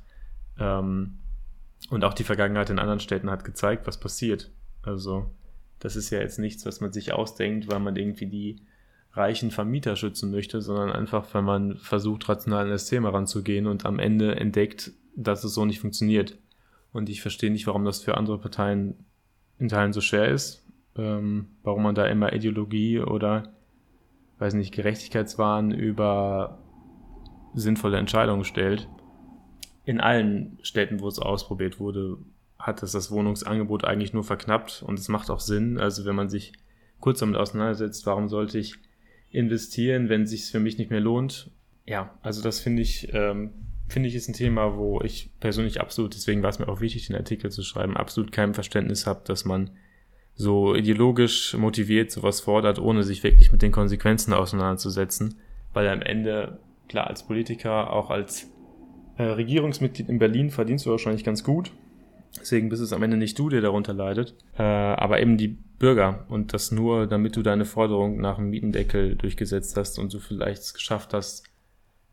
Ähm, 0.59 1.17
und 1.89 2.03
auch 2.03 2.13
die 2.13 2.23
Vergangenheit 2.23 2.69
in 2.69 2.79
anderen 2.79 2.99
Städten 2.99 3.29
hat 3.29 3.43
gezeigt, 3.43 3.85
was 3.85 3.99
passiert. 3.99 4.51
Also 4.81 5.29
das 5.79 5.95
ist 5.95 6.09
ja 6.09 6.19
jetzt 6.19 6.39
nichts, 6.39 6.65
was 6.65 6.81
man 6.81 6.91
sich 6.93 7.13
ausdenkt, 7.13 7.67
weil 7.67 7.79
man 7.79 7.95
irgendwie 7.95 8.27
die 8.27 8.61
reichen 9.15 9.49
Vermieter 9.49 9.95
schützen 9.95 10.29
möchte, 10.29 10.61
sondern 10.61 10.91
einfach, 10.91 11.33
weil 11.33 11.41
man 11.41 11.77
versucht, 11.77 12.27
rational 12.27 12.65
an 12.65 12.69
das 12.69 12.87
Thema 12.87 13.09
ranzugehen 13.09 13.65
und 13.65 13.85
am 13.85 13.97
Ende 13.97 14.35
entdeckt, 14.35 14.91
dass 15.15 15.43
es 15.43 15.53
so 15.53 15.65
nicht 15.65 15.79
funktioniert. 15.79 16.37
Und 16.91 17.09
ich 17.09 17.21
verstehe 17.21 17.51
nicht, 17.51 17.67
warum 17.67 17.85
das 17.85 18.01
für 18.01 18.17
andere 18.17 18.37
Parteien 18.37 19.05
in 19.57 19.69
Teilen 19.69 19.93
so 19.93 20.01
schwer 20.01 20.27
ist, 20.27 20.65
ähm, 20.97 21.47
warum 21.63 21.83
man 21.83 21.95
da 21.95 22.05
immer 22.05 22.33
Ideologie 22.33 22.99
oder, 22.99 23.53
weiß 24.39 24.53
nicht, 24.53 24.73
Gerechtigkeitswahn 24.73 25.71
über 25.71 26.59
sinnvolle 27.53 27.97
Entscheidungen 27.97 28.43
stellt. 28.43 28.89
In 29.85 30.01
allen 30.01 30.57
Städten, 30.61 30.99
wo 30.99 31.07
es 31.07 31.19
ausprobiert 31.19 31.79
wurde, 31.79 32.17
hat 32.59 32.83
es 32.83 32.91
das 32.91 33.11
Wohnungsangebot 33.11 33.85
eigentlich 33.85 34.13
nur 34.13 34.23
verknappt 34.23 34.83
und 34.85 34.99
es 34.99 35.07
macht 35.07 35.29
auch 35.29 35.39
Sinn. 35.39 35.77
Also 35.77 36.05
wenn 36.05 36.15
man 36.15 36.29
sich 36.29 36.53
kurz 36.99 37.19
damit 37.19 37.37
auseinandersetzt, 37.37 38.05
warum 38.05 38.27
sollte 38.27 38.57
ich 38.57 38.77
investieren, 39.35 40.09
wenn 40.09 40.23
es 40.23 40.31
sich 40.31 40.45
für 40.45 40.59
mich 40.59 40.77
nicht 40.77 40.91
mehr 40.91 41.01
lohnt 41.01 41.51
Ja, 41.85 42.17
also 42.21 42.41
das 42.41 42.59
finde 42.59 42.81
ich, 42.81 43.13
ähm, 43.13 43.51
finde 43.87 44.09
ich 44.09 44.15
ist 44.15 44.27
ein 44.27 44.33
Thema, 44.33 44.77
wo 44.77 45.01
ich 45.01 45.31
persönlich 45.39 45.81
absolut, 45.81 46.15
deswegen 46.15 46.41
war 46.41 46.49
es 46.49 46.59
mir 46.59 46.67
auch 46.67 46.81
wichtig, 46.81 47.07
den 47.07 47.15
Artikel 47.15 47.51
zu 47.51 47.63
schreiben, 47.63 47.97
absolut 47.97 48.31
kein 48.31 48.53
Verständnis 48.53 49.05
habe, 49.05 49.21
dass 49.25 49.45
man 49.45 49.71
so 50.35 50.75
ideologisch 50.75 51.55
motiviert 51.55 52.11
sowas 52.11 52.41
fordert, 52.41 52.79
ohne 52.79 53.03
sich 53.03 53.23
wirklich 53.23 53.51
mit 53.51 53.61
den 53.61 53.71
Konsequenzen 53.71 54.33
auseinanderzusetzen, 54.33 55.35
weil 55.73 55.87
am 55.87 56.01
Ende, 56.01 56.59
klar, 56.89 57.07
als 57.07 57.25
Politiker, 57.25 57.93
auch 57.93 58.09
als 58.09 58.49
äh, 59.17 59.23
Regierungsmitglied 59.23 60.09
in 60.09 60.19
Berlin 60.19 60.49
verdienst 60.49 60.85
du 60.85 60.91
wahrscheinlich 60.91 61.23
ganz 61.23 61.43
gut. 61.43 61.71
Deswegen 62.39 62.69
bist 62.69 62.81
es 62.81 62.93
am 62.93 63.03
Ende 63.03 63.17
nicht 63.17 63.39
du, 63.39 63.49
der 63.49 63.61
darunter 63.61 63.93
leidet, 63.93 64.35
äh, 64.57 64.63
aber 64.63 65.19
eben 65.19 65.37
die 65.37 65.47
Bürger 65.47 66.25
und 66.29 66.53
das 66.53 66.71
nur, 66.71 67.07
damit 67.07 67.35
du 67.35 67.41
deine 67.41 67.65
Forderung 67.65 68.17
nach 68.17 68.35
dem 68.35 68.49
Mietendeckel 68.49 69.15
durchgesetzt 69.15 69.77
hast 69.77 69.99
und 69.99 70.13
du 70.13 70.19
vielleicht 70.19 70.61
es 70.61 70.73
geschafft 70.73 71.13
hast, 71.13 71.43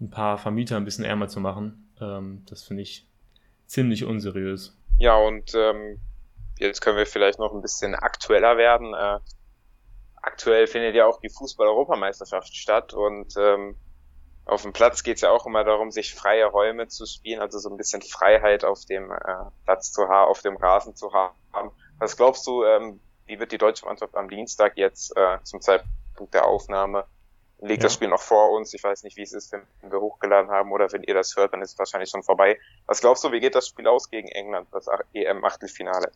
ein 0.00 0.10
paar 0.10 0.38
Vermieter 0.38 0.76
ein 0.76 0.84
bisschen 0.84 1.04
ärmer 1.04 1.28
zu 1.28 1.40
machen. 1.40 1.92
Ähm, 2.00 2.44
das 2.48 2.64
finde 2.64 2.82
ich 2.82 3.08
ziemlich 3.66 4.04
unseriös. 4.04 4.76
Ja, 4.98 5.16
und 5.16 5.54
ähm, 5.54 5.98
jetzt 6.58 6.80
können 6.80 6.96
wir 6.96 7.06
vielleicht 7.06 7.38
noch 7.38 7.54
ein 7.54 7.62
bisschen 7.62 7.94
aktueller 7.94 8.56
werden. 8.56 8.94
Äh, 8.94 9.18
aktuell 10.16 10.66
findet 10.66 10.94
ja 10.94 11.06
auch 11.06 11.20
die 11.20 11.30
Fußball-Europameisterschaft 11.30 12.54
statt 12.54 12.94
und 12.94 13.34
ähm, 13.36 13.76
auf 14.44 14.62
dem 14.62 14.72
Platz 14.72 15.02
geht 15.02 15.16
es 15.16 15.22
ja 15.22 15.30
auch 15.30 15.46
immer 15.46 15.64
darum, 15.64 15.90
sich 15.90 16.14
freie 16.14 16.46
Räume 16.46 16.88
zu 16.88 17.06
spielen, 17.06 17.40
also 17.40 17.58
so 17.58 17.70
ein 17.70 17.76
bisschen 17.76 18.02
Freiheit 18.02 18.64
auf 18.64 18.84
dem 18.84 19.10
äh, 19.10 19.16
Platz 19.64 19.92
zu 19.92 20.08
haben, 20.08 20.30
auf 20.30 20.42
dem 20.42 20.56
Rasen 20.56 20.96
zu 20.96 21.12
haben. 21.12 21.70
Was 21.98 22.16
glaubst 22.16 22.46
du, 22.46 22.64
ähm, 22.64 23.00
wie 23.26 23.38
wird 23.38 23.52
die 23.52 23.58
deutsche 23.58 23.86
Mannschaft 23.86 24.16
am 24.16 24.28
Dienstag 24.28 24.76
jetzt 24.76 25.16
äh, 25.16 25.38
zum 25.44 25.60
Zeitpunkt 25.60 26.34
der 26.34 26.46
Aufnahme 26.46 27.04
liegt 27.62 27.82
ja. 27.82 27.86
das 27.86 27.94
Spiel 27.94 28.08
noch 28.08 28.20
vor 28.20 28.50
uns. 28.52 28.74
Ich 28.74 28.82
weiß 28.82 29.04
nicht, 29.04 29.16
wie 29.16 29.22
es 29.22 29.32
ist, 29.32 29.52
wenn 29.52 29.62
wir 29.90 30.00
hochgeladen 30.00 30.50
haben 30.50 30.72
oder 30.72 30.90
wenn 30.92 31.02
ihr 31.02 31.14
das 31.14 31.36
hört, 31.36 31.52
dann 31.52 31.62
ist 31.62 31.72
es 31.72 31.78
wahrscheinlich 31.78 32.10
schon 32.10 32.22
vorbei. 32.22 32.58
Was 32.86 33.00
glaubst 33.00 33.24
du, 33.24 33.32
wie 33.32 33.40
geht 33.40 33.54
das 33.54 33.68
Spiel 33.68 33.86
aus 33.86 34.10
gegen 34.10 34.28
England, 34.28 34.68
das 34.72 34.86
EM-Achtelfinale? 35.12 36.10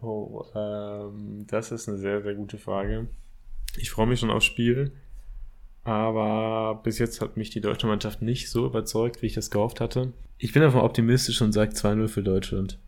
Oh, 0.00 0.44
ähm, 0.54 1.46
das 1.48 1.72
ist 1.72 1.88
eine 1.88 1.98
sehr, 1.98 2.22
sehr 2.22 2.34
gute 2.34 2.58
Frage. 2.58 3.08
Ich 3.76 3.90
freue 3.90 4.06
mich 4.06 4.20
schon 4.20 4.30
aufs 4.30 4.44
Spiel, 4.44 4.96
aber 5.84 6.80
bis 6.82 6.98
jetzt 6.98 7.20
hat 7.20 7.36
mich 7.36 7.50
die 7.50 7.60
deutsche 7.60 7.86
Mannschaft 7.86 8.22
nicht 8.22 8.50
so 8.50 8.66
überzeugt, 8.66 9.22
wie 9.22 9.26
ich 9.26 9.34
das 9.34 9.50
gehofft 9.50 9.80
hatte. 9.80 10.12
Ich 10.38 10.52
bin 10.52 10.62
davon 10.62 10.80
optimistisch 10.80 11.40
und 11.42 11.52
sage 11.52 11.72
2-0 11.72 12.08
für 12.08 12.22
Deutschland. 12.22 12.78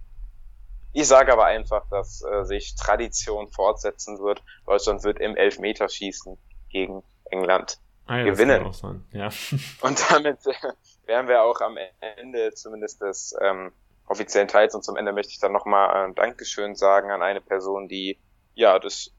Ich 0.92 1.06
sage 1.06 1.32
aber 1.32 1.44
einfach, 1.44 1.86
dass 1.90 2.22
äh, 2.22 2.44
sich 2.44 2.74
Tradition 2.74 3.48
fortsetzen 3.48 4.18
wird. 4.18 4.42
Deutschland 4.64 5.04
wird 5.04 5.20
im 5.20 5.36
Elfmeterschießen 5.36 6.38
gegen 6.70 7.02
England 7.26 7.78
ah, 8.06 8.18
ja, 8.18 8.24
gewinnen. 8.24 8.72
Ja. 9.12 9.28
Und 9.82 10.10
damit 10.10 10.38
äh, 10.46 10.52
wären 11.06 11.28
wir 11.28 11.42
auch 11.42 11.60
am 11.60 11.76
Ende 12.00 12.54
zumindest 12.54 13.02
des 13.02 13.34
ähm, 13.42 13.72
offiziellen 14.06 14.48
Teils 14.48 14.74
und 14.74 14.84
zum 14.84 14.96
Ende 14.96 15.12
möchte 15.12 15.32
ich 15.32 15.40
dann 15.40 15.52
nochmal 15.52 16.04
ein 16.04 16.14
Dankeschön 16.14 16.76
sagen 16.76 17.10
an 17.10 17.22
eine 17.22 17.40
Person, 17.40 17.88
die 17.88 18.18
ja 18.54 18.78
das 18.78 19.12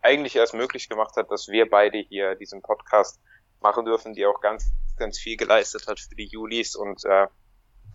eigentlich 0.00 0.36
erst 0.36 0.54
möglich 0.54 0.88
gemacht 0.88 1.16
hat, 1.16 1.30
dass 1.30 1.48
wir 1.48 1.68
beide 1.68 1.98
hier 1.98 2.34
diesen 2.34 2.62
Podcast 2.62 3.20
machen 3.60 3.84
dürfen, 3.84 4.14
die 4.14 4.26
auch 4.26 4.40
ganz, 4.40 4.72
ganz 4.96 5.18
viel 5.18 5.36
geleistet 5.36 5.86
hat 5.86 6.00
für 6.00 6.14
die 6.14 6.26
Julis 6.26 6.74
und 6.74 7.04
äh, 7.04 7.26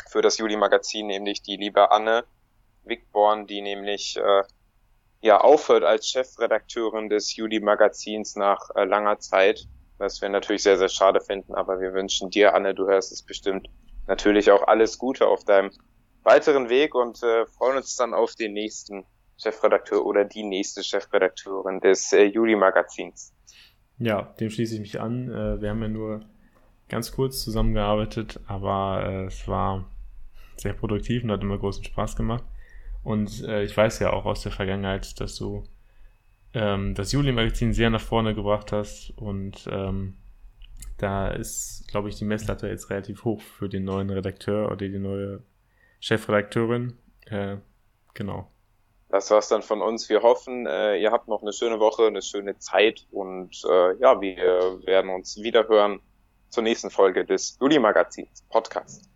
für 0.09 0.21
das 0.21 0.37
Juli-Magazin, 0.37 1.07
nämlich 1.07 1.41
die 1.41 1.57
liebe 1.57 1.91
Anne 1.91 2.25
Wickborn, 2.83 3.47
die 3.47 3.61
nämlich 3.61 4.17
äh, 4.17 4.43
ja 5.21 5.41
aufhört 5.41 5.83
als 5.83 6.07
Chefredakteurin 6.07 7.09
des 7.09 7.35
Juli-Magazins 7.35 8.35
nach 8.35 8.69
äh, 8.75 8.85
langer 8.85 9.19
Zeit, 9.19 9.67
was 9.97 10.21
wir 10.21 10.29
natürlich 10.29 10.63
sehr, 10.63 10.77
sehr 10.77 10.89
schade 10.89 11.21
finden, 11.21 11.55
aber 11.55 11.79
wir 11.79 11.93
wünschen 11.93 12.29
dir, 12.29 12.53
Anne, 12.53 12.73
du 12.73 12.87
hörst 12.87 13.11
es 13.11 13.23
bestimmt, 13.23 13.67
natürlich 14.05 14.51
auch 14.51 14.63
alles 14.67 14.97
Gute 14.97 15.27
auf 15.27 15.43
deinem 15.43 15.71
weiteren 16.23 16.69
Weg 16.69 16.95
und 16.95 17.21
äh, 17.23 17.45
freuen 17.45 17.77
uns 17.77 17.95
dann 17.95 18.13
auf 18.13 18.35
den 18.35 18.53
nächsten 18.53 19.05
Chefredakteur 19.37 20.05
oder 20.05 20.25
die 20.25 20.43
nächste 20.43 20.83
Chefredakteurin 20.83 21.79
des 21.79 22.11
äh, 22.13 22.23
Juli-Magazins. 22.23 23.33
Ja, 23.99 24.33
dem 24.39 24.49
schließe 24.49 24.75
ich 24.75 24.79
mich 24.79 24.99
an. 24.99 25.29
Äh, 25.29 25.61
wir 25.61 25.69
haben 25.69 25.81
ja 25.81 25.87
nur 25.87 26.25
ganz 26.89 27.11
kurz 27.11 27.43
zusammengearbeitet, 27.43 28.39
aber 28.47 29.03
äh, 29.05 29.25
es 29.25 29.47
war 29.47 29.89
sehr 30.55 30.73
produktiv 30.73 31.23
und 31.23 31.31
hat 31.31 31.41
immer 31.41 31.57
großen 31.57 31.83
Spaß 31.83 32.15
gemacht. 32.15 32.43
Und 33.03 33.43
äh, 33.43 33.63
ich 33.63 33.75
weiß 33.75 33.99
ja 33.99 34.11
auch 34.11 34.25
aus 34.25 34.41
der 34.41 34.51
Vergangenheit, 34.51 35.19
dass 35.19 35.35
du 35.35 35.63
ähm, 36.53 36.95
das 36.95 37.11
Juli-Magazin 37.11 37.73
sehr 37.73 37.89
nach 37.89 38.01
vorne 38.01 38.33
gebracht 38.33 38.71
hast 38.71 39.11
und 39.17 39.67
ähm, 39.71 40.15
da 40.97 41.27
ist, 41.27 41.87
glaube 41.87 42.09
ich, 42.09 42.15
die 42.15 42.25
Messlatte 42.25 42.67
jetzt 42.67 42.89
relativ 42.89 43.23
hoch 43.23 43.41
für 43.41 43.69
den 43.69 43.83
neuen 43.83 44.09
Redakteur 44.09 44.71
oder 44.71 44.87
die 44.87 44.97
neue 44.97 45.43
Chefredakteurin. 45.99 46.97
Äh, 47.25 47.57
genau. 48.13 48.51
Das 49.09 49.31
war's 49.31 49.47
dann 49.47 49.61
von 49.61 49.81
uns. 49.81 50.09
Wir 50.09 50.21
hoffen, 50.21 50.67
äh, 50.67 50.97
ihr 50.97 51.11
habt 51.11 51.27
noch 51.27 51.41
eine 51.41 51.53
schöne 51.53 51.79
Woche, 51.79 52.07
eine 52.07 52.21
schöne 52.21 52.57
Zeit 52.59 53.07
und 53.11 53.61
äh, 53.69 53.95
ja, 53.99 54.19
wir 54.19 54.81
werden 54.85 55.09
uns 55.11 55.37
wiederhören 55.41 56.01
zur 56.49 56.63
nächsten 56.63 56.89
Folge 56.89 57.25
des 57.25 57.57
Juli 57.61 57.79
Magazins 57.79 58.43
Podcast. 58.49 59.09